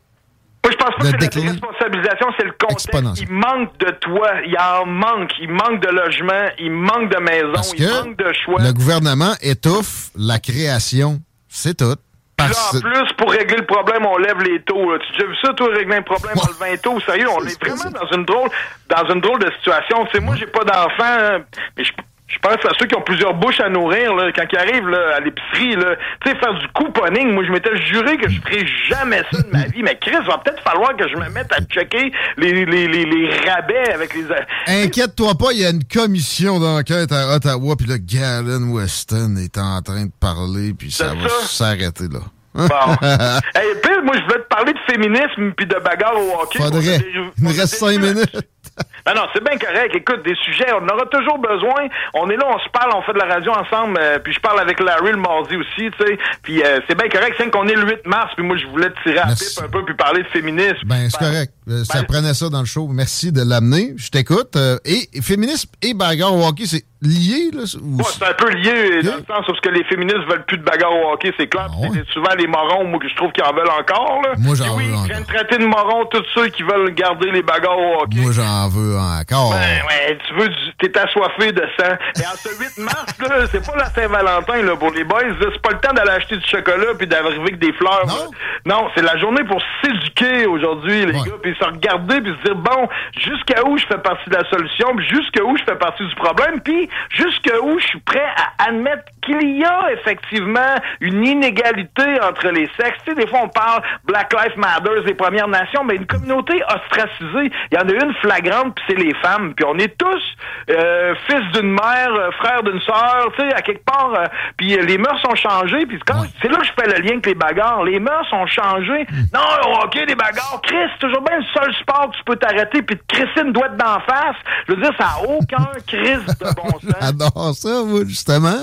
moi, 0.63 0.71
je 0.71 0.77
pense 0.77 0.95
pas 0.95 1.17
que 1.17 1.25
c'est 1.25 1.43
la 1.43 1.51
responsabilisation, 1.51 2.27
c'est 2.37 2.45
le 2.45 2.51
contexte. 2.51 2.89
Il 3.19 3.31
manque 3.31 3.75
de 3.79 3.89
toit, 3.99 4.41
il 4.45 4.55
en 4.59 4.85
manque, 4.85 5.31
il 5.41 5.49
manque 5.49 5.81
de 5.81 5.89
logement, 5.89 6.49
il 6.59 6.71
manque 6.71 7.09
de 7.11 7.19
maisons, 7.19 7.73
il 7.75 7.89
manque 7.89 8.17
de 8.17 8.31
choix. 8.33 8.61
Le 8.61 8.71
gouvernement 8.71 9.33
étouffe 9.41 10.11
la 10.15 10.37
création, 10.37 11.19
c'est 11.47 11.77
tout. 11.77 11.95
Là, 12.37 12.47
en 12.73 12.79
plus, 12.79 13.13
pour 13.17 13.31
régler 13.31 13.57
le 13.57 13.65
problème, 13.65 14.05
on 14.05 14.17
lève 14.17 14.39
les 14.39 14.61
taux. 14.63 14.97
Tu 15.15 15.23
as 15.23 15.27
vu 15.27 15.35
ça, 15.43 15.53
toi, 15.53 15.67
régler 15.73 15.97
un 15.97 16.01
problème 16.01 16.35
en 16.37 16.47
levant 16.47 16.65
les 16.65 16.77
taux? 16.77 16.99
Sérieux, 17.01 17.27
on 17.29 17.45
est, 17.45 17.63
vraiment 17.63 17.91
dans 17.91 18.17
une 18.17 18.25
drôle, 18.25 18.49
dans 18.89 19.13
une 19.13 19.21
drôle 19.21 19.39
de 19.39 19.51
situation. 19.57 20.05
Tu 20.05 20.13
sais, 20.13 20.19
moi, 20.19 20.35
j'ai 20.35 20.47
pas 20.47 20.63
d'enfant, 20.63 21.03
hein, 21.03 21.39
mais 21.77 21.83
je 21.83 21.91
je 22.31 22.39
pense 22.39 22.65
à 22.65 22.69
ceux 22.79 22.85
qui 22.85 22.95
ont 22.95 23.01
plusieurs 23.01 23.33
bouches 23.33 23.59
à 23.59 23.69
nourrir, 23.69 24.13
là, 24.15 24.31
quand 24.33 24.45
ils 24.51 24.57
arrivent 24.57 24.87
là, 24.87 25.15
à 25.17 25.19
l'épicerie, 25.19 25.75
là, 25.75 25.95
tu 26.23 26.31
sais, 26.31 26.37
faire 26.37 26.53
du 26.53 26.67
couponing. 26.69 27.33
Moi, 27.33 27.43
je 27.45 27.51
m'étais 27.51 27.75
juré 27.87 28.17
que 28.17 28.29
je 28.29 28.39
ferais 28.41 28.65
jamais 28.89 29.21
ça 29.31 29.41
de 29.41 29.49
ma 29.51 29.65
vie. 29.65 29.83
Mais 29.83 29.97
Chris, 29.99 30.15
va 30.25 30.37
peut-être 30.37 30.63
falloir 30.63 30.95
que 30.95 31.07
je 31.09 31.15
me 31.15 31.29
mette 31.29 31.51
à 31.51 31.61
checker 31.63 32.11
les, 32.37 32.65
les, 32.65 32.87
les, 32.87 33.05
les 33.05 33.29
rabais 33.49 33.93
avec 33.93 34.13
les... 34.13 34.25
Inquiète-toi 34.67 35.33
pas, 35.35 35.51
il 35.51 35.59
y 35.59 35.65
a 35.65 35.71
une 35.71 35.83
commission 35.83 36.59
d'enquête 36.59 37.11
à 37.11 37.35
Ottawa, 37.35 37.75
puis 37.75 37.87
le 37.87 37.97
Galen 37.97 38.71
Weston 38.71 39.35
est 39.37 39.57
en 39.57 39.81
train 39.81 40.05
de 40.05 40.11
parler, 40.19 40.73
puis 40.77 40.91
ça 40.91 41.13
va 41.13 41.29
s'arrêter 41.41 42.05
là. 42.11 42.19
Bon. 42.53 42.65
hey, 43.55 43.75
puis, 43.81 43.91
moi, 44.03 44.15
je 44.17 44.23
voulais 44.23 44.43
te 44.43 44.47
parler 44.49 44.73
de 44.73 44.79
féminisme 44.91 45.53
puis 45.55 45.65
de 45.65 45.75
bagarre 45.75 46.17
au 46.17 46.41
hockey. 46.41 46.59
Faudrait. 46.59 46.99
Il 47.37 47.43
me 47.43 47.49
reste 47.49 47.75
cinq 47.75 47.99
minutes. 47.99 48.37
Ben 49.05 49.15
non, 49.15 49.23
c'est 49.33 49.43
bien 49.43 49.57
correct. 49.57 49.95
Écoute, 49.95 50.23
des 50.23 50.35
sujets, 50.35 50.71
on 50.73 50.83
en 50.83 50.87
aura 50.95 51.05
toujours 51.07 51.39
besoin. 51.39 51.87
On 52.13 52.29
est 52.29 52.35
là, 52.35 52.45
on 52.47 52.59
se 52.59 52.69
parle, 52.69 52.91
on 52.95 53.01
fait 53.01 53.13
de 53.13 53.17
la 53.17 53.25
radio 53.25 53.51
ensemble. 53.51 53.97
Euh, 53.99 54.19
puis 54.19 54.31
je 54.31 54.39
parle 54.39 54.59
avec 54.59 54.79
Larry 54.79 55.11
le 55.11 55.17
mardi 55.17 55.55
aussi, 55.55 55.89
tu 55.89 56.05
sais. 56.05 56.17
Puis 56.43 56.61
euh, 56.61 56.79
c'est 56.87 56.95
bien 56.95 57.09
correct. 57.09 57.35
C'est 57.37 57.49
qu'on 57.49 57.67
est 57.67 57.73
le 57.73 57.87
8 57.87 58.05
mars. 58.05 58.31
Puis 58.35 58.45
moi, 58.45 58.57
je 58.57 58.67
voulais 58.67 58.89
tirer 59.03 59.19
à 59.19 59.27
pipe 59.27 59.63
un 59.63 59.69
peu 59.69 59.83
puis 59.83 59.95
parler 59.95 60.21
de 60.21 60.27
féminisme. 60.27 60.85
Ben, 60.85 61.09
c'est 61.09 61.17
correct. 61.17 61.51
Euh, 61.71 61.83
ça 61.83 61.99
ben, 61.99 62.05
prenait 62.05 62.33
ça 62.33 62.49
dans 62.49 62.59
le 62.59 62.65
show. 62.65 62.87
Merci 62.87 63.31
de 63.31 63.41
l'amener. 63.41 63.93
Je 63.97 64.09
t'écoute. 64.09 64.57
et 64.85 65.21
féminisme 65.21 65.69
et 65.81 65.93
bagarre 65.93 66.35
au 66.35 66.45
hockey, 66.45 66.65
c'est 66.65 66.85
lié, 67.01 67.49
là? 67.51 67.63
Ouais, 67.81 68.03
c'est 68.07 68.25
un 68.25 68.33
peu 68.33 68.49
lié, 68.51 69.01
dans 69.03 69.15
le 69.15 69.25
sens 69.27 69.47
où 69.49 69.53
que 69.61 69.69
les 69.69 69.83
féministes 69.85 70.23
veulent 70.29 70.45
plus 70.45 70.57
de 70.57 70.63
bagarre 70.63 70.93
au 70.93 71.13
hockey, 71.13 71.33
c'est 71.37 71.47
clair. 71.47 71.67
Ah 71.69 71.87
c'est 71.93 72.07
souvent 72.13 72.33
les 72.37 72.47
morons, 72.47 72.85
moi, 72.85 72.99
que 72.99 73.09
je 73.09 73.15
trouve 73.15 73.31
qu'ils 73.31 73.43
en 73.43 73.53
veulent 73.53 73.69
encore, 73.69 74.21
là. 74.23 74.33
Moi, 74.37 74.55
j'en 74.55 74.75
veux 74.75 74.93
encore. 74.93 75.07
Ils 75.19 75.25
traiter 75.25 75.57
de 75.57 75.65
morons 75.65 76.05
tous 76.05 76.23
ceux 76.35 76.47
qui 76.49 76.63
veulent 76.63 76.93
garder 76.93 77.31
les 77.31 77.41
bagarres 77.41 77.77
au 77.77 78.03
hockey. 78.03 78.19
Moi, 78.19 78.31
j'en 78.31 78.69
veux 78.69 78.97
encore. 78.97 79.51
Ben, 79.51 79.81
ouais, 79.87 80.17
tu 80.27 80.33
veux 80.35 80.49
du... 80.49 80.55
T'es 80.77 80.97
assoiffé 80.97 81.51
de 81.51 81.63
sang. 81.79 81.93
Et 82.17 82.25
en 82.25 82.35
ce 82.37 82.49
8 82.77 82.83
mars, 82.83 83.17
là, 83.19 83.45
c'est 83.51 83.65
pas 83.65 83.77
la 83.77 83.89
Saint-Valentin, 83.89 84.61
là, 84.61 84.75
pour 84.75 84.91
les 84.91 85.03
boys, 85.03 85.21
C'est 85.39 85.61
pas 85.61 85.71
le 85.71 85.79
temps 85.79 85.93
d'aller 85.93 86.11
acheter 86.11 86.37
du 86.37 86.47
chocolat 86.47 86.93
puis 86.97 87.07
d'arriver 87.07 87.41
avec 87.41 87.59
des 87.59 87.73
fleurs. 87.73 88.05
Non? 88.07 88.31
Non, 88.65 88.87
c'est 88.95 89.01
la 89.01 89.17
journée 89.17 89.43
pour 89.43 89.61
s'éduquer 89.83 90.45
aujourd'hui, 90.45 91.05
les 91.05 91.13
gars, 91.13 91.37
puis 91.41 91.55
se 91.61 91.65
regarder 91.65 92.21
puis 92.21 92.33
se 92.39 92.43
dire, 92.43 92.55
bon, 92.55 92.89
jusqu'à 93.17 93.63
où 93.65 93.77
je 93.77 93.85
fais 93.85 93.97
partie 93.97 94.29
de 94.29 94.35
la 94.35 94.49
solution, 94.49 94.87
jusqu'à 94.99 95.43
où 95.43 95.55
je 95.57 95.63
fais 95.63 95.75
partie 95.75 96.05
du 96.05 96.15
problème, 96.15 96.61
puis 96.61 96.89
jusqu'où 97.09 97.79
je 97.79 97.85
suis 97.85 97.99
prêt 97.99 98.25
à 98.37 98.69
admettre 98.69 99.03
qu'il 99.21 99.57
y 99.57 99.63
a 99.63 99.91
effectivement 99.93 100.75
une 100.99 101.25
inégalité 101.25 102.19
entre 102.21 102.49
les 102.49 102.69
sexes. 102.79 102.99
Tu 103.05 103.11
sais, 103.11 103.15
des 103.15 103.27
fois, 103.27 103.41
on 103.43 103.49
parle 103.49 103.81
Black 104.05 104.33
Lives 104.33 104.57
Matter 104.57 105.01
des 105.05 105.13
Premières 105.13 105.47
Nations, 105.47 105.83
mais 105.83 105.95
une 105.95 106.07
communauté 106.07 106.61
ostracisée, 106.63 107.51
il 107.71 107.75
y 107.75 107.77
en 107.77 107.87
a 107.87 108.05
une 108.05 108.13
flagrante, 108.15 108.75
puis 108.75 108.85
c'est 108.89 109.03
les 109.03 109.13
femmes. 109.15 109.53
Puis 109.53 109.65
on 109.67 109.77
est 109.77 109.95
tous 109.97 110.21
euh, 110.69 111.15
fils 111.27 111.51
d'une 111.53 111.71
mère, 111.71 112.13
euh, 112.13 112.31
frère 112.31 112.63
d'une 112.63 112.79
sœur, 112.81 113.31
tu 113.37 113.41
sais, 113.41 113.53
à 113.53 113.61
quelque 113.61 113.85
part. 113.85 114.13
Euh, 114.15 114.25
puis 114.57 114.69
les 114.69 114.97
mœurs 114.97 115.19
sont 115.21 115.35
changées. 115.35 115.85
Puis 115.85 115.99
c'est 116.41 116.49
là 116.49 116.57
que 116.57 116.65
je 116.65 116.71
fais 116.79 116.87
le 116.87 117.01
lien 117.01 117.11
avec 117.11 117.25
les 117.25 117.35
bagarres. 117.35 117.83
Les 117.83 117.99
mœurs 117.99 118.27
ont 118.31 118.47
changé. 118.47 119.05
Hmm. 119.09 119.25
Non, 119.33 119.81
OK, 119.83 119.95
les 119.95 120.15
bagarres. 120.15 120.61
Chris, 120.63 120.75
c'est 120.93 121.07
toujours 121.07 121.21
bien 121.21 121.40
le 121.41 121.59
seul 121.59 121.73
sport 121.81 122.11
que 122.11 122.17
tu 122.17 122.23
peux 122.25 122.35
t'arrêter 122.35 122.81
puis 122.81 122.97
te 122.97 123.03
crisser 123.07 123.41
une 123.45 123.53
doigt 123.53 123.69
d'en 123.69 123.99
face. 124.01 124.35
Je 124.67 124.73
veux 124.73 124.81
dire, 124.81 124.91
ça 124.97 125.05
n'a 125.05 125.29
aucun 125.29 125.67
crise 125.87 126.25
de 126.25 126.55
bon 126.55 126.71
sens. 126.71 126.93
J'adore 127.01 127.53
ça, 127.55 127.83
moi, 127.85 128.01
justement. 128.05 128.57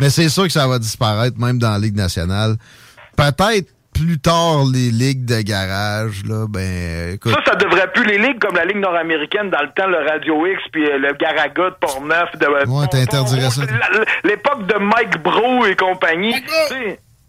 Mais 0.00 0.10
c'est 0.10 0.28
sûr 0.28 0.44
que 0.44 0.52
ça 0.52 0.66
va 0.66 0.78
disparaître, 0.78 1.38
même 1.38 1.58
dans 1.58 1.70
la 1.70 1.78
Ligue 1.78 1.96
nationale. 1.96 2.56
Peut-être 3.16 3.68
plus 3.94 4.18
tard 4.18 4.64
les 4.70 4.90
ligues 4.90 5.24
de 5.24 5.40
garage, 5.40 6.22
là, 6.28 6.46
ben, 6.48 7.14
écoute. 7.14 7.32
Ça, 7.32 7.52
ça 7.52 7.54
devrait 7.54 7.90
plus 7.92 8.04
les 8.04 8.18
ligues 8.18 8.38
comme 8.38 8.54
la 8.54 8.64
Ligue 8.64 8.76
nord-américaine 8.76 9.48
dans 9.48 9.62
le 9.62 9.70
temps, 9.74 9.86
le 9.86 10.06
Radio 10.06 10.46
X, 10.46 10.62
puis 10.70 10.84
euh, 10.84 10.98
le 10.98 11.14
Garaga 11.14 11.70
de 11.70 11.76
Portneuf. 11.80 12.36
De, 12.38 12.46
ouais, 12.46 12.86
t'interdirais 12.88 13.50
ça. 13.50 13.62
L'époque 14.24 14.66
de 14.66 14.78
Mike 14.78 15.22
Bro 15.22 15.64
et 15.66 15.76
compagnie. 15.76 16.34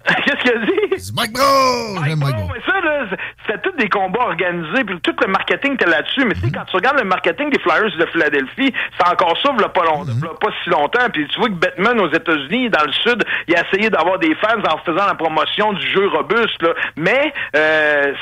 Qu'est-ce 0.26 0.42
qu'il 0.42 0.52
a 0.52 0.66
dit? 0.66 1.12
Mike 1.16 1.34
Bro! 1.34 2.00
Mike 2.16 2.36
Bro, 2.36 2.48
mais 2.54 2.62
ça, 2.66 2.80
là, 2.82 3.06
c'était 3.46 3.60
tous 3.60 3.76
des 3.78 3.90
combats 3.90 4.22
organisés, 4.26 4.84
puis 4.86 5.00
tout 5.02 5.16
le 5.22 5.28
marketing 5.28 5.74
était 5.74 5.86
là-dessus. 5.86 6.24
Mais 6.26 6.34
tu 6.36 6.42
sais, 6.42 6.52
quand 6.52 6.66
tu 6.66 6.76
regardes 6.78 6.98
le 7.00 7.04
marketing 7.06 7.50
des 7.50 7.60
Flyers 7.60 7.96
de 7.98 8.06
Philadelphie, 8.08 8.74
c'est 8.98 9.08
encore 9.08 9.38
ça, 9.44 9.52
v'là 9.58 9.70
pas, 9.70 9.84
long, 9.84 10.04
v'là 10.04 10.30
pas 10.40 10.50
si 10.64 10.70
longtemps. 10.70 11.10
Puis 11.12 11.28
tu 11.28 11.40
vois 11.40 11.50
que 11.50 11.54
Batman 11.56 12.00
aux 12.00 12.12
États-Unis, 12.12 12.70
dans 12.70 12.84
le 12.86 12.92
Sud, 12.94 13.24
il 13.48 13.56
a 13.56 13.62
essayé 13.68 13.90
d'avoir 13.90 14.20
des 14.20 14.34
fans 14.36 14.60
en 14.72 14.78
faisant 14.80 15.06
la 15.06 15.16
promotion 15.16 15.74
du 15.74 15.86
jeu 15.88 16.08
robuste, 16.08 16.62
là. 16.62 16.70
Mais 16.96 17.34
euh, 17.56 18.14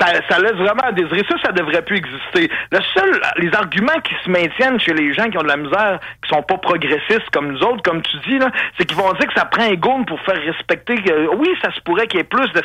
ça, 0.00 0.06
ça 0.28 0.38
laisse 0.38 0.52
vraiment 0.54 0.82
à 0.84 0.92
désirer. 0.92 1.24
Ça, 1.28 1.36
ça 1.44 1.52
devrait 1.52 1.82
plus 1.82 1.96
exister. 1.98 2.50
Le 2.70 2.78
seul, 2.94 3.20
les 3.38 3.52
arguments 3.54 4.00
qui 4.04 4.14
se 4.24 4.30
maintiennent 4.30 4.78
chez 4.80 4.94
les 4.94 5.12
gens 5.14 5.24
qui 5.30 5.38
ont 5.38 5.42
de 5.42 5.48
la 5.48 5.56
misère, 5.56 5.98
qui 6.22 6.28
sont 6.28 6.42
pas 6.42 6.58
progressistes 6.58 7.28
comme 7.32 7.52
nous 7.52 7.62
autres, 7.62 7.82
comme 7.82 8.02
tu 8.02 8.16
dis, 8.28 8.38
là, 8.38 8.50
c'est 8.78 8.84
qu'ils 8.84 8.96
vont 8.96 9.12
dire 9.14 9.26
que 9.26 9.34
ça 9.34 9.44
prend 9.44 9.62
un 9.64 9.74
goon 9.74 10.04
pour 10.04 10.20
faire 10.22 10.40
respecter. 10.42 10.94
que- 11.02 11.31
oui, 11.36 11.48
ça 11.62 11.72
se 11.72 11.80
pourrait 11.80 12.06
qu'il 12.06 12.18
y 12.18 12.20
ait 12.20 12.24
plus 12.24 12.50
de, 12.52 12.62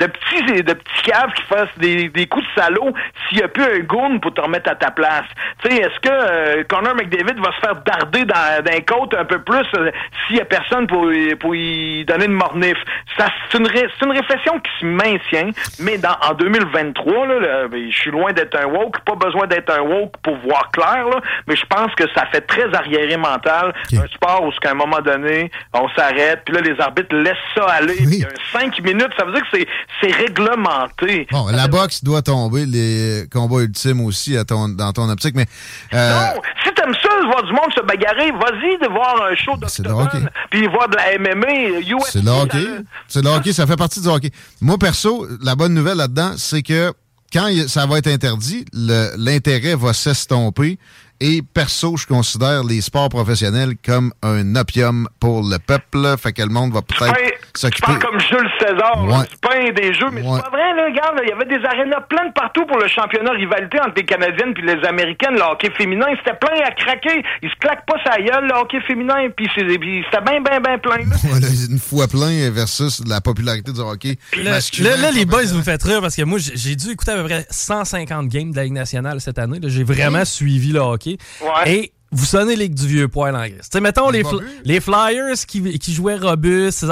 de 0.00 0.06
petits 0.06 0.62
de 0.62 0.72
petits 0.72 1.02
caves 1.04 1.32
qui 1.34 1.42
fassent 1.44 1.78
des, 1.78 2.08
des 2.08 2.26
coups 2.26 2.44
de 2.44 2.60
salaud 2.62 2.92
s'il 3.28 3.38
y 3.38 3.42
a 3.42 3.48
plus 3.48 3.62
un 3.64 3.78
goon 3.80 4.18
pour 4.20 4.34
te 4.34 4.40
remettre 4.40 4.70
à 4.70 4.74
ta 4.74 4.90
place. 4.90 5.24
Tu 5.62 5.70
sais, 5.70 5.76
est-ce 5.82 6.00
que 6.00 6.08
euh, 6.10 6.64
Connor 6.68 6.94
McDavid 6.94 7.40
va 7.40 7.52
se 7.52 7.60
faire 7.60 7.76
darder 7.76 8.24
dans, 8.24 8.64
les 8.72 8.82
côtes 8.84 9.14
un 9.14 9.24
peu 9.24 9.40
plus 9.40 9.64
euh, 9.76 9.90
s'il 10.26 10.36
y 10.36 10.40
a 10.40 10.44
personne 10.44 10.86
pour, 10.86 11.12
y- 11.12 11.34
pour 11.36 11.54
y 11.54 12.04
donner 12.04 12.24
une 12.26 12.32
mornif? 12.32 12.76
Ça, 13.18 13.26
c'est 13.50 13.58
une, 13.58 13.66
ré- 13.66 13.88
c'est 13.98 14.04
une 14.06 14.12
réflexion 14.12 14.58
qui 14.60 14.70
se 14.80 14.86
maintient, 14.86 15.50
mais 15.80 15.98
dans, 15.98 16.16
en 16.28 16.34
2023, 16.34 17.26
là, 17.26 17.38
là, 17.40 17.68
ben, 17.68 17.90
je 17.90 17.96
suis 17.96 18.10
loin 18.10 18.32
d'être 18.32 18.56
un 18.58 18.66
woke, 18.66 19.00
pas 19.04 19.14
besoin 19.14 19.46
d'être 19.46 19.70
un 19.70 19.82
woke 19.82 20.14
pour 20.22 20.36
voir 20.38 20.70
clair, 20.72 21.06
là, 21.08 21.20
mais 21.46 21.56
je 21.56 21.64
pense 21.66 21.94
que 21.94 22.04
ça 22.14 22.26
fait 22.26 22.40
très 22.42 22.72
arriéré 22.74 23.16
mental, 23.16 23.72
un 23.92 24.06
sport 24.08 24.42
où, 24.44 24.50
à 24.64 24.70
un 24.70 24.74
moment 24.74 25.00
donné, 25.00 25.50
on 25.74 25.88
s'arrête, 25.90 26.42
puis 26.44 26.54
là, 26.54 26.60
les 26.60 26.80
arbitres 26.80 27.14
laissent 27.14 27.36
ça 27.56 27.64
aller, 27.64 27.91
puis 27.96 28.06
il 28.16 28.18
y 28.20 28.24
a 28.24 28.28
un 28.28 28.58
cinq 28.58 28.80
minutes, 28.82 29.10
ça 29.18 29.24
veut 29.24 29.32
dire 29.32 29.42
que 29.50 29.58
c'est, 30.00 30.12
réglementé. 30.12 31.26
Bon, 31.30 31.46
la 31.48 31.68
boxe 31.68 32.02
doit 32.04 32.22
tomber, 32.22 32.66
les 32.66 33.24
combats 33.32 33.62
ultimes 33.62 34.00
aussi 34.04 34.36
à 34.36 34.44
ton, 34.44 34.68
dans 34.68 34.92
ton 34.92 35.08
optique, 35.08 35.34
mais... 35.34 35.46
euh, 35.94 36.10
Non, 36.10 36.40
si 36.64 36.72
t'aimes 36.74 36.94
ça, 36.94 37.08
voir 37.24 37.42
du 37.44 37.52
monde 37.52 37.72
se 37.74 37.82
bagarrer, 37.82 38.30
vas-y 38.32 38.78
de 38.78 38.88
voir 38.92 39.22
un 39.30 39.34
show 39.34 39.56
d'octogone, 39.56 40.28
puis 40.50 40.66
voir 40.66 40.88
de 40.88 40.96
la 40.96 41.18
MMA, 41.18 41.80
UFC. 41.80 42.10
C'est 42.10 42.24
le 42.24 42.30
hockey. 42.30 42.66
C'est 43.08 43.22
le 43.22 43.30
hockey, 43.30 43.52
ça 43.52 43.66
fait 43.66 43.76
partie 43.76 44.00
du 44.00 44.08
hockey. 44.08 44.30
Moi, 44.60 44.76
perso, 44.78 45.26
la 45.42 45.54
bonne 45.54 45.74
nouvelle 45.74 45.98
là-dedans, 45.98 46.32
c'est 46.36 46.62
que 46.62 46.92
quand 47.32 47.48
ça 47.66 47.86
va 47.86 47.98
être 47.98 48.08
interdit, 48.08 48.64
l'intérêt 48.72 49.74
va 49.74 49.92
s'estomper. 49.92 50.78
Et 51.24 51.40
perso, 51.54 51.96
je 51.96 52.04
considère 52.04 52.64
les 52.64 52.80
sports 52.80 53.08
professionnels 53.08 53.74
comme 53.84 54.12
un 54.24 54.56
opium 54.56 55.06
pour 55.20 55.42
le 55.48 55.58
peuple. 55.58 56.16
Fait 56.18 56.32
que 56.32 56.42
le 56.42 56.48
monde 56.48 56.72
va 56.72 56.80
Tu 56.82 56.98
peut-être 56.98 57.14
tu 57.54 57.60
s'occuper. 57.60 57.86
parles 57.86 57.98
comme 58.00 58.18
Jules 58.18 58.50
César, 58.58 59.06
là, 59.06 59.18
Ouais. 59.20 59.26
du 59.30 59.36
pain 59.40 59.70
des 59.72 59.94
jeux, 59.94 60.10
mais 60.10 60.22
Ouais. 60.22 60.30
c'est 60.34 60.42
pas 60.42 60.50
vrai, 60.50 60.74
là, 60.74 60.84
regarde, 60.90 61.14
là, 61.16 61.22
il 61.22 61.28
y 61.28 61.32
avait 61.32 61.44
des 61.46 61.64
arénas 61.64 62.00
pleines 62.10 62.32
partout 62.34 62.66
pour 62.66 62.76
le 62.78 62.88
championnat 62.88 63.30
rivalité 63.38 63.78
entre 63.80 63.92
les 63.98 64.04
Canadiennes 64.04 64.52
puis 64.52 64.66
les 64.66 64.82
Américaines, 64.84 65.34
le 65.34 65.42
hockey 65.42 65.70
féminin, 65.78 66.06
c'était 66.18 66.36
plein 66.40 66.58
à 66.66 66.72
craquer. 66.72 67.22
Ils 67.42 67.50
se 67.50 67.54
claquent 67.60 67.86
pas 67.86 68.02
sa 68.04 68.18
gueule, 68.18 68.48
le 68.48 68.54
hockey 68.58 68.80
féminin, 68.80 69.28
puis 69.36 69.46
c'est- 69.54 69.78
puis 69.78 70.02
c'était 70.10 70.24
bien, 70.24 70.40
bien, 70.40 70.58
bien 70.60 70.78
plein. 70.78 71.04
Voilà, 71.22 71.46
une 71.70 71.78
fois 71.78 72.08
plein 72.08 72.50
versus 72.50 73.00
la 73.06 73.20
popularité 73.20 73.70
du 73.70 73.78
hockey 73.80 74.18
Là, 74.42 74.50
masculin. 74.58 74.90
là, 74.90 74.96
là, 74.96 75.10
les 75.12 75.24
boys, 75.24 75.44
vous 75.52 75.58
me 75.58 75.62
faites 75.62 75.84
rire 75.84 76.00
parce 76.00 76.16
que 76.16 76.22
moi, 76.22 76.38
j'ai 76.40 76.74
dû 76.74 76.90
écouter 76.90 77.12
à 77.12 77.16
peu 77.16 77.24
près 77.24 77.46
150 77.48 78.26
games 78.28 78.50
de 78.50 78.56
la 78.56 78.64
Ligue 78.64 78.72
nationale 78.72 79.20
cette 79.20 79.38
année. 79.38 79.60
là. 79.60 79.68
J'ai 79.68 79.84
vraiment 79.84 80.24
suivi 80.24 80.72
le 80.72 80.80
hockey. 80.80 81.11
Ouais. 81.40 81.72
Et 81.72 81.92
vous 82.10 82.24
sonnez 82.26 82.56
les 82.56 82.68
du 82.68 82.86
vieux 82.86 83.08
poil 83.08 83.34
en 83.34 83.40
gris. 83.40 83.52
Tu 83.52 83.68
sais, 83.72 83.80
mettons 83.80 84.10
les, 84.10 84.22
pas 84.22 84.30
fl- 84.30 84.40
vu. 84.40 84.48
les 84.64 84.80
Flyers 84.80 85.46
qui, 85.46 85.78
qui 85.78 85.94
jouaient 85.94 86.16
robuste. 86.18 86.84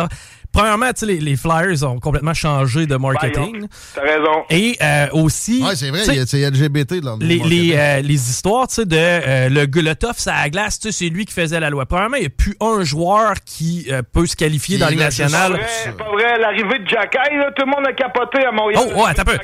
Premièrement, 0.53 0.89
tu 0.89 1.01
sais, 1.01 1.07
les, 1.07 1.21
les 1.21 1.37
Flyers 1.37 1.83
ont 1.85 1.99
complètement 2.01 2.35
changé 2.35 2.87
de 2.87 2.97
marketing. 2.97 3.67
T'as 3.95 4.01
raison. 4.03 4.45
Et 4.51 4.77
euh, 4.83 5.07
aussi. 5.13 5.63
Ouais, 5.63 5.77
c'est 5.77 5.91
vrai, 5.91 6.01
tu 6.01 6.05
sais, 6.07 6.13
il 6.15 6.19
y 6.19 6.23
a- 6.23 6.27
c'est 6.27 6.51
LGBT 6.51 7.01
dans 7.01 7.17
le 7.17 7.25
les, 7.25 7.39
marketing. 7.39 7.69
les, 7.71 7.77
euh, 7.77 8.01
les 8.01 8.15
histoires 8.31 8.67
tu 8.69 8.75
sais, 8.75 8.85
de 8.85 8.97
euh, 8.97 9.49
le, 9.49 9.67
le 9.81 9.95
tough 9.95 10.27
à 10.27 10.43
la 10.43 10.51
glace, 10.51 10.79
tu 10.81 10.91
sais, 10.91 11.05
c'est 11.05 11.11
lui 11.11 11.25
qui 11.27 11.33
faisait 11.35 11.61
la 11.61 11.71
loi. 11.71 11.87
Premièrement, 11.87 12.17
il 12.17 12.21
n'y 12.21 12.27
a 12.27 12.31
plus 12.31 12.57
un 12.61 12.83
joueur 12.85 13.35
qui 13.45 13.87
euh, 13.91 14.03
peut 14.03 14.27
se 14.27 14.37
qualifier 14.37 14.79
dans 14.79 14.87
la 14.87 14.91
Ligue 14.91 15.01
va 15.01 15.11
juste- 15.11 15.21
nationale. 15.23 15.53
Vrai, 15.53 15.67
C'est 15.85 15.97
pas 15.97 16.11
vrai, 16.11 16.39
l'arrivée 16.41 16.79
de 16.81 16.89
Jacky, 16.89 17.37
là, 17.37 17.51
tout 17.57 17.65
le 17.65 17.71
monde 17.71 17.87
a 17.87 17.93
capoté 17.93 18.45
à 18.45 18.53
Montréal. 18.53 18.83
Oh, 18.85 19.03
ouais, 19.05 19.11
un 19.19 19.25
peu. 19.25 19.39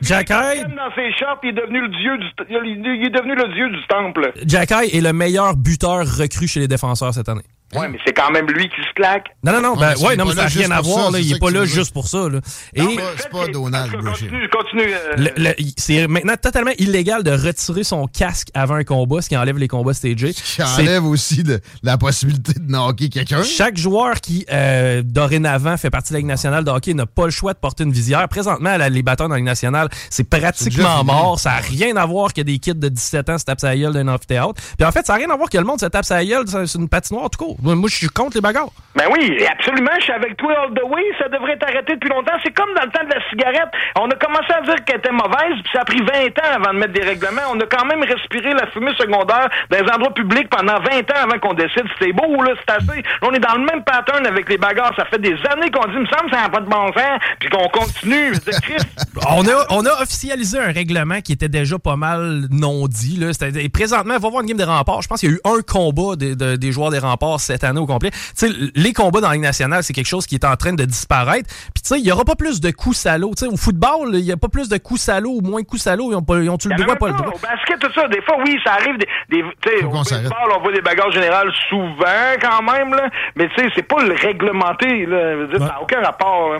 Jacky. 0.00 0.32
Euh, 0.32 0.54
il 0.56 0.74
dans 0.74 0.94
ses 0.94 1.12
shorts, 1.18 1.38
est 1.42 1.52
devenu 1.52 1.80
le 1.82 1.88
dieu 1.88 2.18
du, 2.18 2.26
il 2.48 3.06
est 3.06 3.10
devenu 3.10 3.34
le 3.34 3.52
dieu 3.54 3.68
du 3.70 3.86
temple. 3.88 4.32
Jacky 4.46 4.96
est 4.96 5.00
le 5.00 5.12
meilleur 5.12 5.56
buteur 5.56 6.06
recru 6.06 6.46
chez 6.48 6.60
les 6.60 6.68
défenseurs 6.68 7.12
cette 7.14 7.28
année. 7.28 7.42
Ouais, 7.74 7.88
mais 7.88 7.98
c'est 8.06 8.12
quand 8.12 8.30
même 8.30 8.46
lui 8.46 8.68
qui 8.68 8.76
se 8.82 8.92
claque. 8.94 9.26
Non, 9.42 9.52
non, 9.52 9.60
non, 9.60 9.72
Ouais, 9.74 9.94
ben, 9.94 10.06
ouais, 10.06 10.16
non, 10.16 10.24
mais 10.26 10.34
ça 10.34 10.42
n'a 10.42 10.48
rien 10.48 10.70
à 10.70 10.80
voir, 10.80 11.10
là. 11.10 11.18
Il 11.18 11.28
ça 11.30 11.36
est 11.36 11.38
pas 11.38 11.50
là 11.50 11.64
juste 11.64 11.92
pour 11.92 12.08
ça, 12.08 12.28
là. 12.28 12.40
Et 12.74 12.82
c'est 13.18 13.30
pas 13.30 13.46
Donald. 13.48 13.92
Continue, 13.92 14.48
continue. 14.48 14.94
euh, 15.18 15.52
c'est 15.76 16.06
maintenant 16.06 16.34
totalement 16.40 16.70
illégal 16.78 17.22
de 17.22 17.30
retirer 17.30 17.84
son 17.84 18.06
casque 18.06 18.48
avant 18.54 18.74
un 18.74 18.84
combat, 18.84 19.20
ce 19.22 19.28
qui 19.28 19.36
enlève 19.36 19.58
les 19.58 19.68
combats 19.68 19.94
stagés. 19.94 20.32
Qui 20.34 20.42
C'est- 20.42 20.62
enlève 20.62 21.04
aussi 21.04 21.42
de- 21.42 21.60
la 21.82 21.98
possibilité 21.98 22.54
de 22.54 22.66
knocker 22.70 23.08
quelqu'un. 23.10 23.42
Chaque 23.42 23.76
joueur 23.76 24.20
qui, 24.20 24.46
euh, 24.52 25.02
dorénavant, 25.04 25.76
fait 25.76 25.90
partie 25.90 26.10
de 26.10 26.14
la 26.14 26.18
Ligue 26.20 26.28
nationale 26.28 26.64
de 26.64 26.70
hockey 26.70 26.94
n'a 26.94 27.06
pas 27.06 27.24
le 27.24 27.30
choix 27.30 27.52
de 27.52 27.58
porter 27.58 27.84
une 27.84 27.92
visière. 27.92 28.28
Présentement, 28.28 28.76
la- 28.76 28.88
les 28.88 29.02
batteurs 29.02 29.28
dans 29.28 29.34
la 29.34 29.38
Ligue 29.38 29.46
nationale, 29.46 29.88
c'est 30.10 30.28
pratiquement 30.28 31.04
mort. 31.04 31.38
Ça 31.40 31.50
n'a 31.50 31.56
rien 31.58 31.96
à 31.96 32.06
voir 32.06 32.32
que 32.32 32.40
des 32.42 32.58
kids 32.58 32.74
de 32.74 32.88
17 32.88 33.28
ans 33.30 33.38
se 33.38 33.44
tapent 33.44 33.60
sa 33.60 33.76
gueule 33.76 33.92
d'un 33.92 34.08
amphithéâtre. 34.08 34.54
Puis 34.76 34.86
en 34.86 34.92
fait, 34.92 35.06
ça 35.06 35.14
n'a 35.14 35.18
rien 35.20 35.30
à 35.30 35.36
voir 35.36 35.48
que 35.48 35.58
le 35.58 35.64
monde 35.64 35.80
se 35.80 35.86
tape 35.86 36.04
sa 36.04 36.24
gueule 36.24 36.46
sur 36.48 36.80
une 36.80 36.88
patinoire, 36.88 37.30
tout 37.30 37.44
court. 37.44 37.56
Moi, 37.64 37.74
moi, 37.74 37.88
je 37.90 37.96
suis 37.96 38.08
contre 38.08 38.36
les 38.36 38.40
bagarres. 38.40 38.68
Ben 38.94 39.06
oui, 39.10 39.44
absolument, 39.50 39.90
je 39.98 40.04
suis 40.04 40.12
avec 40.12 40.36
toi 40.36 40.52
all 40.56 40.70
the 40.74 40.84
way. 40.84 41.02
Ça 41.18 41.28
devrait 41.28 41.54
être 41.54 41.64
arrêté 41.66 41.94
depuis 41.94 42.10
longtemps. 42.10 42.38
C'est 42.44 42.52
comme 42.54 42.68
dans 42.76 42.84
le 42.84 42.90
temps 42.92 43.02
de 43.02 43.10
la 43.12 43.18
cigarette. 43.28 43.70
On 43.98 44.06
a 44.08 44.14
commencé 44.14 44.52
à 44.56 44.60
dire 44.62 44.84
qu'elle 44.84 44.98
était 44.98 45.10
mauvaise, 45.10 45.58
puis 45.64 45.70
ça 45.72 45.80
a 45.80 45.84
pris 45.84 45.98
20 45.98 46.06
ans 46.38 46.62
avant 46.62 46.72
de 46.72 46.78
mettre 46.78 46.92
des 46.92 47.02
règlements. 47.02 47.42
On 47.50 47.58
a 47.58 47.66
quand 47.66 47.84
même 47.86 48.04
respiré 48.04 48.54
la 48.54 48.68
fumée 48.68 48.92
secondaire 48.96 49.48
dans 49.70 49.78
les 49.82 49.90
endroits 49.90 50.14
publics 50.14 50.48
pendant 50.48 50.78
20 50.78 51.10
ans 51.10 51.22
avant 51.24 51.38
qu'on 51.40 51.54
décide 51.54 51.82
si 51.88 51.94
c'est 52.06 52.12
beau 52.12 52.26
ou 52.28 52.42
là, 52.42 52.52
c'est 52.54 52.70
assez. 52.74 53.02
Là, 53.02 53.18
on 53.22 53.32
est 53.32 53.40
dans 53.40 53.54
le 53.56 53.64
même 53.64 53.82
pattern 53.82 54.24
avec 54.26 54.48
les 54.48 54.58
bagarres. 54.58 54.92
Ça 54.94 55.06
fait 55.06 55.18
des 55.20 55.34
années 55.50 55.70
qu'on 55.72 55.86
dit, 55.88 55.94
il 55.96 56.00
me 56.02 56.06
semble, 56.06 56.30
ça 56.30 56.42
n'a 56.42 56.48
pas 56.50 56.60
de 56.60 56.68
bon 56.70 56.86
sens, 56.92 57.18
puis 57.40 57.48
qu'on 57.48 57.66
continue. 57.68 58.32
On 59.28 59.46
a, 59.46 59.66
on 59.70 59.86
a 59.86 60.02
officialisé 60.02 60.58
un 60.58 60.72
règlement 60.72 61.20
qui 61.20 61.32
était 61.32 61.48
déjà 61.48 61.78
pas 61.78 61.96
mal 61.96 62.42
non 62.50 62.86
dit. 62.88 63.16
Là. 63.16 63.30
Et 63.58 63.68
présentement, 63.68 64.18
va 64.18 64.28
voir 64.28 64.42
une 64.42 64.48
game 64.48 64.56
des 64.58 64.64
remparts. 64.64 65.02
Je 65.02 65.08
pense 65.08 65.20
qu'il 65.20 65.30
y 65.30 65.32
a 65.32 65.36
eu 65.36 65.40
un 65.44 65.62
combat 65.62 66.16
des- 66.16 66.34
de- 66.36 66.56
des 66.56 66.72
joueurs 66.72 66.90
des 66.90 66.98
remparts 66.98 67.40
cette 67.54 67.64
année 67.64 67.80
au 67.80 67.86
complet. 67.86 68.10
Tu 68.10 68.18
sais, 68.34 68.48
les 68.74 68.92
combats 68.92 69.20
dans 69.20 69.28
la 69.28 69.34
Ligue 69.34 69.42
nationale, 69.42 69.82
c'est 69.82 69.92
quelque 69.92 70.06
chose 70.08 70.26
qui 70.26 70.34
est 70.34 70.44
en 70.44 70.56
train 70.56 70.72
de 70.72 70.84
disparaître. 70.84 71.48
Puis 71.74 71.82
tu 71.82 71.88
sais, 71.88 71.98
il 71.98 72.06
y 72.06 72.12
aura 72.12 72.24
pas 72.24 72.34
plus 72.36 72.60
de 72.60 72.70
coups 72.70 72.96
salauds. 72.96 73.32
Tu 73.36 73.44
sais, 73.46 73.50
au 73.52 73.56
football, 73.56 74.10
il 74.14 74.20
y 74.20 74.32
a 74.32 74.36
pas 74.36 74.48
plus 74.48 74.68
de 74.68 74.78
coups 74.78 75.00
salauds 75.00 75.38
ou 75.38 75.40
moins 75.40 75.60
de 75.62 75.66
coups 75.66 75.82
salauds. 75.82 76.10
Ils 76.10 76.16
ont, 76.16 76.22
pas, 76.22 76.38
ils 76.38 76.50
ont-tu 76.50 76.68
le 76.68 76.76
droit, 76.76 76.94
a 76.94 76.96
pas 76.96 77.08
le 77.08 77.14
droit? 77.14 77.32
Au 77.34 77.38
basket, 77.38 77.78
tout 77.80 77.92
ça, 77.92 78.08
des 78.08 78.22
fois, 78.22 78.36
oui, 78.44 78.58
ça 78.64 78.74
arrive. 78.74 78.96
Des, 78.98 79.06
des, 79.30 79.42
tu 79.42 79.70
sais, 79.70 79.80
Faut 79.80 79.86
au 79.86 79.90
qu'on 79.90 80.02
baseball, 80.02 80.52
on 80.56 80.60
voit 80.62 80.72
des 80.72 80.80
bagarres 80.82 81.12
générales 81.12 81.52
souvent, 81.68 82.34
quand 82.40 82.62
même, 82.62 82.94
là. 82.94 83.08
Mais 83.36 83.48
tu 83.48 83.62
sais, 83.62 83.68
c'est 83.74 83.82
pas 83.86 84.02
le 84.02 84.14
réglementé, 84.14 85.06
là. 85.06 85.36
Veux 85.36 85.48
Ça 85.58 85.64
n'a 85.64 85.82
aucun 85.82 86.00
rapport, 86.00 86.56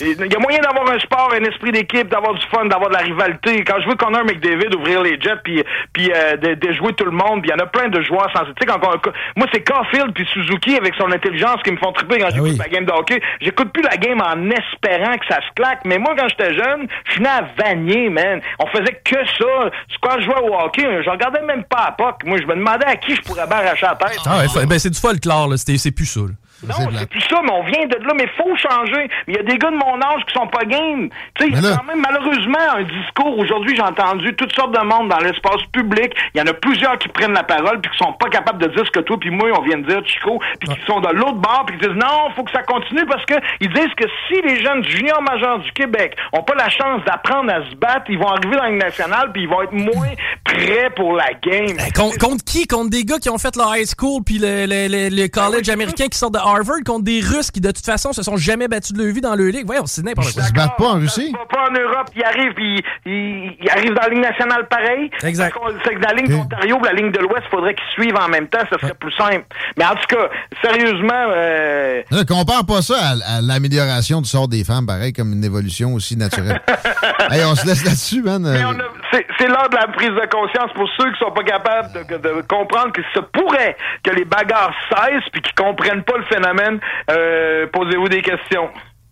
Il 0.00 0.08
y 0.08 0.34
a 0.36 0.38
moyen 0.38 0.60
d'avoir 0.60 0.90
un 0.90 0.98
sport, 0.98 1.32
un 1.34 1.44
esprit 1.44 1.72
d'équipe, 1.72 2.08
d'avoir 2.08 2.34
du 2.34 2.44
fun, 2.46 2.64
d'avoir 2.66 2.88
de 2.90 2.94
la 2.94 3.00
rivalité. 3.02 3.64
Quand 3.64 3.80
je 3.80 3.84
vois 3.86 3.96
Connor 3.96 4.24
McDavid 4.24 4.74
ouvrir 4.76 5.02
les 5.02 5.20
jets, 5.20 5.36
puis 5.42 5.62
puis 5.92 6.10
euh, 6.14 6.36
de, 6.36 6.54
de 6.54 6.72
jouer 6.72 6.92
tout 6.94 7.04
le 7.04 7.10
monde, 7.10 7.40
il 7.44 7.50
y 7.50 7.52
en 7.52 7.58
a 7.58 7.66
plein 7.66 7.88
de 7.88 8.00
joueurs 8.02 8.28
sans... 8.34 8.44
Tu 8.44 8.52
sais, 8.60 8.66
quand 8.66 8.78
on- 8.82 9.10
moi, 9.36 9.46
c'est 9.52 9.62
Caulfield 9.62 10.12
puis 10.14 10.26
Suzuki 10.32 10.76
avec 10.76 10.94
son 10.94 11.10
intelligence 11.10 11.62
qui 11.62 11.72
me 11.72 11.76
font 11.76 11.92
triper 11.92 12.18
quand 12.18 12.30
j'écoute 12.30 12.50
oui. 12.52 12.58
la 12.58 12.68
game 12.68 12.84
de 12.84 12.92
hockey. 12.92 13.20
J'écoute 13.40 13.72
plus 13.72 13.82
la 13.82 13.96
game 13.96 14.20
en 14.20 14.50
espérant 14.50 15.16
que 15.16 15.26
ça 15.28 15.36
se 15.36 15.54
claque. 15.54 15.80
Mais 15.84 15.98
moi, 15.98 16.14
quand 16.16 16.28
j'étais 16.28 16.54
jeune, 16.54 16.86
je 17.14 17.20
né 17.20 17.28
à 17.28 17.48
Vanier, 17.58 18.10
man. 18.10 18.40
On 18.58 18.66
faisait 18.66 19.00
que 19.04 19.16
ça. 19.38 19.70
Quand 20.00 20.20
je 20.20 20.24
jouais 20.24 20.40
au 20.42 20.54
hockey, 20.54 21.02
je 21.04 21.10
regardais 21.10 21.42
même 21.42 21.64
pas 21.64 21.86
à 21.88 21.92
POC. 21.92 22.24
Moi, 22.24 22.38
je 22.40 22.46
me 22.46 22.54
demandais 22.54 22.86
à 22.86 22.96
qui 22.96 23.14
je 23.14 23.22
pourrais 23.22 23.46
bien 23.46 23.56
arracher 23.58 23.86
la 23.86 23.94
tête. 23.96 24.18
Ah 24.26 24.38
ouais, 24.38 24.66
ben, 24.66 24.78
c'est 24.78 24.90
du 24.90 24.98
folklore, 25.00 25.48
là. 25.48 25.56
C'est 25.56 25.90
plus 25.90 26.06
ça. 26.06 26.20
là. 26.20 26.34
Non, 26.66 26.74
C'est 26.98 27.08
plus 27.10 27.20
ça, 27.20 27.40
mais 27.44 27.52
on 27.52 27.62
vient 27.64 27.86
de 27.86 27.96
là, 28.04 28.12
mais 28.16 28.26
faut 28.36 28.56
changer. 28.56 29.08
Mais 29.26 29.34
il 29.34 29.36
y 29.36 29.38
a 29.38 29.42
des 29.42 29.58
gars 29.58 29.70
de 29.70 29.76
mon 29.76 30.00
âge 30.02 30.24
qui 30.26 30.34
sont 30.34 30.46
pas 30.48 30.64
game. 30.64 31.08
Tu 31.34 31.44
sais, 31.44 31.50
il 31.50 31.54
y 31.54 31.66
a 31.66 31.76
quand 31.76 31.84
même 31.84 32.00
malheureusement 32.00 32.58
un 32.76 32.82
discours. 32.82 33.38
Aujourd'hui, 33.38 33.76
j'ai 33.76 33.82
entendu 33.82 34.34
toutes 34.34 34.54
sortes 34.54 34.72
de 34.74 34.84
monde 34.84 35.08
dans 35.08 35.18
l'espace 35.18 35.62
public. 35.72 36.12
Il 36.34 36.38
y 36.38 36.42
en 36.42 36.46
a 36.46 36.52
plusieurs 36.54 36.98
qui 36.98 37.08
prennent 37.08 37.32
la 37.34 37.44
parole 37.44 37.80
puis 37.80 37.90
qui 37.92 37.98
sont 37.98 38.12
pas 38.14 38.28
capables 38.28 38.60
de 38.62 38.68
dire 38.74 38.84
ce 38.84 38.90
que 38.90 39.00
toi 39.00 39.16
puis 39.20 39.30
moi 39.30 39.48
on 39.58 39.62
vient 39.62 39.78
de 39.78 39.86
dire, 39.86 40.00
Chico, 40.04 40.40
puis 40.60 40.68
qui 40.68 40.80
sont 40.86 41.00
de 41.00 41.08
l'autre 41.14 41.34
bord 41.38 41.64
puis 41.66 41.78
qui 41.78 41.86
disent 41.86 41.96
non, 41.96 42.30
faut 42.34 42.42
que 42.44 42.50
ça 42.52 42.62
continue 42.62 43.06
parce 43.06 43.24
que 43.24 43.34
ils 43.60 43.68
disent 43.72 43.94
que 43.96 44.04
si 44.26 44.40
les 44.42 44.60
jeunes 44.62 44.80
du 44.82 44.90
junior 44.90 45.22
majeur 45.22 45.58
du 45.60 45.70
Québec 45.72 46.16
ont 46.32 46.42
pas 46.42 46.54
la 46.54 46.68
chance 46.68 47.02
d'apprendre 47.06 47.52
à 47.52 47.68
se 47.70 47.74
battre, 47.76 48.04
ils 48.08 48.18
vont 48.18 48.28
arriver 48.28 48.56
dans 48.56 48.62
la 48.64 48.70
Ligue 48.70 48.82
nationale 48.82 49.30
puis 49.32 49.42
ils 49.42 49.48
vont 49.48 49.62
être 49.62 49.72
moins 49.72 50.08
prêts 50.44 50.90
pour 50.96 51.12
la 51.14 51.32
game. 51.42 51.76
Ben, 51.76 51.92
contre, 51.94 52.18
contre 52.18 52.44
qui? 52.44 52.66
Contre 52.66 52.90
des 52.90 53.04
gars 53.04 53.18
qui 53.18 53.30
ont 53.30 53.38
fait 53.38 53.54
leur 53.56 53.76
high 53.76 53.86
school 53.86 54.22
puis 54.24 54.38
le, 54.38 54.66
le- 54.66 54.88
le- 54.88 55.08
le 55.14 55.28
college 55.28 55.68
américain 55.68 56.06
qui 56.10 56.18
sort 56.18 56.30
de 56.30 56.38
Harvard 56.54 56.78
contre 56.86 57.04
des 57.04 57.20
Russes 57.20 57.50
qui, 57.50 57.60
de 57.60 57.70
toute 57.70 57.84
façon, 57.84 58.12
se 58.12 58.22
sont 58.22 58.36
jamais 58.36 58.68
battus 58.68 58.92
de 58.92 59.02
leur 59.02 59.12
vie 59.14 59.20
dans 59.20 59.34
leur 59.34 59.46
ligue. 59.52 59.66
Voyons, 59.66 59.86
c'est 59.86 60.02
n'importe 60.04 60.32
quoi. 60.32 60.42
Ils 60.42 60.48
se 60.48 60.52
battent 60.52 60.76
pas 60.76 60.88
en 60.88 60.94
Russie? 60.98 61.28
Ils 61.34 61.48
pas 61.54 61.68
en 61.68 61.72
Europe, 61.72 62.08
ils 62.16 62.22
arrivent, 62.24 62.54
puis 62.54 62.82
ils, 63.06 63.56
ils 63.60 63.70
arrivent 63.70 63.94
dans 63.94 64.02
la 64.02 64.08
ligne 64.08 64.20
nationale 64.22 64.66
pareil. 64.68 65.10
Exact. 65.22 65.56
C'est 65.84 65.94
que 65.94 66.00
dans 66.00 66.08
la 66.08 66.14
ligne 66.14 66.28
d'Ontario, 66.28 66.78
la 66.84 66.92
ligne 66.92 67.10
de 67.12 67.18
l'Ouest, 67.18 67.42
il 67.46 67.50
faudrait 67.50 67.74
qu'ils 67.74 68.02
suivent 68.04 68.16
en 68.16 68.28
même 68.28 68.48
temps, 68.48 68.58
ça 68.70 68.78
serait 68.78 68.94
plus 68.94 69.12
simple. 69.12 69.44
Mais 69.76 69.84
en 69.84 69.94
tout 69.94 70.06
cas, 70.16 70.28
sérieusement, 70.62 71.08
euh, 71.30 72.02
Ne 72.10 72.22
compare 72.24 72.64
pas 72.66 72.82
ça 72.82 72.96
à, 72.98 73.36
à 73.38 73.40
l'amélioration 73.40 74.20
du 74.20 74.28
sort 74.28 74.48
des 74.48 74.64
femmes, 74.64 74.86
pareil, 74.86 75.12
comme 75.12 75.32
une 75.32 75.44
évolution 75.44 75.94
aussi 75.94 76.16
naturelle. 76.16 76.60
hey, 77.30 77.44
on 77.44 77.54
se 77.54 77.66
laisse 77.66 77.84
là-dessus, 77.84 78.22
man. 78.22 78.42
mais 78.42 78.64
on 78.64 78.70
a- 78.70 79.18
c'est 79.38 79.46
l'heure 79.48 79.68
de 79.70 79.76
la 79.76 79.86
prise 79.88 80.10
de 80.10 80.26
conscience 80.30 80.70
pour 80.74 80.88
ceux 80.98 81.10
qui 81.12 81.18
sont 81.18 81.30
pas 81.30 81.42
capables 81.44 81.88
de, 82.08 82.16
de 82.16 82.42
comprendre 82.48 82.92
que 82.92 83.00
ça 83.14 83.22
pourrait 83.22 83.76
que 84.02 84.10
les 84.10 84.24
bagarres 84.24 84.72
cessent 84.90 85.28
puis 85.32 85.40
qui 85.42 85.52
comprennent 85.54 86.02
pas 86.02 86.18
le 86.18 86.24
phénomène. 86.40 86.80
Euh, 87.10 87.66
Posez-vous 87.72 88.08
des 88.08 88.22
questions. 88.22 88.68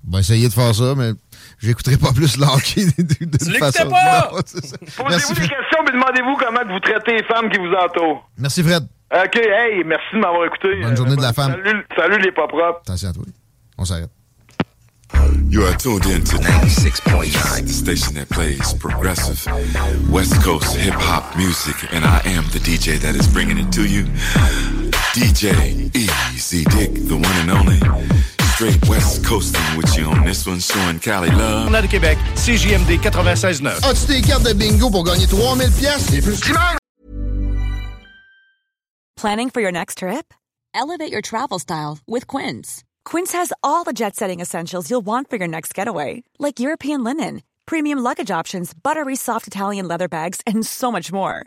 On 0.09 0.13
va 0.13 0.21
essayer 0.21 0.47
de 0.49 0.53
faire 0.53 0.73
ça, 0.75 0.95
mais 0.97 1.11
j'écouterai 1.61 1.97
pas 1.97 2.13
plus 2.13 2.37
l'hockey 2.39 2.87
de, 2.97 3.03
de, 3.03 3.25
de 3.25 3.39
toute 3.39 3.57
façon. 3.59 3.91
pas! 3.91 4.29
Posez-vous 4.31 5.09
des 5.09 5.19
Fred. 5.19 5.51
questions, 5.51 5.79
mais 5.85 5.93
demandez-vous 5.93 6.37
comment 6.39 6.61
vous 6.73 6.81
traitez 6.81 7.17
les 7.17 7.25
femmes 7.25 7.51
qui 7.51 7.59
vous 7.59 7.73
entourent. 7.75 8.29
Merci, 8.39 8.63
Fred. 8.63 8.85
OK, 9.13 9.37
hey, 9.37 9.83
merci 9.85 10.07
de 10.15 10.19
m'avoir 10.21 10.45
écouté. 10.47 10.69
Euh, 10.69 10.83
Bonne 10.83 10.97
journée 10.97 11.17
de 11.17 11.23
la 11.23 11.33
femme. 11.33 11.53
Salut, 11.65 11.85
salut 11.97 12.19
les 12.23 12.33
pas 12.33 12.47
propres. 12.49 12.81
Attention 12.87 13.09
à 13.09 13.13
toi. 13.13 13.23
On 13.79 13.85
s'arrête. 13.85 14.11
You 15.49 15.63
are 15.65 15.77
tuned 15.77 16.05
in 16.07 16.25
to 16.25 16.37
96.9, 16.39 17.67
the 17.67 17.69
station 17.73 18.15
that 18.15 18.29
plays 18.29 18.75
progressive 18.75 19.47
West 20.11 20.43
Coast 20.43 20.75
hip 20.77 20.95
hop 20.95 21.37
music, 21.37 21.77
and 21.93 22.05
I 22.05 22.21
am 22.27 22.45
the 22.53 22.59
DJ 22.59 22.99
that 23.01 23.15
is 23.15 23.29
bringing 23.29 23.57
it 23.59 23.71
to 23.73 23.85
you. 23.87 24.05
DJ 25.17 25.49
Easy 25.97 26.63
Dick, 26.65 26.93
the 27.09 27.17
one 27.17 27.25
and 27.41 27.51
only. 27.51 27.81
Straight 28.53 28.87
West 28.87 29.25
Coasting 29.25 29.75
with 29.75 29.97
you 29.97 30.05
on 30.05 30.23
this 30.27 30.47
one, 30.47 30.61
showing 30.61 30.99
Cali 30.99 31.31
love. 31.31 31.65
Journal 31.65 31.81
de 31.81 31.89
Québec, 31.89 32.19
CJMD 32.35 32.99
96.9. 32.99 33.83
As-tu 33.83 34.13
des 34.13 34.21
cartes 34.21 34.45
de 34.45 34.53
bingo 34.53 34.91
pour 34.91 35.05
gagner 35.05 35.27
3000 35.27 35.73
pièces 35.73 36.13
et 36.13 36.21
plus? 36.21 36.39
Planning 39.17 39.49
for 39.49 39.63
your 39.63 39.73
next 39.73 39.99
trip? 39.99 40.35
Elevate 40.75 41.11
your 41.11 41.23
travel 41.23 41.59
style 41.59 41.99
with 42.07 42.27
Quince. 42.27 42.85
Quince 43.07 43.33
has 43.33 43.55
all 43.63 43.85
the 43.85 43.95
jet 43.95 44.17
setting 44.17 44.41
essentials 44.41 44.91
you'll 44.91 45.01
want 45.01 45.31
for 45.31 45.37
your 45.37 45.49
next 45.49 45.73
getaway, 45.75 46.25
like 46.39 46.61
European 46.61 47.03
linen, 47.03 47.41
premium 47.65 48.01
luggage 48.01 48.31
options, 48.31 48.75
buttery 48.75 49.17
soft 49.17 49.47
Italian 49.47 49.89
leather 49.89 50.09
bags, 50.09 50.43
and 50.47 50.67
so 50.67 50.93
much 50.93 51.11
more. 51.11 51.47